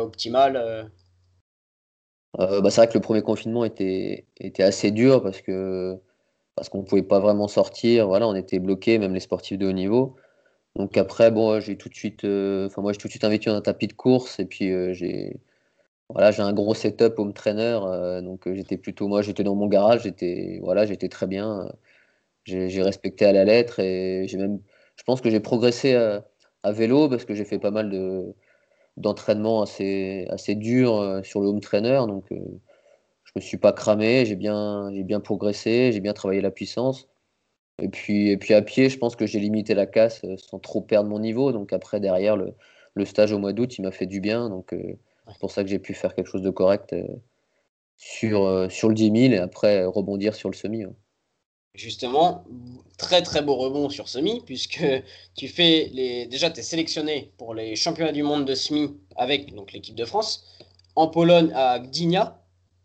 optimale 0.00 0.90
bah, 2.36 2.70
C'est 2.70 2.80
vrai 2.80 2.88
que 2.88 2.94
le 2.94 3.00
premier 3.00 3.22
confinement 3.22 3.64
était, 3.64 4.26
était 4.38 4.64
assez 4.64 4.90
dur 4.90 5.22
parce 5.22 5.40
que 5.40 6.00
parce 6.56 6.68
qu'on 6.68 6.78
ne 6.78 6.84
pouvait 6.84 7.02
pas 7.02 7.20
vraiment 7.20 7.48
sortir. 7.48 8.06
Voilà, 8.06 8.26
on 8.28 8.34
était 8.34 8.58
bloqué, 8.58 8.98
même 8.98 9.14
les 9.14 9.20
sportifs 9.20 9.58
de 9.58 9.66
haut 9.66 9.72
niveau. 9.72 10.16
Donc 10.76 10.96
après, 10.96 11.30
bon, 11.30 11.60
j'ai 11.60 11.76
tout 11.76 11.88
de 11.88 11.94
suite, 11.94 12.24
euh, 12.24 12.66
enfin 12.66 12.82
moi 12.82 12.92
j'ai 12.92 12.98
tout 12.98 13.06
de 13.06 13.12
suite 13.12 13.24
investi 13.24 13.46
dans 13.48 13.54
un 13.54 13.60
tapis 13.60 13.86
de 13.86 13.92
course 13.92 14.40
et 14.40 14.44
puis 14.44 14.72
euh, 14.72 14.92
j'ai, 14.92 15.40
voilà, 16.10 16.32
j'ai 16.32 16.42
un 16.42 16.52
gros 16.54 16.74
setup 16.74 17.18
home 17.18 17.34
trainer, 17.34 17.80
euh, 17.84 18.22
donc 18.22 18.52
j'étais 18.54 18.78
plutôt, 18.78 19.08
moi 19.08 19.22
j'étais 19.22 19.44
dans 19.44 19.54
mon 19.56 19.68
garage, 19.68 20.02
j'étais, 20.04 20.60
voilà, 20.62 20.86
j'étais 20.86 21.08
très 21.08 21.26
bien, 21.28 21.70
j'ai 22.46 22.82
respecté 22.82 23.26
à 23.26 23.32
la 23.32 23.44
lettre 23.44 23.80
et 23.80 24.26
j'ai 24.28 24.38
même, 24.38 24.60
je 24.96 25.04
pense 25.04 25.20
que 25.20 25.30
j'ai 25.30 25.40
progressé 25.40 25.94
à, 25.94 26.72
vélo 26.72 27.08
parce 27.08 27.24
que 27.26 27.34
j'ai 27.34 27.44
fait 27.44 27.58
pas 27.58 27.70
mal 27.70 27.90
de 27.90 28.34
d'entraînements 28.98 29.62
assez 29.62 30.26
assez 30.30 30.54
durs 30.56 31.20
sur 31.24 31.40
le 31.42 31.48
home 31.48 31.60
trainer, 31.60 32.00
donc 32.08 32.26
je 32.30 33.32
me 33.36 33.40
suis 33.40 33.58
pas 33.58 33.72
cramé, 33.72 34.26
j'ai 34.26 34.36
bien 34.36 34.90
j'ai 34.94 35.04
bien 35.04 35.20
progressé, 35.20 35.92
j'ai 35.92 36.00
bien 36.00 36.14
travaillé 36.14 36.40
la 36.42 36.50
puissance. 36.50 37.08
Et 37.82 37.88
puis, 37.88 38.30
et 38.30 38.36
puis 38.36 38.54
à 38.54 38.62
pied, 38.62 38.88
je 38.88 38.98
pense 38.98 39.16
que 39.16 39.26
j'ai 39.26 39.40
limité 39.40 39.74
la 39.74 39.86
casse 39.86 40.22
euh, 40.24 40.36
sans 40.36 40.58
trop 40.58 40.80
perdre 40.80 41.08
mon 41.08 41.18
niveau. 41.18 41.52
Donc 41.52 41.72
après, 41.72 42.00
derrière, 42.00 42.36
le, 42.36 42.54
le 42.94 43.04
stage 43.04 43.32
au 43.32 43.38
mois 43.38 43.52
d'août, 43.52 43.78
il 43.78 43.82
m'a 43.82 43.90
fait 43.90 44.06
du 44.06 44.20
bien. 44.20 44.48
Donc 44.48 44.72
euh, 44.72 44.96
c'est 45.28 45.38
pour 45.38 45.50
ça 45.50 45.64
que 45.64 45.70
j'ai 45.70 45.78
pu 45.78 45.94
faire 45.94 46.14
quelque 46.14 46.28
chose 46.28 46.42
de 46.42 46.50
correct 46.50 46.92
euh, 46.92 47.06
sur, 47.96 48.70
sur 48.70 48.88
le 48.88 48.94
10 48.94 49.04
000 49.04 49.16
et 49.34 49.38
après 49.38 49.84
rebondir 49.84 50.34
sur 50.34 50.50
le 50.50 50.54
semi. 50.54 50.84
Justement, 51.74 52.44
très 52.98 53.22
très 53.22 53.42
beau 53.42 53.56
rebond 53.56 53.88
sur 53.88 54.08
semi, 54.08 54.42
puisque 54.46 54.84
tu 55.36 55.48
fais 55.48 55.90
les. 55.92 56.26
Déjà, 56.26 56.50
tu 56.50 56.60
es 56.60 56.62
sélectionné 56.62 57.32
pour 57.36 57.54
les 57.54 57.74
championnats 57.74 58.12
du 58.12 58.22
monde 58.22 58.44
de 58.44 58.54
semi 58.54 58.96
avec 59.16 59.52
l'équipe 59.72 59.96
de 59.96 60.04
France 60.04 60.44
en 60.94 61.08
Pologne 61.08 61.50
à 61.54 61.80
Gdynia. 61.80 62.40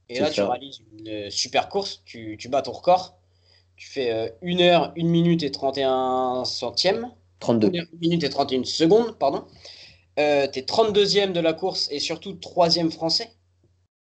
Et 0.10 0.20
là, 0.20 0.32
tu 0.32 0.42
réalises 0.42 0.82
une 0.98 1.30
super 1.30 1.70
course, 1.70 2.02
tu, 2.06 2.36
tu 2.40 2.50
bats 2.50 2.64
ton 2.64 2.72
record. 2.72 3.19
Tu 3.80 3.88
fais 3.88 4.36
1 4.44 4.60
euh, 4.60 4.62
heure, 4.62 4.94
1 4.98 5.04
minute 5.06 5.42
et 5.42 5.52
31 5.52 6.44
centièmes. 6.44 7.10
32. 7.40 7.70
1 7.70 7.72
minute 8.02 8.24
et 8.26 8.30
31 8.30 8.66
secondes, 8.66 9.18
pardon. 9.18 9.46
Euh, 10.20 10.48
tu 10.52 10.60
es 10.60 10.62
32e 10.64 11.32
de 11.32 11.40
la 11.40 11.54
course 11.54 11.88
et 11.90 12.00
surtout 12.00 12.34
3e 12.34 12.92
français. 12.92 13.30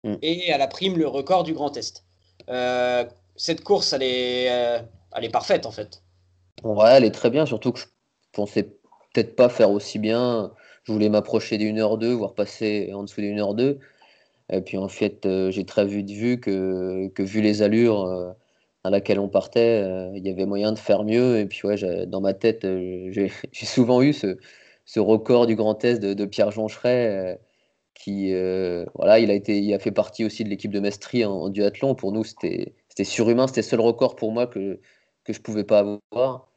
Mm. 0.03 0.15
Et 0.23 0.51
à 0.51 0.57
la 0.57 0.65
prime 0.65 0.97
le 0.97 1.07
record 1.07 1.43
du 1.43 1.53
Grand 1.53 1.77
Est. 1.77 2.03
Euh, 2.49 3.05
cette 3.35 3.63
course, 3.63 3.93
elle 3.93 4.01
est, 4.01 4.49
euh, 4.49 4.79
elle 5.15 5.25
est 5.25 5.29
parfaite 5.29 5.67
en 5.67 5.71
fait. 5.71 6.01
Ouais, 6.63 6.93
elle 6.93 7.03
est 7.03 7.11
très 7.11 7.29
bien, 7.29 7.45
surtout 7.45 7.71
que 7.71 7.79
je 7.79 7.85
pensais 8.31 8.63
peut-être 9.13 9.35
pas 9.35 9.47
faire 9.47 9.69
aussi 9.69 9.99
bien. 9.99 10.53
Je 10.85 10.91
voulais 10.91 11.09
m'approcher 11.09 11.59
des 11.59 11.71
1h02, 11.71 12.13
voire 12.13 12.33
passer 12.33 12.91
en 12.95 13.03
dessous 13.03 13.21
des 13.21 13.31
1h02. 13.31 13.77
Et 14.51 14.61
puis 14.61 14.79
en 14.79 14.87
fait, 14.87 15.27
j'ai 15.51 15.65
très 15.65 15.85
vite 15.85 16.09
vu 16.09 16.39
que, 16.39 17.09
que 17.09 17.21
vu 17.21 17.41
les 17.41 17.61
allures, 17.61 18.33
à 18.87 18.89
laquelle 18.89 19.19
on 19.19 19.27
partait, 19.27 19.83
euh, 19.83 20.11
il 20.15 20.25
y 20.25 20.29
avait 20.29 20.45
moyen 20.45 20.71
de 20.71 20.79
faire 20.79 21.03
mieux. 21.03 21.39
Et 21.39 21.45
puis, 21.45 21.67
ouais, 21.67 22.05
dans 22.07 22.21
ma 22.21 22.33
tête, 22.33 22.65
euh, 22.65 23.11
j'ai 23.51 23.65
souvent 23.65 24.01
eu 24.01 24.13
ce, 24.13 24.37
ce, 24.85 24.99
record 24.99 25.45
du 25.47 25.55
Grand 25.55 25.83
Est 25.83 25.99
de, 25.99 26.25
Pierre 26.25 26.51
Joncheret, 26.51 27.07
euh, 27.07 27.35
qui, 27.93 28.31
voilà, 28.95 29.19
il 29.19 29.31
a, 29.31 29.33
été, 29.33 29.59
il 29.59 29.73
a 29.73 29.79
fait 29.79 29.91
partie 29.91 30.25
aussi 30.25 30.43
de 30.43 30.49
l'équipe 30.49 30.71
de 30.71 30.79
Mestri 30.79 31.25
en, 31.25 31.49
duathlon. 31.49 31.95
Pour 31.95 32.11
nous, 32.11 32.23
c'était 32.23 32.73
surhumain. 33.03 33.47
C'était 33.47 33.61
le 33.61 33.67
seul 33.67 33.81
record 33.81 34.15
pour 34.15 34.31
moi 34.31 34.47
que, 34.47 34.79
que 35.23 35.33
je 35.33 35.39
ne 35.39 35.43
pouvais 35.43 35.63
pas 35.63 35.79
avoir. 35.79 36.47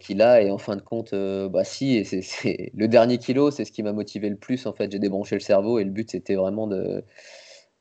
qu'il 0.00 0.22
a 0.22 0.42
et 0.42 0.50
en 0.50 0.58
fin 0.58 0.76
de 0.76 0.80
compte 0.82 1.12
bah 1.12 1.64
si 1.64 1.96
et 1.96 2.04
c'est 2.04 2.70
le 2.72 2.86
dernier 2.86 3.18
kilo 3.18 3.50
c'est 3.50 3.64
ce 3.64 3.72
qui 3.72 3.82
m'a 3.82 3.92
motivé 3.92 4.28
le 4.28 4.36
plus 4.36 4.64
en 4.66 4.72
fait 4.72 4.92
j'ai 4.92 5.00
débranché 5.00 5.34
le 5.34 5.40
cerveau 5.40 5.80
et 5.80 5.84
le 5.84 5.90
but 5.90 6.08
c'était 6.08 6.36
vraiment 6.36 6.68
de 6.68 7.04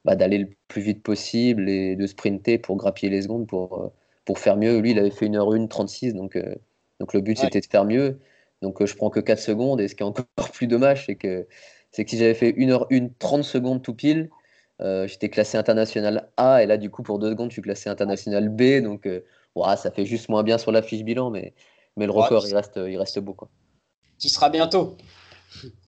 bah, 0.06 0.16
d'aller 0.16 0.38
le 0.38 0.50
plus 0.68 0.82
vite 0.82 1.04
possible 1.04 1.70
et 1.70 1.96
de 1.96 2.08
sprinter 2.08 2.58
pour 2.58 2.78
grappiller 2.78 3.10
les 3.12 3.24
secondes 3.24 3.48
pour, 3.48 3.82
euh, 3.82 3.94
pour 4.26 4.40
faire 4.40 4.58
mieux. 4.58 4.80
Lui, 4.80 4.92
il 4.92 5.00
avait 5.00 5.12
fait 5.12 5.28
1h1 5.28 5.68
36, 5.68 6.14
donc, 6.14 6.36
euh, 6.36 6.56
donc 7.00 7.14
le 7.14 7.22
but 7.22 7.38
c'était 7.38 7.60
de 7.60 7.66
faire 7.66 7.86
mieux. 7.86 8.20
Donc 8.62 8.82
euh, 8.82 8.86
je 8.86 8.96
prends 8.96 9.10
que 9.10 9.20
4 9.20 9.40
secondes 9.40 9.82
et 9.82 9.88
ce 9.88 9.96
qui 9.96 10.04
est 10.04 10.06
encore 10.06 10.26
plus 10.54 10.68
dommage, 10.68 11.06
c'est 11.06 11.16
que, 11.16 11.48
c'est 11.92 12.06
que 12.06 12.12
si 12.12 12.18
j'avais 12.18 12.34
fait 12.34 12.52
1h1 12.52 13.12
30 13.20 13.44
secondes 13.44 13.82
tout 13.82 13.94
pile, 13.94 14.30
j'étais 14.80 15.28
classé 15.30 15.58
international 15.58 16.30
A 16.38 16.64
et 16.64 16.66
là 16.66 16.78
du 16.78 16.90
coup 16.90 17.04
pour 17.04 17.20
2 17.20 17.32
secondes 17.32 17.50
je 17.50 17.56
suis 17.56 17.62
classé 17.62 17.90
international 17.90 18.48
B 18.48 18.82
donc 18.82 19.10
ça 19.76 19.92
fait 19.92 20.06
juste 20.06 20.30
moins 20.30 20.42
bien 20.42 20.58
sur 20.58 20.72
la 20.72 20.82
fiche 20.82 21.04
bilan 21.04 21.32
mais, 21.32 21.54
mais 21.98 22.06
le 22.06 22.14
record 22.14 22.48
il, 22.48 22.56
reste, 22.56 22.80
il 22.88 22.98
reste 22.98 23.20
beau 23.20 23.34
quoi. 23.34 23.50
Qui 24.20 24.30
sera 24.30 24.50
bientôt 24.50 24.96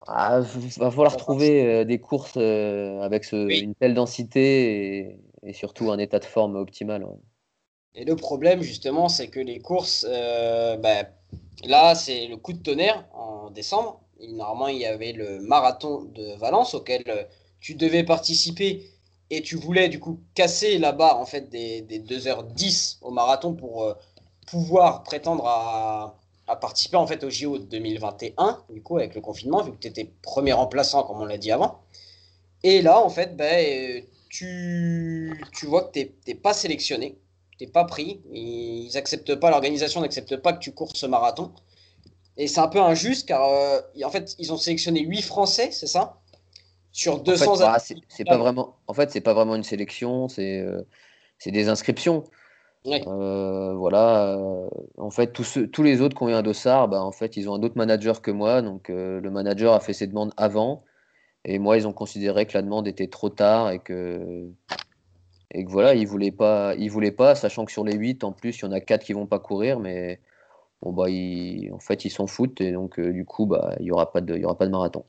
ah, 0.09 0.41
va 0.41 0.91
falloir 0.91 1.17
trouver 1.17 1.67
euh, 1.67 1.85
des 1.85 1.99
courses 1.99 2.35
euh, 2.37 3.01
avec 3.01 3.31
une 3.33 3.75
telle 3.75 3.95
densité 3.95 5.19
et, 5.43 5.53
surtout 5.53 5.91
un 5.91 5.99
état 5.99 6.19
de 6.19 6.25
forme 6.25 6.57
optimal. 6.57 7.07
Et 7.95 8.05
le 8.05 8.15
problème, 8.15 8.63
justement, 8.63 9.09
c'est 9.09 9.29
que 9.29 9.41
les 9.41 9.59
courses, 9.59 10.07
euh, 10.09 10.77
bah, 10.77 11.05
là, 11.65 11.95
c'est 11.95 12.27
le 12.27 12.37
coup 12.37 12.53
de 12.53 12.63
tonnerre 12.63 13.05
en 13.15 13.51
décembre. 13.51 14.01
normalement, 14.21 14.69
il 14.69 14.79
y 14.79 14.87
avait 14.87 15.13
le 15.13 15.41
marathon 15.41 16.05
de 16.15 16.37
Valence 16.37 16.75
auquel 16.75 17.05
tu 17.61 17.75
devais 17.75 18.05
participer 18.05 18.91
et 19.31 19.43
tu 19.43 19.57
voulais 19.57 19.89
du 19.89 19.99
coup 19.99 20.21
casser 20.35 20.79
la 20.79 20.93
barre 20.93 21.19
en 21.19 21.27
fait 21.27 21.49
des, 21.51 21.81
des 21.81 21.99
2h10 21.99 22.99
au 23.03 23.11
marathon 23.11 23.55
pour 23.55 23.93
pouvoir 24.47 25.03
prétendre 25.03 25.47
à, 25.49 26.17
a 26.47 26.57
participé 26.57 26.97
en 26.97 27.07
fait 27.07 27.25
au 27.25 27.31
JO 27.31 27.59
2021, 27.59 28.65
du 28.71 28.83
coup, 28.83 28.99
avec 28.99 29.15
le 29.15 29.21
confinement, 29.21 29.63
vu 29.63 29.73
que 29.73 29.79
tu 29.79 29.89
étais 29.89 30.13
premier 30.23 30.53
remplaçant, 30.53 31.03
comme 31.05 31.21
on 31.21 31.25
l'a 31.25 31.39
dit 31.39 31.51
avant. 31.51 31.81
Et 32.63 32.83
là, 32.83 33.01
en 33.01 33.11
fait, 33.11 33.37
ben, 33.37 34.03
tu, 34.29 35.41
tu 35.53 35.67
vois 35.67 35.85
que 35.85 35.99
tu 35.99 36.13
n'es 36.27 36.35
pas 36.35 36.53
sélectionné, 36.53 37.19
tu 37.59 37.65
n'es 37.65 37.71
pas 37.71 37.85
pris. 37.85 38.21
Ils 38.33 38.97
acceptent 38.97 39.35
pas, 39.37 39.51
l'organisation 39.51 40.01
n'accepte 40.01 40.37
pas 40.37 40.53
que 40.53 40.61
tu 40.61 40.73
cours 40.73 40.91
ce 40.95 41.07
marathon. 41.07 41.53
Et 42.37 42.49
c'est 42.49 42.61
un 42.61 42.69
peu 42.69 42.81
injuste 42.81 43.27
car 43.27 43.49
euh, 43.49 43.81
en 44.05 44.11
fait, 44.11 44.37
ils 44.39 44.53
ont 44.53 44.59
sélectionné 44.59 45.01
8 45.01 45.23
Français, 45.23 45.71
c'est 45.73 45.87
ça? 45.87 46.21
Sur 46.93 47.21
200 47.21 47.63
en 47.63 47.79
fait, 47.79 47.97
c'est 48.09 48.25
pas 48.25 48.37
vraiment 48.37 48.77
En 48.87 48.95
fait, 48.95 49.11
c'est 49.11 49.21
pas 49.21 49.35
vraiment 49.35 49.55
une 49.55 49.65
sélection, 49.65 50.29
c'est 50.29 50.61
euh, 50.61 50.83
c'est 51.39 51.51
des 51.51 51.69
inscriptions. 51.69 52.25
Voilà. 53.07 54.39
en 54.99 55.11
fait, 55.11 55.33
tous, 55.33 55.59
tous, 55.73 55.83
les 55.83 56.01
autres 56.01 56.17
qui 56.17 56.23
ont 56.23 56.29
eu 56.29 56.35
un 56.35 56.43
dossard, 56.43 56.89
bah, 56.89 57.03
en 57.03 57.13
fait, 57.13 57.37
ils 57.37 57.49
ont 57.49 57.55
un 57.55 57.63
autre 57.63 57.77
manager 57.77 58.23
que 58.23 58.31
moi. 58.31 58.63
Donc, 58.63 58.89
le 58.89 59.31
manager 59.31 59.73
a 59.73 59.81
fait 59.81 59.93
ses 59.93 60.07
demandes 60.07 60.33
avant. 60.37 60.85
Et 61.45 61.59
moi, 61.59 61.77
ils 61.77 61.87
ont 61.87 61.93
considéré 61.93 62.47
que 62.47 62.55
la 62.55 62.63
demande 62.63 62.89
était 62.89 63.07
trop 63.07 63.29
tard 63.31 63.71
et 63.71 63.79
que, 63.79 64.49
et 65.53 65.65
que 65.65 65.71
voilà, 65.71 65.95
ils 65.95 66.07
voulaient 66.07 66.33
pas, 66.33 66.75
ils 66.77 66.91
voulaient 66.91 67.13
pas, 67.13 67.37
sachant 67.37 67.65
que 67.65 67.71
sur 67.71 67.85
les 67.85 67.95
8, 67.95 68.25
en 68.25 68.33
plus, 68.33 68.59
il 68.59 68.63
y 68.63 68.65
en 68.65 68.73
a 68.73 68.81
4 68.81 69.05
qui 69.05 69.13
vont 69.13 69.27
pas 69.27 69.39
courir, 69.39 69.79
mais 69.79 70.21
bon, 70.83 70.93
bah, 70.93 71.05
en 71.73 71.79
fait, 71.79 72.05
ils 72.05 72.11
s'en 72.11 72.27
foutent. 72.27 72.61
Et 72.61 72.73
donc, 72.73 72.99
du 73.01 73.25
coup, 73.25 73.47
bah, 73.47 73.75
il 73.79 73.85
n'y 73.85 73.93
aura, 73.93 74.11
pas 74.11 74.21
de, 74.21 74.37
y 74.37 74.45
aura 74.45 74.59
pas 74.59 74.67
de 74.67 74.73
marathon. 74.73 75.05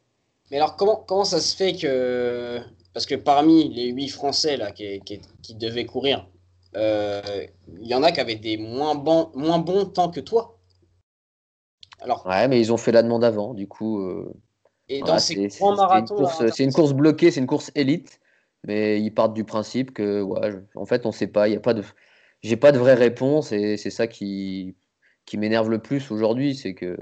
Mais 0.52 0.58
alors, 0.58 0.76
comment, 0.76 1.04
comment 1.08 1.26
ça 1.26 1.40
se 1.40 1.56
fait 1.56 1.74
que. 1.74 2.60
Parce 2.94 3.06
que 3.06 3.16
parmi 3.16 3.74
les 3.74 3.92
8 3.92 4.10
Français 4.10 4.58
là, 4.58 4.72
qui, 4.72 5.00
qui, 5.02 5.22
qui 5.44 5.56
devaient 5.56 5.86
courir, 5.86 6.28
euh, 6.76 7.22
il 7.82 7.88
y 7.88 7.96
en 7.96 8.04
a 8.04 8.12
qui 8.12 8.20
avaient 8.20 8.36
des 8.36 8.58
moins 8.58 8.96
bons, 8.96 9.32
moins 9.36 9.60
bons 9.60 9.86
temps 9.86 10.10
que 10.10 10.20
toi. 10.20 10.58
Alors, 12.00 12.26
ouais, 12.28 12.48
mais 12.48 12.60
ils 12.60 12.72
ont 12.72 12.78
fait 12.78 12.92
la 12.92 13.04
demande 13.04 13.24
avant, 13.24 13.54
du 13.54 13.68
coup. 13.68 14.02
Euh, 14.02 14.34
et 14.90 15.02
dans 15.02 15.20
ces 15.20 15.48
grands 15.48 15.76
marathons. 15.76 16.28
C'est 16.28 16.64
une, 16.64 16.72
course 16.72 16.94
bloquée, 16.94 17.32
c'est 17.32 17.40
une 17.40 17.48
course 17.48 17.72
élite, 17.76 18.20
mais 18.66 19.02
ils 19.02 19.14
partent 19.14 19.34
du 19.34 19.44
principe 19.44 19.94
que, 19.94 20.22
ouais, 20.22 20.54
en 20.76 20.86
fait, 20.86 21.06
on 21.06 21.12
sait 21.12 21.28
pas, 21.28 21.48
il 21.48 21.54
y 21.54 21.58
a 21.58 21.60
pas 21.60 21.74
de. 21.74 21.84
J'ai 22.44 22.56
pas 22.56 22.72
de 22.72 22.78
vraie 22.78 22.94
réponse 22.94 23.52
et 23.52 23.78
c'est 23.78 23.90
ça 23.90 24.06
qui, 24.06 24.76
qui 25.26 25.38
m'énerve 25.38 25.72
le 25.72 25.80
plus 25.80 26.12
aujourd'hui, 26.12 26.56
c'est 26.56 26.76
que 26.76 26.96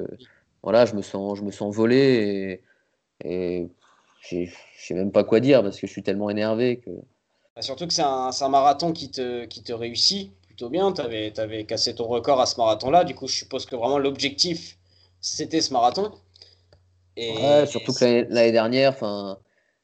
voilà, 0.63 0.85
je 0.85 0.95
me 0.95 1.01
sens, 1.01 1.37
je 1.37 1.43
me 1.43 1.51
sens 1.51 1.75
volé 1.75 2.61
et, 3.23 3.29
et 3.29 3.69
je 4.21 4.49
sais 4.77 4.93
même 4.93 5.11
pas 5.11 5.25
quoi 5.25 5.41
dire 5.41 5.61
parce 5.61 5.79
que 5.79 5.87
je 5.87 5.91
suis 5.91 6.03
tellement 6.03 6.29
énervé 6.29 6.77
que. 6.77 6.89
Bah, 7.55 7.61
surtout 7.61 7.87
que 7.87 7.93
c'est 7.93 8.01
un, 8.01 8.31
un, 8.39 8.49
marathon 8.49 8.91
qui 8.91 9.09
te, 9.09 9.45
qui 9.45 9.63
te 9.63 9.71
réussit 9.71 10.31
plutôt 10.45 10.69
bien. 10.69 10.91
Tu 10.91 11.01
avais, 11.01 11.37
avais, 11.39 11.65
cassé 11.65 11.95
ton 11.95 12.05
record 12.05 12.41
à 12.41 12.45
ce 12.45 12.57
marathon-là. 12.57 13.03
Du 13.05 13.15
coup, 13.15 13.27
je 13.27 13.35
suppose 13.35 13.65
que 13.65 13.75
vraiment 13.75 13.97
l'objectif, 13.97 14.77
c'était 15.21 15.61
ce 15.61 15.71
marathon. 15.71 16.11
Et... 17.17 17.65
surtout 17.65 17.93
que 17.93 18.27
l'année 18.29 18.51
dernière, 18.51 18.91
enfin, 18.91 19.39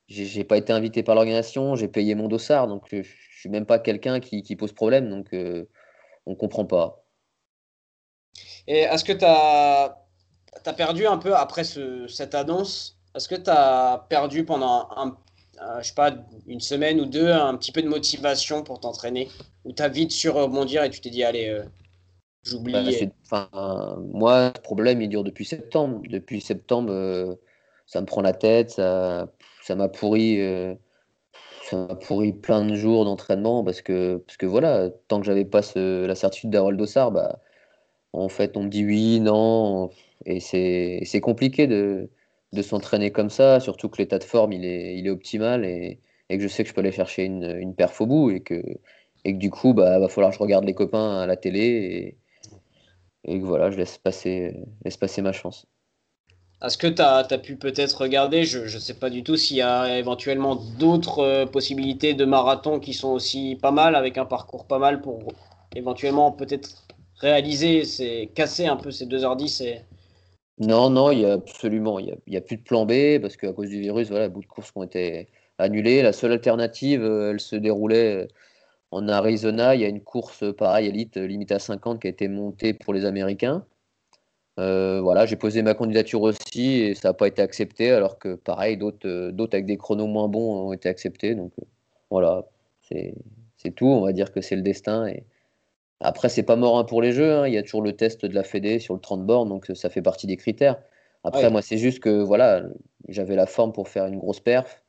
j'ai 0.10 0.44
pas 0.44 0.58
été 0.58 0.74
invité 0.74 1.02
par 1.02 1.16
l'organisation, 1.16 1.76
j'ai 1.76 1.88
payé 1.88 2.14
mon 2.14 2.28
dossard, 2.28 2.68
donc 2.68 2.84
je, 2.92 3.04
je 3.04 3.40
suis 3.40 3.50
même 3.50 3.66
pas 3.66 3.80
quelqu'un 3.80 4.20
qui, 4.20 4.44
qui, 4.44 4.58
pose 4.58 4.74
problème, 4.74 5.10
donc 5.10 5.34
euh, 5.34 5.66
on 6.26 6.36
comprend 6.36 6.66
pas. 6.66 7.06
Et 8.68 8.80
est-ce 8.80 9.06
que 9.06 9.14
tu 9.14 9.26
as, 9.26 9.98
as, 10.66 10.74
perdu 10.74 11.08
un 11.08 11.18
peu 11.18 11.36
après 11.36 11.64
ce, 11.64 12.06
cette 12.08 12.36
annonce? 12.36 12.98
Est-ce 13.16 13.30
que 13.30 13.36
tu 13.36 13.50
as 13.50 14.06
perdu 14.10 14.44
pendant 14.44 14.90
un, 14.96 15.08
euh, 15.08 15.12
je 15.82 15.88
sais 15.88 15.94
pas, 15.94 16.14
une 16.48 16.60
semaine 16.60 17.00
ou 17.00 17.06
deux, 17.06 17.30
un 17.30 17.56
petit 17.56 17.72
peu 17.72 17.82
de 17.82 17.88
motivation 17.88 18.64
pour 18.64 18.80
t'entraîner 18.80 19.30
Ou 19.66 19.72
t'as 19.74 19.90
vite 19.90 20.12
su 20.12 20.30
rebondir 20.30 20.84
et 20.84 20.90
tu 20.90 21.02
t'es 21.02 21.10
dit, 21.10 21.24
allez, 21.24 21.50
euh, 21.50 21.64
j'oublie 22.44 22.74
bah, 23.32 23.50
Moi, 24.14 24.52
le 24.56 24.62
problème, 24.62 25.02
il 25.02 25.10
dure 25.10 25.24
depuis 25.24 25.46
septembre. 25.46 26.02
Depuis 26.10 26.42
septembre, 26.42 26.92
euh, 26.92 27.36
ça 27.86 28.02
me 28.02 28.06
prend 28.06 28.22
la 28.22 28.34
tête, 28.34 28.72
ça 28.72 29.28
m'a 29.70 29.90
pourri. 29.90 30.40
ça 31.70 31.78
m'a 31.78 31.96
pourri 31.96 32.34
plein 32.34 32.66
de 32.66 32.76
jours 32.76 33.06
d'entraînement 33.06 33.64
parce 33.64 33.82
que, 33.82 34.18
parce 34.26 34.38
que 34.38 34.46
voilà, 34.46 34.90
tant 35.08 35.20
que 35.20 35.26
j'avais 35.26 35.46
pas 35.46 35.62
la 35.76 36.16
certitude 36.16 36.50
d'Harold 36.50 36.80
Dossard, 36.80 37.12
bah, 37.12 37.40
en 38.14 38.30
fait, 38.30 38.58
on 38.58 38.64
me 38.64 38.70
dit 38.70 38.86
oui, 38.86 39.20
non, 39.20 39.90
et 40.26 40.40
c'est 40.40 41.22
compliqué 41.22 41.68
de, 41.68 42.10
de 42.54 42.62
s'entraîner 42.62 43.12
comme 43.12 43.30
ça, 43.30 43.60
surtout 43.60 43.90
que 43.90 43.98
l'état 43.98 44.20
de 44.20 44.24
forme 44.24 44.54
il 44.54 44.66
est, 44.66 44.98
il 44.98 45.08
est 45.08 45.10
optimal 45.10 45.66
et, 45.66 46.00
et, 46.30 46.38
que 46.38 46.44
je 46.44 46.48
sais 46.48 46.64
que 46.64 46.70
je 46.70 46.74
peux 46.74 46.82
aller 46.82 46.92
chercher 46.92 47.26
une, 47.26 47.44
une 47.60 47.76
perf 47.76 48.02
au 48.02 48.06
bout 48.06 48.32
et 48.32 48.42
que, 48.42 48.62
et 49.24 49.34
que 49.34 49.38
du 49.38 49.50
coup, 49.50 49.74
bah, 49.74 50.00
va 50.00 50.10
falloir 50.10 50.32
que 50.32 50.38
je 50.38 50.44
regarde 50.44 50.66
les 50.66 50.74
copains 50.74 51.22
à 51.22 51.26
la 51.26 51.38
télé 51.38 52.18
et, 53.26 53.34
et 53.34 53.40
que 53.40 53.46
voilà, 53.46 53.72
je 53.72 53.78
laisse 53.78 53.98
passer, 53.98 54.56
laisse 54.84 54.98
passer 54.98 55.22
ma 55.22 55.32
chance. 55.32 55.66
Est-ce 56.64 56.78
que 56.78 56.88
tu 56.88 57.02
as, 57.02 57.24
pu 57.40 57.56
peut-être 57.56 58.02
regarder, 58.02 58.44
je 58.44 58.60
ne 58.60 58.80
sais 58.80 58.94
pas 58.94 59.10
du 59.10 59.24
tout 59.24 59.36
s'il 59.36 59.58
y 59.58 59.62
a 59.62 59.98
éventuellement 59.98 60.56
d'autres 60.56 61.20
euh, 61.20 61.46
possibilités 61.48 62.14
de 62.14 62.24
marathon 62.24 62.80
qui 62.80 62.94
sont 62.94 63.10
aussi 63.10 63.58
pas 63.60 63.72
mal, 63.72 63.96
avec 63.96 64.20
un 64.20 64.26
parcours 64.26 64.68
pas 64.68 64.78
mal 64.78 65.02
pour 65.02 65.34
éventuellement 65.76 66.32
peut-être 66.32 66.86
réaliser, 67.16 68.30
casser 68.36 68.68
un 68.68 68.76
peu 68.76 68.92
ces 68.92 69.08
2h10 69.08 69.64
et, 69.64 69.82
non, 70.62 70.92
non, 70.92 71.10
il 71.12 71.22
y 71.22 71.26
a 71.26 71.34
absolument, 71.34 71.98
il 71.98 72.16
y 72.28 72.38
a, 72.38 72.42
plus 72.42 72.58
de 72.58 72.62
plan 72.62 72.86
B 72.86 73.20
parce 73.20 73.36
qu'à 73.36 73.52
cause 73.52 73.70
du 73.70 73.80
virus, 73.82 74.10
voilà, 74.10 74.30
bout 74.30 74.42
de 74.42 74.46
courses 74.46 74.72
ont 74.76 74.84
été 74.84 75.28
annulées. 75.58 76.04
La 76.04 76.14
seule 76.14 76.34
alternative, 76.34 77.04
euh, 77.04 77.32
elle 77.32 77.40
se 77.40 77.56
déroulait 77.56 78.26
euh, 78.26 78.28
en 78.92 79.08
Arizona. 79.08 79.74
Il 79.74 79.82
y 79.82 79.86
a 79.86 79.88
une 79.88 80.04
course 80.04 80.44
pareil, 80.56 80.88
élite, 80.88 81.18
euh, 81.18 81.26
limite 81.26 81.52
à 81.52 81.58
50, 81.58 82.00
qui 82.02 82.08
a 82.08 82.12
été 82.12 82.28
montée 82.28 82.76
pour 82.76 82.94
les 82.94 83.06
Américains. 83.06 83.66
voilà, 84.58 85.26
j'ai 85.26 85.36
posé 85.36 85.64
ma 85.64 85.74
candidature 85.74 86.22
aussi 86.22 86.82
et 86.82 86.96
ça 86.96 87.10
n'a 87.10 87.14
pas 87.14 87.28
été 87.28 87.42
accepté, 87.42 87.92
alors 87.92 88.20
que 88.20 88.36
pareil, 88.36 88.78
d'autres, 88.78 89.08
avec 89.54 89.66
des 89.66 89.78
chronos 89.78 90.08
moins 90.08 90.28
bons 90.28 90.68
ont 90.68 90.74
été 90.74 90.90
acceptés. 90.90 91.36
Donc 91.36 91.54
voilà, 92.12 92.46
c'est, 92.84 93.16
tout. 93.76 93.88
On 93.88 94.02
va 94.02 94.14
dire 94.14 94.32
que 94.32 94.42
c'est 94.42 94.56
le 94.56 94.62
destin 94.62 95.08
après, 96.02 96.30
c'est 96.30 96.44
pas 96.44 96.56
mort 96.56 96.86
pour 96.86 97.02
les 97.02 97.12
jeux. 97.12 97.32
Hein. 97.32 97.48
Il 97.48 97.54
y 97.54 97.58
a 97.58 97.64
toujours 97.64 97.82
le 97.82 97.94
test 97.96 98.26
de 98.26 98.34
la 98.34 98.44
Fédé 98.44 98.80
sur 98.80 98.94
le 98.94 99.00
30 99.00 99.26
bornes, 99.26 99.50
donc 99.50 99.72
ça 99.76 99.90
fait 99.90 100.02
partie 100.02 100.28
des 100.28 100.38
critères. 100.38 100.78
Après, 101.24 101.50
moi, 101.52 101.62
c'est 101.62 101.78
juste 101.78 102.00
que 102.00 102.22
voilà, 102.22 102.64
j'avais 103.08 103.36
la 103.36 103.46
forme 103.46 103.74
pour 103.74 103.88
faire 103.88 104.08
une 104.08 104.18
grosse 104.18 104.40
perf 104.40 104.84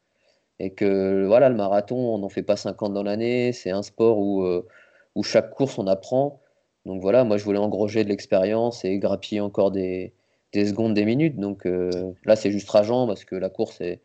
et 0.59 0.71
que 0.71 1.27
voilà, 1.27 1.49
le 1.49 1.57
marathon, 1.57 1.97
on 1.97 2.19
n'en 2.19 2.29
fait 2.29 2.43
pas 2.43 2.57
50 2.57 2.95
dans 2.95 3.03
l'année. 3.03 3.53
C'est 3.53 3.71
un 3.71 3.83
sport 3.83 4.19
où, 4.19 4.43
euh, 4.45 4.67
où 5.15 5.23
chaque 5.23 5.51
course, 5.51 5.79
on 5.79 5.87
apprend. 5.87 6.41
Donc 6.87 7.03
voilà, 7.03 7.25
moi, 7.25 7.37
je 7.37 7.45
voulais 7.45 7.59
engroger 7.59 8.05
de 8.05 8.09
l'expérience 8.09 8.85
et 8.85 8.99
grappiller 8.99 9.41
encore 9.41 9.71
des, 9.71 10.15
des, 10.53 10.67
secondes, 10.67 10.95
des 10.95 11.05
minutes. 11.05 11.37
Donc 11.39 11.67
euh, 11.67 12.13
là, 12.25 12.37
c'est 12.37 12.51
juste 12.51 12.71
rageant 12.71 13.07
parce 13.07 13.25
que 13.25 13.37
la 13.37 13.51
course, 13.51 13.81
est, 13.81 14.01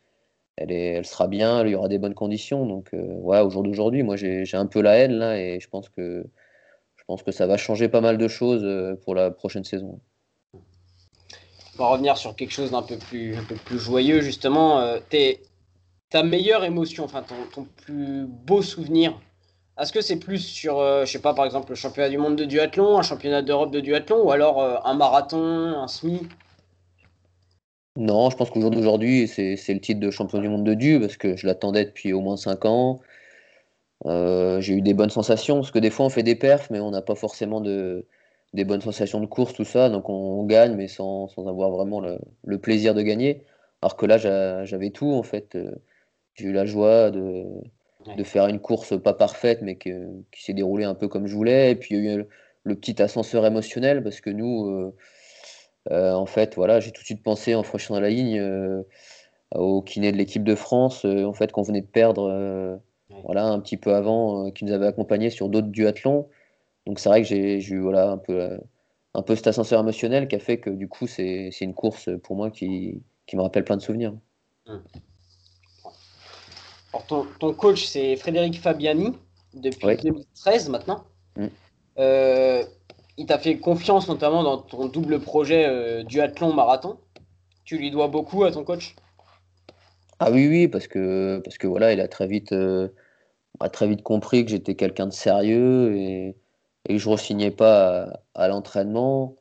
elle, 0.58 0.72
est, 0.72 0.94
elle 0.96 1.06
sera 1.06 1.28
bien, 1.28 1.66
il 1.66 1.72
y 1.72 1.76
aura 1.76 1.88
des 1.88 2.00
bonnes 2.00 2.16
conditions. 2.16 2.66
Donc 2.66 2.94
euh, 2.94 3.18
voilà, 3.22 3.46
au 3.46 3.50
jour 3.50 3.64
d'aujourd'hui, 3.64 4.04
moi, 4.04 4.16
j'ai 4.18 4.46
un 4.54 4.68
peu 4.68 4.82
la 4.82 4.98
haine 4.98 5.14
là 5.14 5.40
et 5.40 5.60
je 5.60 5.70
pense 5.70 5.90
que 5.90 6.26
pense 7.08 7.24
que 7.24 7.32
ça 7.32 7.48
va 7.48 7.58
changer 7.58 7.88
pas 7.90 8.02
mal 8.02 8.18
de 8.18 8.28
choses 8.28 8.64
euh, 8.64 8.96
pour 9.04 9.16
la 9.16 9.32
prochaine 9.32 9.64
saison. 9.64 10.00
On 10.54 11.84
va 11.84 11.88
revenir 11.88 12.18
sur 12.18 12.36
quelque 12.36 12.52
chose 12.52 12.72
d'un 12.72 12.82
peu 12.82 12.98
plus, 12.98 13.36
un 13.36 13.44
peu 13.44 13.56
plus 13.56 13.80
joyeux, 13.80 14.22
justement. 14.22 14.80
Euh, 14.80 15.00
ta 16.10 16.24
meilleure 16.24 16.64
émotion, 16.64 17.04
enfin 17.04 17.24
ton, 17.52 17.68
plus 17.84 18.26
beau 18.26 18.62
souvenir, 18.62 19.20
est-ce 19.80 19.92
que 19.92 20.02
c'est 20.02 20.18
plus 20.18 20.40
sur, 20.40 20.80
euh, 20.80 21.06
je 21.06 21.12
sais 21.12 21.20
pas, 21.20 21.34
par 21.34 21.46
exemple, 21.46 21.70
le 21.70 21.76
championnat 21.76 22.10
du 22.10 22.18
monde 22.18 22.36
de 22.36 22.46
duathlon, 22.46 22.98
un 22.98 23.04
championnat 23.04 23.42
d'Europe 23.42 23.72
de 23.72 23.80
duathlon, 23.80 24.24
ou 24.24 24.32
alors 24.32 24.86
un 24.86 24.94
marathon, 24.94 25.82
un 25.82 25.88
semi? 25.88 26.22
Non, 27.96 28.30
je 28.30 28.38
pense 28.38 28.50
qu'au 28.50 28.62
jour 28.62 28.72
d'aujourd'hui, 28.72 29.28
c'est 29.28 29.56
le 29.68 29.80
titre 29.80 30.00
de 30.00 30.12
champion 30.12 30.40
du 30.40 30.50
monde 30.50 30.64
de 30.64 30.74
du, 30.74 31.00
parce 31.00 31.18
que 31.18 31.36
je 31.36 31.46
l'attendais 31.46 31.86
depuis 31.86 32.14
au 32.14 32.22
moins 32.22 32.38
5 32.38 32.66
ans. 32.66 33.00
Euh, 34.06 34.62
j'ai 34.62 34.74
eu 34.76 34.82
des 34.82 34.94
bonnes 34.94 35.10
sensations, 35.10 35.56
parce 35.56 35.72
que 35.72 35.80
des 35.80 35.90
fois 35.90 36.06
on 36.06 36.10
fait 36.10 36.24
des 36.24 36.36
perfs, 36.36 36.70
mais 36.70 36.80
on 36.80 36.92
n'a 36.92 37.02
pas 37.02 37.16
forcément 37.16 37.62
de, 37.62 38.06
des 38.54 38.66
bonnes 38.66 38.82
sensations 38.82 39.20
de 39.20 39.26
course, 39.26 39.54
tout 39.54 39.66
ça, 39.66 39.90
donc 39.90 40.10
on, 40.10 40.44
gagne, 40.46 40.76
mais 40.76 40.88
sans, 40.88 41.28
sans 41.28 41.48
avoir 41.48 41.72
vraiment 41.72 42.00
le, 42.00 42.20
le, 42.46 42.58
plaisir 42.60 42.94
de 42.94 43.02
gagner. 43.02 43.44
Alors 43.82 43.98
que 43.98 44.06
là, 44.06 44.18
j'avais 44.66 44.90
tout, 44.92 45.12
en 45.12 45.24
fait. 45.24 45.56
Euh, 45.56 45.72
j'ai 46.36 46.46
eu 46.46 46.54
la 46.54 46.66
joie 46.66 47.12
de, 47.12 47.46
de, 48.16 48.24
faire 48.24 48.48
une 48.48 48.60
course 48.60 49.00
pas 49.02 49.14
parfaite, 49.14 49.62
mais 49.62 49.76
que, 49.76 50.08
qui 50.32 50.44
s'est 50.44 50.54
déroulée 50.54 50.86
un 50.86 50.96
peu 50.96 51.08
comme 51.08 51.28
je 51.28 51.36
voulais. 51.36 51.72
Et 51.72 51.76
puis 51.76 51.96
il 51.96 52.06
y 52.06 52.10
a 52.10 52.14
eu 52.16 52.26
le, 52.64 52.76
petit 52.76 53.02
ascenseur 53.02 53.46
émotionnel, 53.46 54.04
parce 54.04 54.22
que 54.22 54.30
nous, 54.30 54.68
euh, 54.68 54.96
euh, 55.92 56.14
en 56.14 56.26
fait, 56.26 56.56
voilà, 56.56 56.80
j'ai 56.80 56.92
tout 56.92 57.02
de 57.02 57.06
suite 57.06 57.24
pensé 57.24 57.56
en 57.56 57.64
franchissant 57.64 58.00
la 58.00 58.10
ligne 58.10 58.42
au 59.56 59.82
kiné 59.82 60.12
de 60.12 60.18
l'équipe 60.18 60.44
de 60.44 60.56
France, 60.56 61.06
en 61.06 61.34
fait, 61.34 61.52
qu'on 61.52 61.62
venait 61.64 61.82
de 61.82 61.88
perdre 61.88 62.80
voilà, 63.24 63.46
un 63.46 63.60
petit 63.60 63.78
peu 63.78 63.94
avant, 63.94 64.46
euh, 64.46 64.52
qui 64.52 64.66
nous 64.66 64.74
avait 64.74 64.88
accompagnés 64.88 65.30
sur 65.30 65.50
d'autres 65.50 65.68
duathlons. 65.68 66.28
Donc 66.86 67.00
c'est 67.00 67.10
vrai 67.10 67.22
que 67.22 67.28
j'ai 67.28 67.60
eu 67.60 67.80
voilà, 67.80 68.12
un, 68.12 68.18
peu, 68.18 68.40
euh, 68.40 68.58
un 69.14 69.22
peu 69.22 69.36
cet 69.36 69.48
ascenseur 69.48 69.80
émotionnel 69.82 70.28
qui 70.28 70.36
a 70.36 70.40
fait 70.40 70.58
que 70.60 70.70
du 70.70 70.88
coup 70.88 71.08
c'est 71.08 71.50
une 71.62 71.74
course 71.74 72.10
pour 72.24 72.36
moi 72.36 72.50
qui, 72.50 73.02
qui, 73.26 73.36
me 73.36 73.42
rappelle 73.42 73.66
plein 73.66 73.78
de 73.78 73.82
souvenirs. 73.82 74.14
Hum. 74.68 74.82
Alors 76.94 77.06
ton, 77.06 77.28
ton 77.40 77.54
coach 77.54 77.86
c'est 77.86 78.16
Frédéric 78.16 78.60
Fabiani 78.62 79.14
depuis 79.54 79.98
2013 79.98 80.70
maintenant. 80.70 81.04
Hum. 81.38 81.50
Euh, 82.00 82.64
il 83.18 83.26
t'a 83.26 83.40
fait 83.40 83.58
confiance 83.58 84.08
notamment 84.08 84.44
dans 84.44 84.60
ton 84.60 84.88
double 84.88 85.20
projet 85.20 86.04
duathlon 86.06 86.54
marathon. 86.54 87.00
Tu 87.66 87.78
lui 87.78 87.92
dois 87.92 88.08
beaucoup 88.08 88.46
à 88.46 88.52
ton 88.52 88.64
coach? 88.64 88.96
Ah 90.20 90.32
oui, 90.32 90.48
oui, 90.48 90.68
parce 90.68 90.88
que, 90.88 91.40
parce 91.44 91.58
que 91.58 91.68
voilà, 91.68 91.94
il 91.94 92.02
a 92.02 92.08
très 92.08 92.28
vite, 92.28 92.52
euh, 92.52 92.90
a 93.60 93.70
très 93.70 93.88
vite 93.88 94.04
compris 94.04 94.46
que 94.46 94.52
j'étais 94.52 94.76
quelqu'un 94.76 95.08
de 95.08 95.14
sérieux 95.14 95.96
et, 95.96 96.36
et 96.88 96.94
que 96.96 96.98
je 96.98 97.34
ne 97.34 97.50
pas 97.50 98.22
à, 98.36 98.48
l'entraînement. 98.48 99.36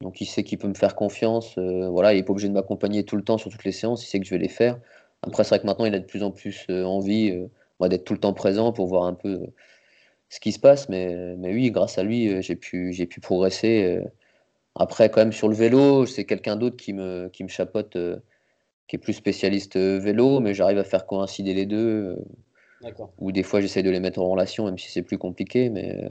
Donc 0.00 0.20
il 0.20 0.26
sait 0.26 0.44
qu'il 0.44 0.58
peut 0.58 0.68
me 0.68 0.74
faire 0.74 0.94
confiance. 0.94 1.56
Euh, 1.58 1.88
voilà, 1.88 2.12
il 2.14 2.16
n'est 2.18 2.22
pas 2.22 2.32
obligé 2.32 2.48
de 2.48 2.54
m'accompagner 2.54 3.04
tout 3.04 3.16
le 3.16 3.24
temps 3.24 3.38
sur 3.38 3.50
toutes 3.50 3.64
les 3.64 3.72
séances, 3.72 4.04
il 4.04 4.06
sait 4.08 4.20
que 4.20 4.26
je 4.26 4.30
vais 4.30 4.38
les 4.38 4.48
faire. 4.48 4.78
Après, 5.22 5.44
c'est 5.44 5.50
vrai 5.50 5.60
que 5.60 5.66
maintenant, 5.66 5.86
il 5.86 5.94
a 5.94 5.98
de 5.98 6.04
plus 6.04 6.22
en 6.22 6.30
plus 6.30 6.66
euh, 6.70 6.84
envie 6.84 7.32
d'être 7.80 8.04
tout 8.04 8.14
le 8.14 8.20
temps 8.20 8.32
présent 8.34 8.72
pour 8.72 8.86
voir 8.86 9.04
un 9.04 9.14
peu 9.14 9.40
ce 10.28 10.40
qui 10.40 10.52
se 10.52 10.60
passe. 10.60 10.88
Mais, 10.88 11.36
mais 11.36 11.52
oui, 11.52 11.70
grâce 11.70 11.98
à 11.98 12.04
lui, 12.04 12.42
j'ai 12.42 12.56
pu, 12.56 12.94
pu 13.08 13.20
progresser. 13.20 14.00
Après, 14.76 15.10
quand 15.10 15.20
même, 15.20 15.32
sur 15.32 15.48
le 15.48 15.54
vélo, 15.54 16.06
c'est 16.06 16.24
quelqu'un 16.24 16.56
d'autre 16.56 16.76
qui 16.76 16.92
me, 16.92 17.28
qui 17.32 17.42
me 17.44 17.48
chapote, 17.48 17.96
qui 18.86 18.96
est 18.96 18.98
plus 18.98 19.14
spécialiste 19.14 19.76
vélo, 19.76 20.40
mais 20.40 20.54
j'arrive 20.54 20.78
à 20.78 20.84
faire 20.84 21.06
coïncider 21.06 21.54
les 21.54 21.66
deux. 21.66 22.16
Ou 23.18 23.32
des 23.32 23.42
fois, 23.42 23.60
j'essaie 23.60 23.82
de 23.82 23.90
les 23.90 24.00
mettre 24.00 24.20
en 24.20 24.28
relation, 24.28 24.64
même 24.64 24.78
si 24.78 24.90
c'est 24.90 25.02
plus 25.02 25.18
compliqué. 25.18 25.70
Mais, 25.70 26.08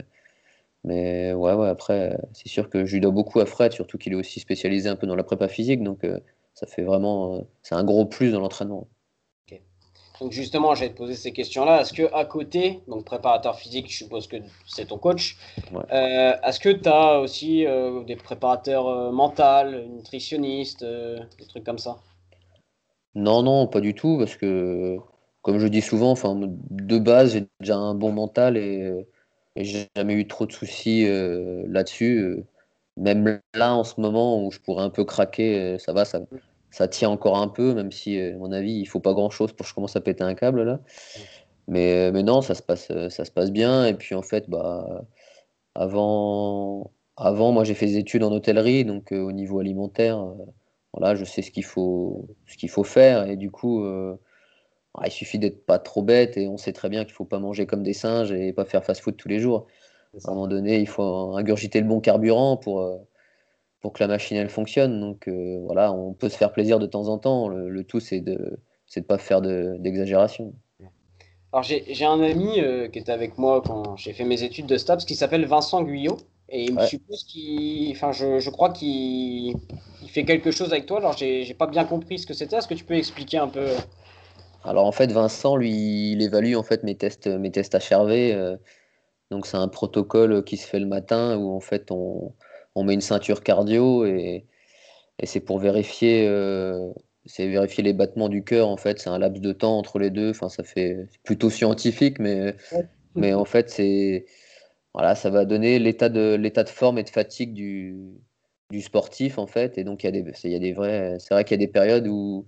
mais 0.84 1.32
ouais, 1.32 1.54
ouais, 1.54 1.68
après, 1.68 2.18
c'est 2.32 2.48
sûr 2.48 2.70
que 2.70 2.84
je 2.84 2.94
lui 2.94 3.00
dois 3.00 3.10
beaucoup 3.10 3.40
à 3.40 3.46
Fred, 3.46 3.72
surtout 3.72 3.98
qu'il 3.98 4.12
est 4.12 4.16
aussi 4.16 4.40
spécialisé 4.40 4.88
un 4.88 4.96
peu 4.96 5.06
dans 5.06 5.16
la 5.16 5.24
prépa 5.24 5.48
physique. 5.48 5.82
Donc, 5.82 6.06
ça 6.54 6.66
fait 6.66 6.82
vraiment. 6.82 7.46
c'est 7.62 7.74
un 7.74 7.84
gros 7.84 8.06
plus 8.06 8.32
dans 8.32 8.40
l'entraînement. 8.40 8.88
Donc 10.20 10.32
justement, 10.32 10.74
j'allais 10.74 10.90
te 10.90 10.96
poser 10.96 11.14
ces 11.14 11.32
questions-là. 11.32 11.80
Est-ce 11.80 11.92
que 11.92 12.12
à 12.12 12.24
côté, 12.24 12.80
donc 12.88 13.04
préparateur 13.04 13.56
physique, 13.56 13.90
je 13.90 13.98
suppose 13.98 14.26
que 14.26 14.36
c'est 14.66 14.86
ton 14.86 14.98
coach, 14.98 15.36
euh, 15.74 16.32
est-ce 16.44 16.58
que 16.58 16.70
tu 16.70 16.88
as 16.88 17.20
aussi 17.20 17.66
euh, 17.66 18.02
des 18.02 18.16
préparateurs 18.16 18.88
euh, 18.88 19.12
mentaux, 19.12 19.70
nutritionnistes, 19.88 20.84
des 20.84 21.46
trucs 21.48 21.64
comme 21.64 21.78
ça? 21.78 21.98
Non, 23.14 23.42
non, 23.42 23.66
pas 23.68 23.80
du 23.80 23.94
tout, 23.94 24.18
parce 24.18 24.36
que 24.36 24.98
comme 25.42 25.58
je 25.58 25.66
dis 25.68 25.82
souvent, 25.82 26.10
enfin, 26.10 26.38
de 26.38 26.98
base, 26.98 27.32
j'ai 27.32 27.46
déjà 27.60 27.76
un 27.76 27.94
bon 27.94 28.12
mental 28.12 28.56
et, 28.56 29.06
et 29.56 29.64
j'ai 29.64 29.88
jamais 29.96 30.14
eu 30.14 30.26
trop 30.26 30.46
de 30.46 30.52
soucis 30.52 31.06
là-dessus. 31.66 32.44
Même 32.96 33.40
là, 33.54 33.74
en 33.74 33.84
ce 33.84 34.00
moment 34.00 34.44
où 34.44 34.50
je 34.50 34.58
pourrais 34.60 34.84
un 34.84 34.90
peu 34.90 35.04
craquer, 35.04 35.78
ça 35.78 35.92
va, 35.92 36.04
ça, 36.04 36.88
tient 36.88 37.10
encore 37.10 37.38
un 37.38 37.48
peu, 37.48 37.74
même 37.74 37.92
si, 37.92 38.20
à 38.20 38.36
mon 38.36 38.52
avis, 38.52 38.72
il 38.74 38.86
faut 38.86 39.00
pas 39.00 39.14
grand-chose 39.14 39.52
pour 39.52 39.64
que 39.64 39.70
je 39.70 39.74
commence 39.74 39.96
à 39.96 40.00
péter 40.00 40.24
un 40.24 40.34
câble 40.34 40.64
là. 40.64 40.80
Mais, 41.68 42.10
non, 42.22 42.42
ça 42.42 42.54
se, 42.54 42.62
passe, 42.62 42.88
ça 43.08 43.24
se 43.24 43.30
passe 43.30 43.52
bien. 43.52 43.86
Et 43.86 43.94
puis 43.94 44.14
en 44.14 44.22
fait, 44.22 44.48
bah, 44.50 45.04
avant, 45.78 46.90
avant 47.16 47.52
moi 47.52 47.64
j'ai 47.64 47.74
fait 47.74 47.86
des 47.86 47.98
études 47.98 48.24
en 48.24 48.32
hôtellerie, 48.32 48.84
donc 48.84 49.12
euh, 49.12 49.20
au 49.20 49.32
niveau 49.32 49.60
alimentaire, 49.60 50.18
euh, 50.20 51.14
je 51.14 51.24
sais 51.24 51.42
ce 51.42 51.50
qu'il 51.50 51.64
faut, 51.64 52.28
ce 52.46 52.66
faut 52.66 52.84
faire. 52.84 53.28
Et 53.28 53.36
du 53.36 53.50
coup, 53.50 53.84
euh, 53.84 54.16
il 55.04 55.12
suffit 55.12 55.38
d'être 55.38 55.64
pas 55.64 55.78
trop 55.78 56.02
bête 56.02 56.36
et 56.36 56.48
on 56.48 56.56
sait 56.56 56.72
très 56.72 56.88
bien 56.88 57.04
qu'il 57.04 57.14
faut 57.14 57.24
pas 57.24 57.38
manger 57.38 57.66
comme 57.66 57.82
des 57.82 57.92
singes 57.92 58.32
et 58.32 58.52
pas 58.52 58.64
faire 58.64 58.84
fast-food 58.84 59.16
tous 59.16 59.28
les 59.28 59.38
jours. 59.38 59.66
À 60.24 60.30
un 60.30 60.34
moment 60.34 60.48
donné, 60.48 60.78
il 60.80 60.88
faut 60.88 61.36
ingurgiter 61.36 61.80
le 61.80 61.86
bon 61.86 62.00
carburant 62.00 62.56
pour 62.56 62.98
pour 63.80 63.92
que 63.92 64.02
la 64.02 64.08
machine 64.08 64.36
elle 64.36 64.48
fonctionne. 64.48 65.00
Donc 65.00 65.28
euh, 65.28 65.60
voilà, 65.64 65.92
on 65.92 66.12
peut 66.12 66.28
se 66.28 66.36
faire 66.36 66.52
plaisir 66.52 66.78
de 66.78 66.86
temps 66.86 67.08
en 67.08 67.18
temps. 67.18 67.48
Le, 67.48 67.84
tout, 67.84 68.00
c'est 68.00 68.20
de 68.20 68.58
ne 68.96 69.02
pas 69.02 69.18
faire 69.18 69.40
d'exagération. 69.40 70.54
Alors 71.52 71.62
j'ai 71.62 72.04
un 72.04 72.20
ami 72.20 72.60
euh, 72.60 72.88
qui 72.88 72.98
était 72.98 73.12
avec 73.12 73.38
moi 73.38 73.62
quand 73.64 73.96
j'ai 73.96 74.12
fait 74.12 74.24
mes 74.24 74.42
études 74.42 74.66
de 74.66 74.76
STAPS 74.76 75.04
qui 75.04 75.14
s'appelle 75.14 75.46
Vincent 75.46 75.82
Guyot. 75.82 76.18
Et 76.50 76.64
il 76.64 76.74
me 76.74 76.86
suppose 76.86 77.24
qu'il. 77.24 77.90
Enfin, 77.90 78.12
je, 78.12 78.38
je 78.38 78.48
crois 78.48 78.70
qu'il 78.70 79.54
fait 80.08 80.24
quelque 80.24 80.50
chose 80.50 80.72
avec 80.72 80.86
toi. 80.86 80.96
Alors, 80.96 81.14
j'ai 81.14 81.54
pas 81.54 81.66
bien 81.66 81.84
compris 81.84 82.18
ce 82.18 82.26
que 82.26 82.32
c'était. 82.32 82.56
Est-ce 82.56 82.68
que 82.68 82.74
tu 82.74 82.84
peux 82.84 82.94
expliquer 82.94 83.36
un 83.36 83.48
peu? 83.48 83.66
Alors, 84.64 84.86
en 84.86 84.92
fait, 84.92 85.10
Vincent, 85.12 85.56
lui, 85.56 86.12
il 86.12 86.22
évalue 86.22 86.54
en 86.54 86.62
fait 86.62 86.82
mes 86.82 86.96
tests, 86.96 87.26
mes 87.26 87.50
tests 87.50 87.74
HRV. 87.74 88.32
Euh, 88.32 88.56
donc, 89.30 89.46
c'est 89.46 89.56
un 89.56 89.68
protocole 89.68 90.44
qui 90.44 90.56
se 90.56 90.66
fait 90.66 90.80
le 90.80 90.86
matin 90.86 91.36
où 91.36 91.50
en 91.50 91.60
fait 91.60 91.90
on, 91.90 92.32
on 92.74 92.84
met 92.84 92.94
une 92.94 93.00
ceinture 93.00 93.42
cardio 93.42 94.04
et, 94.06 94.46
c'est 95.24 95.40
pour 95.40 95.58
vérifier, 95.58 96.28
euh, 96.28 96.92
c'est 97.26 97.48
vérifier 97.48 97.82
les 97.82 97.92
battements 97.92 98.28
du 98.28 98.44
cœur. 98.44 98.68
En 98.68 98.76
fait, 98.76 99.00
c'est 99.00 99.10
un 99.10 99.18
laps 99.18 99.40
de 99.40 99.52
temps 99.52 99.76
entre 99.76 99.98
les 99.98 100.10
deux. 100.10 100.30
Enfin, 100.30 100.48
ça 100.48 100.62
fait 100.62 101.08
plutôt 101.24 101.50
scientifique, 101.50 102.20
mais, 102.20 102.54
mais 103.16 103.34
en 103.34 103.44
fait, 103.44 103.68
c'est 103.68 104.26
voilà, 104.94 105.14
ça 105.14 105.30
va 105.30 105.44
donner 105.44 105.78
l'état 105.78 106.08
de 106.08 106.34
l'état 106.34 106.64
de 106.64 106.68
forme 106.68 106.98
et 106.98 107.02
de 107.02 107.08
fatigue 107.10 107.52
du, 107.52 107.96
du 108.70 108.80
sportif 108.80 109.38
en 109.38 109.46
fait. 109.46 109.76
Et 109.78 109.84
donc, 109.84 110.04
il 110.04 110.06
y 110.06 110.08
a 110.08 110.12
des, 110.12 110.24
il 110.44 110.52
y 110.52 110.56
a 110.56 110.58
des 110.60 110.72
vrais, 110.72 111.16
c'est 111.18 111.34
vrai 111.34 111.44
qu'il 111.44 111.60
y 111.60 111.62
a 111.62 111.66
des 111.66 111.72
périodes 111.72 112.06
où, 112.06 112.46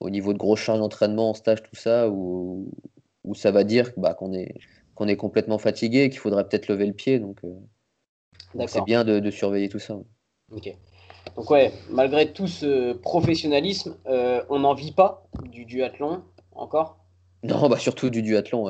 au 0.00 0.10
niveau 0.10 0.32
de 0.32 0.38
grosses 0.38 0.60
charges 0.60 0.78
d'entraînement 0.78 1.30
en 1.30 1.34
stage, 1.34 1.62
tout 1.62 1.76
ça, 1.76 2.08
où, 2.08 2.70
où 3.24 3.34
ça 3.34 3.50
va 3.50 3.64
dire 3.64 3.90
bah, 3.96 4.14
qu'on 4.14 4.32
est 4.32 4.54
qu'on 4.94 5.06
est 5.06 5.16
complètement 5.16 5.58
fatigué, 5.58 6.10
qu'il 6.10 6.18
faudrait 6.18 6.48
peut-être 6.48 6.66
lever 6.66 6.84
le 6.84 6.92
pied. 6.92 7.20
Donc, 7.20 7.38
euh, 7.44 8.66
c'est 8.66 8.82
bien 8.82 9.04
de, 9.04 9.30
surveiller 9.30 9.68
tout 9.68 9.78
ça. 9.78 9.96
Ok. 10.50 10.74
Donc 11.36 11.48
ouais, 11.52 11.72
malgré 11.88 12.32
tout 12.32 12.48
ce 12.48 12.94
professionnalisme, 12.94 13.96
euh, 14.06 14.42
on 14.48 14.58
n'en 14.58 14.74
vit 14.74 14.90
pas 14.90 15.28
du 15.44 15.66
duathlon 15.66 16.22
encore? 16.50 16.98
Non, 17.44 17.68
bah 17.68 17.78
surtout 17.78 18.10
du 18.10 18.22
duathlon. 18.22 18.68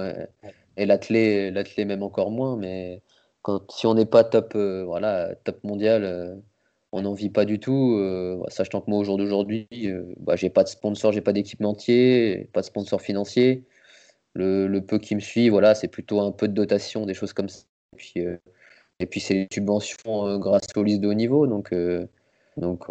Et 0.77 0.85
l'athlé, 0.85 1.51
même 1.87 2.03
encore 2.03 2.31
moins. 2.31 2.57
Mais 2.57 3.01
quand, 3.41 3.73
si 3.73 3.87
on 3.87 3.95
n'est 3.95 4.05
pas 4.05 4.23
top, 4.23 4.53
euh, 4.55 4.85
voilà, 4.85 5.35
top 5.45 5.65
mondial, 5.65 6.43
on 6.93 7.03
n'en 7.03 7.15
vit 7.15 7.31
pas 7.31 7.45
du 7.45 7.61
tout. 7.61 8.01
sachant 8.49 8.81
que 8.81 8.91
moi, 8.91 9.01
au 9.01 9.05
jour 9.05 9.19
d'aujourd'hui, 9.19 9.69
bah, 10.19 10.37
j'ai 10.37 10.51
pas 10.51 10.65
de 10.65 10.69
sponsor, 10.69 11.13
j'ai 11.13 11.21
pas 11.21 11.33
d'équipementier, 11.33 12.49
pas 12.53 12.61
de 12.61 12.67
sponsor 12.67 13.01
financier. 13.03 13.65
Le, 14.35 14.79
peu 14.81 14.99
qui 14.99 15.15
me 15.15 15.21
suit, 15.21 15.49
voilà, 15.49 15.75
c'est 15.75 15.89
plutôt 15.89 16.21
un 16.21 16.33
peu 16.33 16.49
de 16.49 16.55
dotation, 16.55 17.07
des 17.07 17.15
choses 17.15 17.33
comme 17.33 17.49
ça. 17.49 17.65
Et 17.95 17.97
puis, 17.97 18.25
et 19.01 19.07
puis 19.07 19.21
c'est 19.21 19.35
des 19.35 19.49
subventions 19.53 20.27
euh, 20.27 20.39
grâce 20.39 20.67
aux 20.77 20.83
listes 20.83 21.01
de 21.01 21.09
haut 21.09 21.15
niveau. 21.15 21.47
Donc, 21.47 21.73
euh, 21.73 22.07
donc 22.57 22.87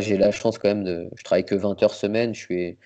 j'ai 0.00 0.16
la 0.16 0.30
chance 0.32 0.58
quand 0.58 0.68
même 0.68 0.84
de. 0.84 1.08
Je 1.16 1.22
travaille 1.24 1.44
que 1.44 1.54
20 1.54 1.82
heures 1.82 1.94
semaine. 1.94 2.34
J'ai 2.34 2.78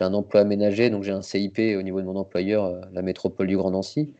un 0.00 0.14
emploi 0.14 0.40
aménagé, 0.40 0.90
donc 0.90 1.02
j'ai 1.02 1.12
un 1.12 1.22
CIP 1.22 1.58
au 1.78 1.82
niveau 1.82 2.00
de 2.00 2.06
mon 2.06 2.16
employeur, 2.16 2.64
euh, 2.64 2.80
la 2.92 3.02
métropole 3.02 3.46
du 3.46 3.56
Grand 3.56 3.70
Nancy. 3.70 4.14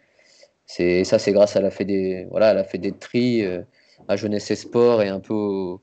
C'est 0.66 1.04
ça, 1.04 1.18
c'est 1.18 1.32
grâce 1.32 1.56
à 1.56 1.60
la 1.60 1.70
des 1.70 2.26
voilà, 2.30 2.54
la 2.54 2.64
tri 2.64 3.44
à 4.08 4.16
Jeunesse 4.16 4.50
et 4.50 4.56
Sport 4.56 5.02
et 5.02 5.08
un 5.08 5.20
peu 5.20 5.76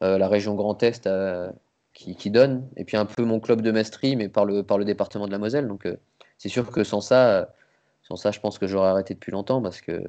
la 0.00 0.28
région 0.28 0.54
Grand 0.54 0.82
Est 0.82 1.08
qui, 1.92 2.14
qui, 2.16 2.30
donne. 2.30 2.68
Et 2.76 2.84
puis 2.84 2.96
un 2.96 3.06
peu 3.06 3.24
mon 3.24 3.40
club 3.40 3.62
de 3.62 3.70
maestrie, 3.70 4.16
mais 4.16 4.28
par 4.28 4.44
le, 4.44 4.62
par 4.62 4.78
le 4.78 4.84
département 4.84 5.26
de 5.26 5.32
la 5.32 5.38
Moselle. 5.38 5.66
Donc 5.66 5.88
c'est 6.38 6.48
sûr 6.48 6.70
que 6.70 6.84
sans 6.84 7.00
ça, 7.00 7.48
je 8.02 8.40
pense 8.40 8.58
que 8.58 8.66
j'aurais 8.66 8.88
arrêté 8.88 9.14
depuis 9.14 9.32
longtemps 9.32 9.62
parce 9.62 9.80
que 9.80 10.02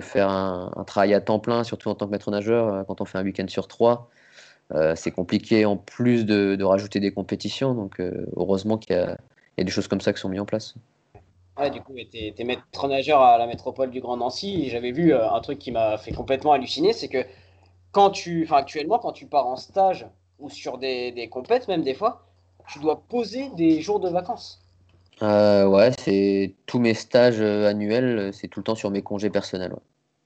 faire 0.00 0.28
un, 0.28 0.84
travail 0.86 1.14
à 1.14 1.20
temps 1.20 1.38
plein, 1.38 1.64
surtout 1.64 1.88
en 1.88 1.94
tant 1.94 2.06
que 2.06 2.12
maître 2.12 2.30
nageur, 2.30 2.72
euh, 2.72 2.84
quand 2.84 3.00
on 3.00 3.04
fait 3.04 3.18
un 3.18 3.24
week-end 3.24 3.48
sur 3.48 3.68
trois, 3.68 4.10
euh, 4.72 4.94
c'est 4.96 5.10
compliqué 5.10 5.64
en 5.64 5.76
plus 5.76 6.24
de, 6.26 6.62
rajouter 6.62 7.00
des 7.00 7.12
compétitions. 7.12 7.74
Donc 7.74 8.00
euh, 8.00 8.26
heureusement 8.36 8.78
qu'il 8.78 8.96
y, 8.96 8.98
a 8.98 9.16
des 9.64 9.70
choses 9.70 9.88
comme 9.88 10.00
ça 10.00 10.12
qui 10.12 10.20
sont 10.20 10.28
mises 10.28 10.40
en 10.40 10.46
place. 10.46 10.74
Ouais, 11.60 11.70
du 11.70 11.80
coup, 11.82 11.94
tu 11.94 12.16
es, 12.16 12.44
maître 12.44 12.88
nageur 12.88 13.20
à 13.20 13.38
la 13.38 13.46
métropole 13.46 13.90
du 13.90 14.00
Grand 14.00 14.16
Nancy. 14.16 14.68
J'avais 14.70 14.92
vu 14.92 15.14
un 15.14 15.40
truc 15.40 15.58
qui 15.58 15.70
m'a 15.72 15.98
fait 15.98 16.12
complètement 16.12 16.52
halluciner, 16.52 16.92
c'est 16.92 17.08
que 17.08 17.24
quand 17.92 18.10
tu, 18.10 18.48
actuellement, 18.50 18.98
quand 18.98 19.12
tu 19.12 19.26
pars 19.26 19.46
en 19.46 19.56
stage 19.56 20.06
ou 20.38 20.48
sur 20.48 20.78
des, 20.78 21.12
des 21.12 21.28
compètes, 21.28 21.68
même 21.68 21.82
des 21.82 21.94
fois, 21.94 22.22
tu 22.68 22.78
dois 22.78 23.02
poser 23.08 23.50
des 23.50 23.80
jours 23.80 24.00
de 24.00 24.08
vacances. 24.08 24.60
Euh, 25.22 25.66
ouais, 25.66 25.90
c'est 25.98 26.54
tous 26.66 26.78
mes 26.78 26.94
stages 26.94 27.40
euh, 27.40 27.68
annuels, 27.68 28.32
c'est 28.32 28.48
tout 28.48 28.60
le 28.60 28.64
temps 28.64 28.74
sur 28.74 28.90
mes 28.90 29.02
congés 29.02 29.30
personnels. 29.30 29.74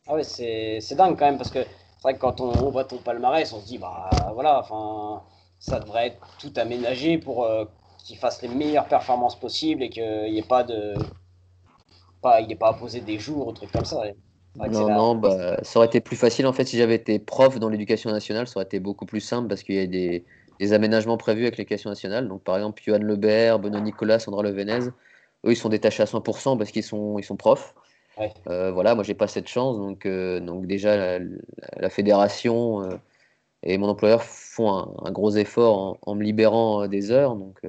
Ah 0.07 0.15
ouais, 0.15 0.23
c'est 0.23 0.95
dingue 0.95 1.19
quand 1.19 1.25
même 1.25 1.39
parce 1.39 1.51
que 1.51 1.63
c'est 1.63 2.03
vrai 2.03 2.15
que 2.15 2.21
quand 2.21 2.41
on, 2.41 2.71
voit 2.71 2.85
ton 2.85 2.99
palmarès, 2.99 3.53
on 3.53 3.61
se 3.61 3.67
dit 3.67 3.79
bah 3.79 4.11
voilà, 4.35 4.61
enfin 4.61 5.23
ça 5.59 5.81
devrait 5.81 6.09
être 6.09 6.37
tout 6.39 6.53
aménagé 6.57 7.19
pour 7.19 7.45
euh, 7.45 7.65
qu'il 8.05 8.19
fasse 8.19 8.43
les 8.43 8.49
meilleures 8.49 8.87
performances 8.87 9.39
possibles 9.39 9.83
et 9.83 9.89
qu'il 9.89 10.31
n'y 10.31 10.39
ait 10.39 10.43
pas 10.43 10.63
de 10.63 10.95
pas 12.25 12.41
il 12.41 12.51
ait 12.51 12.57
pas 12.57 12.71
à 12.71 12.75
poser 12.75 13.01
des 13.01 13.19
jours 13.19 13.49
ou 13.49 13.53
trucs 13.53 13.73
comme 13.73 13.85
ça. 13.85 14.03
Non, 14.57 14.89
non, 14.89 15.15
bah, 15.17 15.59
ça 15.63 15.79
aurait 15.79 15.89
été 15.89 16.01
plus 16.01 16.17
facile 16.17 16.47
en 16.47 16.53
fait 16.53 16.65
si 16.65 16.79
j'avais 16.79 16.95
été 16.95 17.19
prof 17.19 17.59
dans 17.59 17.69
l'éducation 17.69 18.11
nationale, 18.11 18.47
ça 18.47 18.57
aurait 18.57 18.67
été 18.67 18.81
beaucoup 18.81 19.07
plus 19.07 19.21
simple 19.21 19.49
parce 19.49 19.63
qu'il 19.63 19.75
y 19.77 19.81
a 19.81 19.87
des 19.87 20.25
des 20.61 20.73
aménagements 20.73 21.17
prévus 21.17 21.43
avec 21.43 21.57
l'éducation 21.57 21.91
nationale. 21.91 22.29
Donc, 22.29 22.43
par 22.43 22.57
exemple, 22.57 22.83
Johan 22.85 22.99
Lebert, 22.99 23.59
Benoît 23.59 23.81
Nicolas, 23.81 24.19
Sandra 24.19 24.43
Levenez, 24.43 24.89
eux, 25.47 25.53
ils 25.53 25.57
sont 25.57 25.69
détachés 25.69 26.03
à 26.03 26.07
100% 26.07 26.57
parce 26.57 26.71
qu'ils 26.71 26.83
sont, 26.83 27.19
ils 27.19 27.25
sont 27.25 27.37
profs. 27.37 27.75
Euh, 28.49 28.71
voilà, 28.71 28.95
moi, 28.95 29.03
j'ai 29.03 29.15
pas 29.15 29.27
cette 29.27 29.49
chance. 29.49 29.77
Donc, 29.77 30.07
euh, 30.07 30.41
donc 30.41 30.67
déjà, 30.67 31.19
la, 31.19 31.91
fédération 31.91 32.83
euh, 32.83 32.97
et 33.63 33.77
mon 33.79 33.89
employeur 33.89 34.23
font 34.23 34.71
un, 35.05 35.11
gros 35.11 35.33
effort 35.33 35.99
en, 36.03 36.15
me 36.15 36.23
libérant 36.23 36.87
des 36.87 37.11
heures. 37.11 37.35
Donc, 37.35 37.61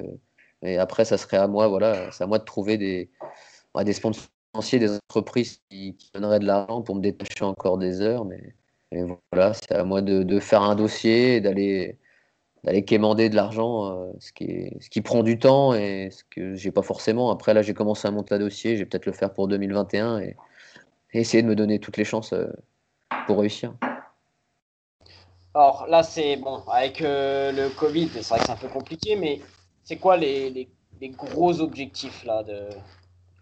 et 0.62 0.78
après, 0.78 1.04
ça 1.04 1.18
serait 1.18 1.36
à 1.36 1.48
moi, 1.48 1.68
voilà, 1.68 2.10
c'est 2.12 2.24
à 2.24 2.26
moi 2.26 2.38
de 2.38 2.44
trouver 2.44 2.78
des, 2.78 3.10
bah, 3.74 3.84
des 3.84 3.92
sponsors 3.92 4.24
des 4.60 4.96
entreprises 4.96 5.60
qui, 5.70 5.96
donneraient 6.14 6.40
de 6.40 6.46
l'argent 6.46 6.82
pour 6.82 6.96
me 6.96 7.00
détacher 7.00 7.44
encore 7.44 7.78
des 7.78 8.00
heures. 8.00 8.24
Mais 8.24 8.54
voilà, 9.32 9.54
c'est 9.54 9.72
à 9.72 9.84
moi 9.84 10.02
de, 10.02 10.22
de 10.22 10.40
faire 10.40 10.62
un 10.62 10.74
dossier 10.74 11.36
et 11.36 11.40
d'aller 11.40 11.98
d'aller 12.66 12.84
quémander 12.84 13.28
de 13.28 13.36
l'argent, 13.36 13.86
euh, 13.86 14.12
ce, 14.18 14.32
qui 14.32 14.76
ce 14.80 14.90
qui 14.90 15.00
prend 15.00 15.22
du 15.22 15.38
temps 15.38 15.72
et 15.72 16.10
ce 16.10 16.24
que 16.24 16.56
j'ai 16.56 16.72
pas 16.72 16.82
forcément. 16.82 17.30
Après, 17.30 17.54
là, 17.54 17.62
j'ai 17.62 17.74
commencé 17.74 18.08
à 18.08 18.10
monter 18.10 18.34
un 18.34 18.38
dossier, 18.40 18.74
je 18.74 18.80
vais 18.80 18.86
peut-être 18.86 19.06
le 19.06 19.12
faire 19.12 19.32
pour 19.32 19.46
2021 19.48 20.18
et, 20.18 20.36
essayer 21.12 21.42
de 21.42 21.48
me 21.48 21.56
donner 21.56 21.78
toutes 21.78 21.96
les 21.96 22.04
chances 22.04 22.34
euh, 22.34 22.46
pour 23.26 23.38
réussir. 23.38 23.72
Alors 25.54 25.86
là, 25.86 26.02
c'est 26.02 26.36
bon, 26.36 26.62
avec 26.70 27.00
euh, 27.00 27.52
le 27.52 27.70
Covid, 27.70 28.10
c'est 28.12 28.28
vrai 28.28 28.40
que 28.40 28.44
c'est 28.44 28.52
un 28.52 28.56
peu 28.56 28.68
compliqué, 28.68 29.16
mais 29.16 29.40
c'est 29.82 29.96
quoi 29.96 30.18
les, 30.18 30.50
les, 30.50 30.68
les, 31.00 31.08
gros 31.08 31.60
objectifs 31.60 32.22
là, 32.24 32.42
de, 32.42 32.68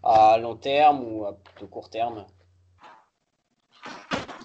à 0.05 0.37
long 0.37 0.55
terme 0.55 1.03
ou 1.03 1.25
à 1.25 1.33
plutôt 1.33 1.67
court 1.67 1.89
terme? 1.89 2.25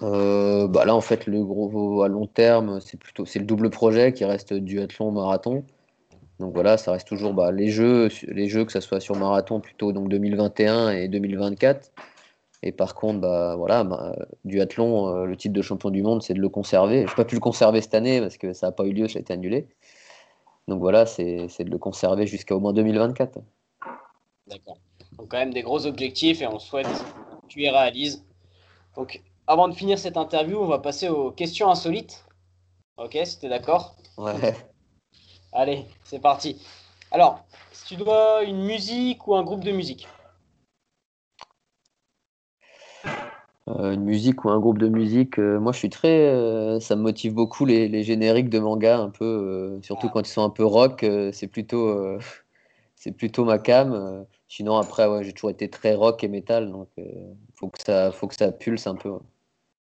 Euh, 0.03 0.67
bah 0.67 0.85
là, 0.87 0.95
en 0.95 1.01
fait, 1.01 1.27
le 1.27 1.45
gros 1.45 2.03
à 2.03 2.09
long 2.09 2.27
terme, 2.27 2.81
c'est 2.81 2.97
plutôt 2.97 3.27
c'est 3.27 3.39
le 3.39 3.45
double 3.45 3.71
projet 3.71 4.13
qui 4.13 4.25
reste 4.25 4.55
duathlon 4.55 5.13
marathon. 5.13 5.65
Donc 6.39 6.55
voilà, 6.55 6.79
ça 6.79 6.93
reste 6.93 7.07
toujours 7.07 7.35
bah, 7.35 7.53
les 7.53 7.69
jeux, 7.69 8.09
les 8.29 8.49
jeux 8.49 8.65
que 8.65 8.73
ça 8.73 8.81
soit 8.81 9.01
sur 9.01 9.15
marathon 9.17 9.61
plutôt 9.61 9.93
donc 9.93 10.09
2021 10.09 10.91
et 10.91 11.09
2024. 11.09 11.93
Et 12.63 12.73
par 12.73 12.95
contre, 12.95 13.21
bah 13.21 13.57
voilà, 13.57 13.85
bah, 13.85 14.17
duathlon, 14.45 15.09
euh, 15.09 15.25
le 15.27 15.37
titre 15.37 15.55
de 15.55 15.63
champion 15.63 15.91
du 15.91 16.03
monde, 16.03 16.23
c'est 16.23 16.35
de 16.35 16.41
le 16.41 16.49
conserver. 16.49 17.07
Je 17.07 17.11
n'ai 17.11 17.17
pas 17.17 17.25
pu 17.25 17.35
le 17.35 17.41
conserver 17.41 17.83
cette 17.83 17.95
année 17.95 18.21
parce 18.21 18.39
que 18.39 18.53
ça 18.55 18.69
n'a 18.69 18.73
pas 18.73 18.85
eu 18.85 18.93
lieu, 18.93 19.09
ça 19.09 19.19
a 19.19 19.21
été 19.21 19.33
annulé. 19.35 19.69
Donc 20.69 20.81
voilà, 20.81 21.05
c'est 21.05 21.47
de 21.59 21.71
le 21.71 21.79
conserver 21.79 22.27
jusqu'à 22.27 22.55
au 22.55 22.61
moins 22.61 22.73
2024. 22.73 23.39
D'accord. 24.47 24.79
Donc 25.21 25.29
quand 25.29 25.37
même 25.37 25.53
des 25.53 25.61
gros 25.61 25.85
objectifs 25.85 26.41
et 26.41 26.47
on 26.47 26.59
souhaite 26.59 26.87
que 26.87 27.47
tu 27.47 27.61
y 27.61 27.69
réalises. 27.69 28.25
Donc 28.97 29.21
avant 29.47 29.69
de 29.69 29.75
finir 29.75 29.99
cette 29.99 30.17
interview, 30.17 30.59
on 30.59 30.67
va 30.67 30.79
passer 30.79 31.11
aux 31.11 31.31
questions 31.31 31.69
insolites. 31.69 32.25
Ok, 32.97 33.19
si 33.25 33.39
tu 33.39 33.45
es 33.45 33.49
d'accord 33.51 33.97
Ouais. 34.17 34.33
Allez, 35.53 35.85
c'est 36.05 36.21
parti. 36.21 36.57
Alors, 37.11 37.45
si 37.71 37.85
tu 37.85 37.97
dois 37.97 38.45
une 38.45 38.65
musique 38.65 39.29
ou 39.29 39.35
un 39.35 39.43
groupe 39.43 39.63
de 39.63 39.73
musique 39.73 40.09
euh, 43.69 43.93
Une 43.93 44.05
musique 44.05 44.47
ou 44.47 44.49
un 44.49 44.59
groupe 44.59 44.79
de 44.79 44.89
musique, 44.89 45.39
euh, 45.39 45.61
moi 45.61 45.73
je 45.73 45.79
suis 45.81 45.91
très. 45.91 46.29
Euh, 46.29 46.81
ça 46.81 46.97
me 46.97 47.03
motive 47.03 47.35
beaucoup 47.35 47.67
les, 47.67 48.03
génériques 48.05 48.49
de 48.49 48.59
manga, 48.59 48.99
un 48.99 49.11
peu, 49.11 49.81
surtout 49.83 50.07
ah. 50.07 50.13
quand 50.15 50.21
ils 50.27 50.33
sont 50.33 50.45
un 50.45 50.51
peu 50.51 50.65
rock, 50.65 51.05
c'est 51.33 51.49
plutôt, 51.49 52.19
c'est 52.97 53.13
plutôt 53.13 53.45
ma 53.45 53.59
cam. 53.59 54.25
Sinon, 54.51 54.77
après, 54.77 55.07
ouais, 55.07 55.25
j'ai 55.25 55.33
toujours 55.33 55.51
été 55.51 55.71
très 55.71 55.95
rock 55.95 56.23
et 56.23 56.29
metal, 56.29 56.71
donc 56.71 56.89
faut, 57.55 57.69
que 57.69 57.83
ça, 57.83 58.13
faut 58.13 58.27
que 58.27 58.35
ça 58.35 58.53
pulse 58.53 58.87
un 58.87 58.97
peu. 58.97 59.19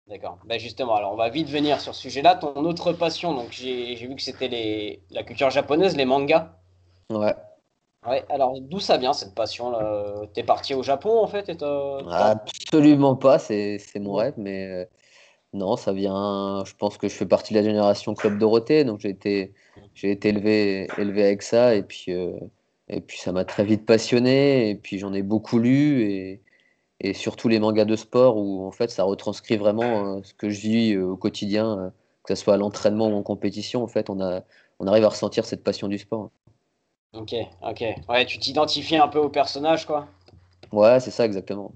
D'accord. 0.09 0.39
Ben 0.45 0.61
justement, 0.61 0.95
alors 0.95 1.13
on 1.15 1.17
va 1.17 1.31
vite 1.31 1.49
venir 1.49 1.81
sur 1.81 1.95
ce 1.95 2.03
sujet-là. 2.03 2.37
Ton 2.37 2.65
autre 2.65 2.93
passion, 2.93 3.35
donc 3.35 3.49
j'ai 3.51 3.95
vu 3.95 4.15
que 4.15 4.23
c'était 4.23 4.49
les... 4.49 5.01
la 5.11 5.25
culture 5.25 5.51
japonaise, 5.51 5.97
les 5.97 6.05
mangas. 6.05 6.53
Ouais. 7.11 7.35
Ouais, 8.07 8.25
alors 8.29 8.61
d'où 8.61 8.79
ça 8.79 8.99
vient 8.99 9.13
cette 9.13 9.35
passion 9.35 9.71
là? 9.71 10.27
T'es 10.33 10.45
parti 10.45 10.75
au 10.75 10.85
Japon 10.85 11.19
en 11.19 11.27
fait 11.27 11.49
et 11.49 11.57
Absolument 12.09 13.17
pas, 13.17 13.41
c'est 13.41 13.81
mon 13.97 14.15
rêve, 14.15 14.35
mais 14.37 14.67
euh, 14.71 14.85
non, 15.53 15.75
ça 15.77 15.93
vient. 15.93 16.63
Je 16.65 16.75
pense 16.77 16.99
que 16.99 17.09
je 17.09 17.15
fais 17.15 17.27
partie 17.27 17.53
de 17.53 17.59
la 17.59 17.65
génération 17.65 18.15
Club 18.15 18.39
Dorothée, 18.39 18.85
donc 18.85 19.01
j'ai 19.01 19.09
été, 19.09 19.55
j'ai 19.95 20.13
été 20.13 20.29
élevé, 20.29 20.87
élevé 20.99 21.25
avec 21.25 21.43
ça, 21.43 21.75
et 21.75 21.83
puis, 21.83 22.13
euh, 22.13 22.39
et 22.89 23.01
puis 23.01 23.19
ça 23.19 23.33
m'a 23.33 23.45
très 23.45 23.65
vite 23.65 23.87
passionné, 23.87 24.71
et 24.71 24.75
puis 24.77 24.99
j'en 24.99 25.13
ai 25.13 25.23
beaucoup 25.23 25.59
lu, 25.59 26.03
et, 26.03 26.43
et 27.01 27.15
surtout 27.15 27.49
les 27.49 27.59
mangas 27.59 27.85
de 27.85 27.97
sport 27.97 28.37
où 28.37 28.67
en 28.67 28.71
fait 28.71 28.91
ça 28.91 29.05
retranscrit 29.05 29.57
vraiment 29.57 30.17
euh, 30.17 30.23
ce 30.23 30.35
que 30.35 30.51
je 30.51 30.61
vis 30.61 30.95
euh, 30.95 31.07
au 31.07 31.17
quotidien, 31.17 31.79
euh, 31.79 31.91
que 32.25 32.35
ce 32.35 32.43
soit 32.43 32.55
à 32.55 32.57
l'entraînement 32.57 33.09
ou 33.09 33.15
en 33.15 33.23
compétition. 33.23 33.83
En 33.83 33.89
fait, 33.89 34.11
on, 34.11 34.21
a, 34.21 34.43
on 34.79 34.87
arrive 34.87 35.05
à 35.05 35.09
ressentir 35.09 35.45
cette 35.45 35.63
passion 35.63 35.89
du 35.89 35.99
sport. 35.99 36.31
Ok, 37.13 37.35
ok. 37.63 37.85
Ouais, 38.09 38.27
tu 38.27 38.39
t'identifies 38.39 38.97
un 38.97 39.09
peu 39.09 39.19
au 39.19 39.29
personnage, 39.29 39.87
quoi. 39.87 40.09
Ouais, 40.73 41.01
c'est 41.01 41.11
ça 41.11 41.25
exactement. 41.25 41.73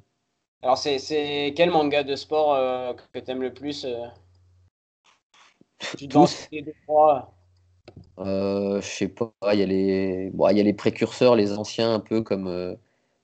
Alors, 0.63 0.77
c'est 0.77 1.55
quel 1.57 1.71
manga 1.71 2.03
de 2.03 2.17
sport 2.17 2.97
que 3.13 3.19
tu 3.19 3.31
aimes 3.31 3.43
le 3.43 3.55
plus 3.55 3.87
Tu 5.97 6.09
Tous. 6.09 6.49
Je 8.25 8.81
sais 8.83 9.09
pas, 9.09 9.33
il 9.53 9.59
y, 9.59 9.63
a 9.63 9.67
les... 9.67 10.31
Bon, 10.35 10.49
y 10.49 10.61
a 10.61 10.63
les 10.63 10.73
précurseurs, 10.73 11.37
les 11.37 11.53
anciens 11.53 11.95
un 11.95 12.01
peu 12.01 12.23
comme 12.23 12.77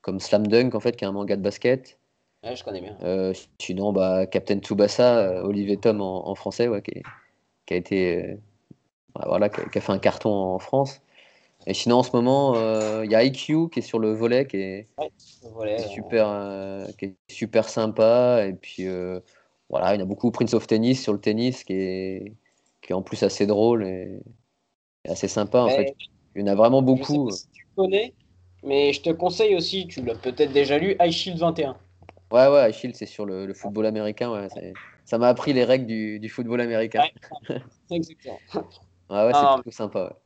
comme 0.07 0.20
Slam 0.20 0.47
Dunk, 0.47 0.76
en 0.76 0.80
fait, 0.80 0.94
qui 0.94 1.03
est 1.03 1.09
un 1.09 1.12
manga 1.12 1.34
de 1.34 1.42
basket. 1.42 1.99
Ouais, 2.44 2.55
je 2.55 2.62
connais 2.62 2.80
bien. 2.80 2.97
Euh, 3.03 3.34
sinon, 3.61 3.92
bah, 3.92 4.26
Captain 4.26 4.61
Tsubasa, 4.61 5.18
euh, 5.18 5.42
Olivier 5.42 5.78
Tom 5.78 6.01
en, 6.01 6.32
français, 6.36 6.68
ouais, 6.68 6.80
qui, 6.80 7.03
qui, 7.66 7.74
a 7.74 7.76
été. 7.76 8.24
Euh, 8.24 8.36
voilà, 9.26 9.49
qui 9.49 9.61
a, 9.61 9.80
fait 9.80 9.92
un 9.92 9.99
carton 9.99 10.30
en 10.30 10.61
France. 10.61 11.01
Et 11.66 11.74
sinon, 11.74 11.97
en 11.97 12.03
ce 12.05 12.12
moment, 12.14 12.55
il 13.03 13.11
y 13.11 13.16
a 13.16 13.24
IQ 13.24 13.68
qui 13.70 13.80
est 13.80 13.82
sur 13.82 13.99
le 13.99 14.12
volet, 14.12 14.47
qui 14.47 14.59
est, 14.59 14.88
super, 15.88 16.86
qui 16.97 17.07
est 17.07 17.14
super 17.28 17.68
sympa. 17.68 18.47
Et 18.47 18.53
puis, 18.53 18.86
voilà, 19.68 19.92
il 19.92 19.99
y 19.99 20.01
en 20.01 20.05
a 20.05 20.07
beaucoup. 20.07 20.30
Prince 20.30 20.55
of 20.55 20.68
Tennis 20.68 21.03
sur 21.03 21.14
le 21.14 21.18
tennis, 21.18 21.64
qui 21.64 21.72
est, 21.72 22.32
qui 22.80 22.92
est 22.92 22.94
en 22.94 23.03
plus 23.03 23.24
assez 23.24 23.47
drôle 23.47 23.84
et, 23.84 24.20
assez 25.09 25.28
sympa. 25.28 25.61
En 25.61 25.68
fait. 25.68 25.94
Il 26.34 26.40
y 26.40 26.44
en 26.44 26.48
a 26.48 26.54
vraiment 26.54 26.82
beaucoup. 26.82 27.30
si 27.30 27.48
tu 27.52 27.66
connais, 27.74 28.12
mais 28.62 28.92
je 28.92 29.00
te 29.00 29.11
conseille 29.11 29.57
aussi, 29.57 29.86
tu 29.86 30.02
l'as 30.02 30.14
peut-être 30.14 30.52
déjà 30.52 30.78
lu, 30.78 30.96
High 31.00 31.11
Shield 31.11 31.38
21. 31.38 31.76
Ouais, 32.30 32.48
ouais, 32.48 32.68
High 32.68 32.74
Shield, 32.74 32.94
c'est 32.94 33.07
sur 33.07 33.24
le, 33.24 33.52
football 33.54 33.86
américain. 33.86 34.30
Ouais, 34.30 34.48
ça 35.04 35.18
m'a 35.18 35.28
appris 35.28 35.52
les 35.52 35.64
règles 35.64 35.86
du, 35.86 36.28
football 36.28 36.61
américain. 36.61 37.04
Ouais, 37.48 37.62
exactement. 37.90 38.38
ouais, 39.11 39.26
ouais, 39.26 39.32
c'est 39.32 39.54
plutôt 39.54 39.70
sympa. 39.70 40.18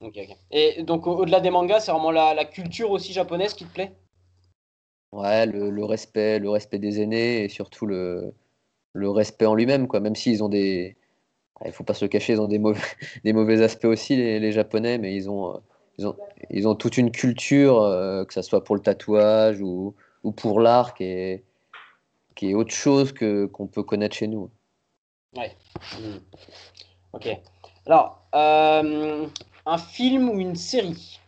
Ok. 0.00 0.18
Et 0.50 0.82
donc, 0.82 1.06
au-delà 1.06 1.40
des 1.40 1.50
mangas, 1.50 1.80
c'est 1.80 1.92
vraiment 1.92 2.10
la, 2.10 2.44
culture 2.44 2.90
aussi 2.90 3.12
japonaise 3.12 3.54
qui 3.54 3.64
te 3.64 3.72
plaît? 3.72 3.92
Ouais, 5.12 5.46
le, 5.46 5.84
respect, 5.84 6.38
le 6.38 6.50
respect 6.50 6.78
des 6.78 7.00
aînés 7.00 7.44
et 7.44 7.48
surtout 7.48 7.86
le, 7.86 8.32
le 8.92 9.10
respect 9.10 9.46
en 9.46 9.54
lui-même, 9.54 9.88
quoi. 9.88 10.00
Même 10.00 10.16
s'ils 10.16 10.44
ont 10.44 10.48
des. 10.48 10.96
Il 11.64 11.72
faut 11.72 11.84
pas 11.84 11.94
se 11.94 12.04
le 12.04 12.08
cacher, 12.08 12.34
ils 12.34 12.40
ont 12.40 12.48
des 12.48 12.58
mauvais, 12.58 12.80
des 13.24 13.32
mauvais 13.32 13.62
aspects 13.62 13.86
aussi, 13.86 14.16
les, 14.16 14.38
les 14.40 14.52
Japonais, 14.52 14.98
mais 14.98 15.14
ils 15.14 15.30
ont 15.30 15.60
ils 16.50 16.68
ont, 16.68 16.74
toute 16.74 16.98
une 16.98 17.10
culture, 17.10 17.80
euh, 17.80 18.24
que 18.24 18.34
ce 18.34 18.42
soit 18.42 18.62
pour 18.62 18.76
le 18.76 18.82
tatouage 18.82 19.60
ou, 19.60 19.94
pour 20.36 20.60
l'art, 20.60 20.94
qui 20.94 21.04
est, 21.04 21.44
qui 22.34 22.50
est 22.50 22.54
autre 22.54 22.74
chose 22.74 23.12
que, 23.12 23.46
qu'on 23.46 23.66
peut 23.66 23.82
connaître 23.82 24.16
chez 24.16 24.26
nous. 24.26 24.50
Ouais. 25.36 25.56
Hmm. 25.98 26.18
Ok. 27.12 27.28
Alors, 27.86 28.26
euh, 28.34 29.26
un 29.64 29.78
film 29.78 30.28
ou 30.28 30.38
une 30.38 30.56
série? 30.56 31.20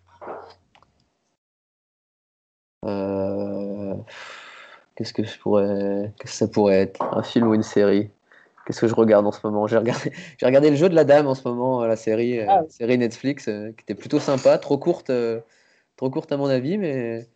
Euh, 2.85 3.95
Qu'est-ce 4.97 5.14
que 5.14 5.24
je 5.24 5.39
pourrais, 5.39 6.12
qu'est-ce 6.18 6.33
que 6.33 6.39
ça 6.39 6.49
pourrait 6.49 6.81
être? 6.81 7.03
Un 7.03 7.22
film 7.22 7.49
ou 7.49 7.55
une 7.55 7.62
série? 7.62 8.11
Qu'est-ce 8.69 8.83
que 8.83 8.87
je 8.87 8.95
regarde 8.95 9.27
en 9.27 9.33
ce 9.33 9.41
moment? 9.45 9.66
J'ai 9.66 9.79
regardé, 9.79 10.12
j'ai 10.37 10.45
regardé 10.45 10.69
Le 10.69 10.77
Jeu 10.77 10.91
de 10.91 10.95
la 10.95 11.05
Dame 11.05 11.27
en 11.27 11.35
ce 11.35 11.49
moment, 11.49 11.87
la 11.87 11.97
série, 11.97 12.39
euh, 12.39 12.47
ah 12.47 12.61
série 12.69 12.99
Netflix, 12.99 13.49
euh, 13.49 13.73
qui 13.73 13.81
était 13.81 13.95
plutôt 13.95 14.21
sympa, 14.21 14.59
trop 14.59 14.77
courte, 14.77 15.09
euh, 15.09 15.41
trop 15.97 16.11
courte 16.11 16.31
à 16.33 16.37
mon 16.37 16.49
avis, 16.49 16.77
mais, 16.77 17.27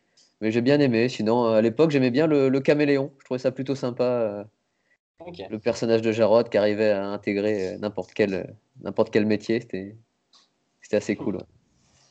mais 0.42 0.50
j'ai 0.50 0.60
bien 0.60 0.78
aimé. 0.78 1.08
Sinon, 1.08 1.46
à 1.46 1.62
l'époque, 1.62 1.90
j'aimais 1.90 2.10
bien 2.10 2.26
le, 2.26 2.50
caméléon. 2.60 3.14
Je 3.18 3.24
trouvais 3.24 3.38
ça 3.38 3.50
plutôt 3.50 3.74
sympa. 3.74 4.46
Le 5.48 5.58
personnage 5.58 6.02
de 6.02 6.12
Jarod 6.12 6.50
qui 6.50 6.58
arrivait 6.58 6.90
à 6.90 7.06
intégrer 7.06 7.78
n'importe 7.78 8.12
quel, 8.12 8.54
n'importe 8.82 9.10
quel 9.10 9.24
métier, 9.24 9.58
c'était, 9.62 9.96
c'était 10.82 10.96
assez 10.98 11.16
cool. 11.16 11.38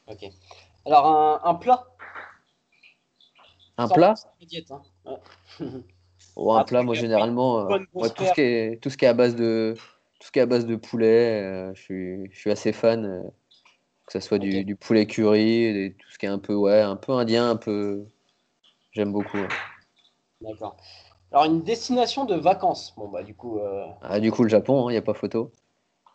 Ok. 0.08 0.26
Alors, 0.88 1.46
un, 1.46 1.54
plat? 1.56 1.86
Un 3.78 3.88
plat? 3.88 4.16
hein. 4.72 5.18
un 6.38 6.58
ah, 6.58 6.64
plat, 6.64 6.84
moi 6.84 6.96
généralement, 6.96 7.70
euh, 7.70 7.80
tout, 7.94 8.26
ce 8.26 8.34
qui 8.34 8.42
est, 8.42 8.82
tout 8.82 8.90
ce 8.90 8.98
qui 8.98 9.06
est 9.06 9.10
à 9.10 9.14
base 9.14 9.36
de 9.36 9.76
tout 10.20 10.28
ce 10.28 10.32
qui 10.32 10.40
est 10.40 10.44
à 10.44 10.46
base 10.46 10.66
de 10.66 10.76
poulet, 10.76 11.42
euh, 11.42 11.74
je, 11.74 11.82
suis, 11.82 12.32
je 12.32 12.40
suis 12.40 12.52
assez 12.52 12.74
fan, 12.74 13.06
euh, 13.06 13.24
que 14.06 14.14
ce 14.14 14.20
soit 14.20 14.38
du, 14.38 14.64
du, 14.64 14.76
poulet 14.76 15.08
curry, 15.08 15.96
tout 15.98 16.12
ce 16.12 16.20
qui 16.20 16.26
est 16.28 16.30
un 16.30 16.40
peu 16.40 16.54
ouais, 16.54 16.82
un 16.82 16.96
peu 16.96 17.14
indien, 17.14 17.50
un 17.50 17.56
peu, 17.56 18.06
j'aime 18.92 19.12
beaucoup. 19.12 19.40
D'accord. 20.42 20.78
Alors 21.32 21.46
une 21.46 21.64
destination 21.64 22.26
de 22.26 22.36
vacances, 22.36 22.94
bon 22.98 23.08
bah 23.08 23.24
du 23.24 23.34
coup. 23.34 23.60
Ah 24.02 24.20
du 24.20 24.32
coup 24.32 24.44
le 24.44 24.50
Japon, 24.50 24.84
il 24.84 24.90
hein, 24.90 24.92
n'y 24.92 24.98
a 24.98 25.02
pas 25.02 25.14
photo. 25.14 25.52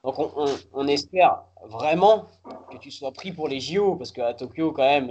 Donc 0.04 0.18
on, 0.18 0.46
on, 0.72 0.86
espère 0.86 1.42
vraiment 1.64 2.26
que 2.70 2.76
tu 2.76 2.90
sois 2.90 3.12
pris 3.12 3.32
pour 3.32 3.48
les 3.48 3.58
JO 3.58 3.96
parce 3.96 4.12
qu'à 4.12 4.34
Tokyo 4.34 4.72
quand 4.72 4.84
même, 4.84 5.10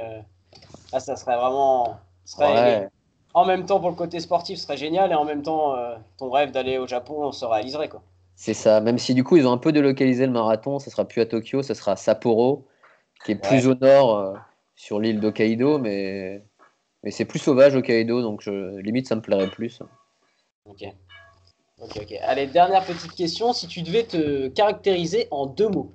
là 0.94 1.00
ça 1.00 1.16
serait 1.16 1.36
vraiment, 1.36 1.98
serait 2.24 2.90
en 3.36 3.46
même 3.46 3.66
temps 3.66 3.80
pour 3.80 3.90
le 3.90 3.96
côté 3.96 4.20
sportif 4.20 4.58
ce 4.58 4.64
serait 4.64 4.78
génial 4.78 5.12
et 5.12 5.16
en 5.16 5.26
même 5.26 5.44
temps 5.44 5.76
euh, 5.76 5.96
ton 6.18 6.32
rêve 6.32 6.52
d'aller 6.52 6.80
au 6.80 6.88
Japon 6.88 7.32
se 7.32 7.46
réaliserait 7.46 7.90
quoi. 7.90 8.02
C'est 8.38 8.54
ça, 8.54 8.82
même 8.82 8.98
si 8.98 9.14
du 9.14 9.24
coup 9.24 9.38
ils 9.38 9.46
ont 9.46 9.52
un 9.52 9.58
peu 9.58 9.72
délocalisé 9.72 10.26
le 10.26 10.32
marathon, 10.32 10.80
ça 10.80 10.90
sera 10.90 11.06
plus 11.06 11.22
à 11.22 11.26
Tokyo, 11.26 11.62
ça 11.62 11.76
sera 11.76 11.94
à 11.94 11.96
Sapporo, 11.96 12.66
qui 13.24 13.34
est 13.34 13.36
plus 13.36 13.68
au 13.68 13.76
nord 13.76 14.18
euh, 14.18 14.34
sur 14.76 15.00
l'île 15.00 15.20
d'Hokkaido, 15.20 15.78
mais, 15.80 16.44
mais 17.04 17.12
c'est 17.12 17.26
plus 17.26 17.40
sauvage 17.40 17.76
Hokkaido, 17.76 18.22
donc 18.22 18.42
je... 18.42 18.78
limite 18.80 19.08
ça 19.08 19.16
me 19.16 19.22
plairait 19.22 19.50
plus. 19.52 19.82
Ok. 20.66 20.84
Ok, 21.82 22.00
ok. 22.02 22.14
Allez, 22.24 22.48
dernière 22.48 22.86
petite 22.86 23.14
question, 23.14 23.54
si 23.54 23.68
tu 23.68 23.82
devais 23.84 24.04
te 24.04 24.48
caractériser 24.48 25.28
en 25.32 25.46
deux 25.46 25.70
mots. 25.70 25.94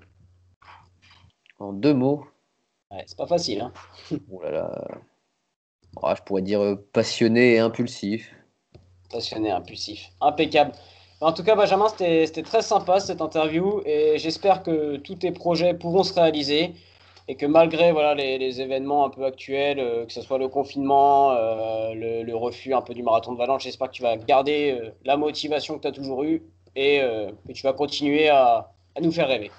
En 1.58 1.72
deux 1.72 1.94
mots 1.94 2.24
Ouais, 2.90 3.04
c'est 3.06 3.16
pas 3.16 3.26
facile. 3.26 3.60
Hein. 3.60 3.72
oh 4.30 4.42
là 4.42 4.50
là. 4.50 4.88
Ah, 6.02 6.14
je 6.16 6.22
pourrais 6.22 6.42
dire 6.42 6.62
euh, 6.62 6.88
passionné 6.92 7.54
et 7.54 7.58
impulsif. 7.58 8.32
Passionné, 9.10 9.50
impulsif. 9.50 10.10
Impeccable. 10.20 10.72
En 11.20 11.32
tout 11.32 11.42
cas, 11.42 11.54
Benjamin, 11.54 11.88
c'était 11.88 12.42
très 12.42 12.62
sympa 12.62 12.98
cette 12.98 13.20
interview 13.20 13.82
et 13.84 14.16
j'espère 14.16 14.62
que 14.62 14.96
tous 14.96 15.16
tes 15.16 15.32
projets 15.32 15.74
pourront 15.74 16.02
se 16.02 16.14
réaliser 16.14 16.74
et 17.30 17.36
que 17.36 17.46
malgré 17.46 17.92
voilà, 17.92 18.14
les, 18.14 18.60
événements 18.60 19.04
un 19.04 19.10
peu 19.10 19.24
actuels, 19.24 19.78
euh, 19.78 20.04
que 20.04 20.12
ce 20.12 20.20
soit 20.20 20.38
le 20.38 20.48
confinement, 20.48 21.30
euh, 21.30 21.94
le, 21.94 22.34
refus 22.34 22.74
un 22.74 22.80
peu 22.80 22.92
du 22.92 23.04
marathon 23.04 23.32
de 23.32 23.38
Valence, 23.38 23.62
j'espère 23.62 23.88
que 23.88 23.92
tu 23.92 24.02
vas 24.02 24.16
garder 24.16 24.72
euh, 24.72 24.90
la 25.04 25.16
motivation 25.16 25.76
que 25.76 25.82
tu 25.82 25.88
as 25.88 25.92
toujours 25.92 26.24
eue 26.24 26.42
et 26.74 27.00
que 27.46 27.52
tu 27.52 27.62
vas 27.62 27.72
continuer 27.72 28.28
à, 28.28 28.70
nous 29.00 29.12
faire 29.12 29.28
rêver. 29.28 29.50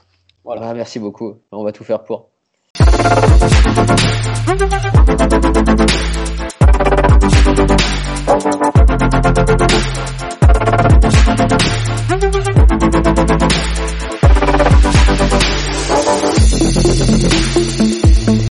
Voilà. 0.44 0.70
Ah, 0.70 0.74
merci 0.74 0.98
beaucoup, 1.00 1.38
on 1.52 1.64
va 1.64 1.72
tout 1.72 1.84
faire 1.84 2.04
pour. 2.04 2.30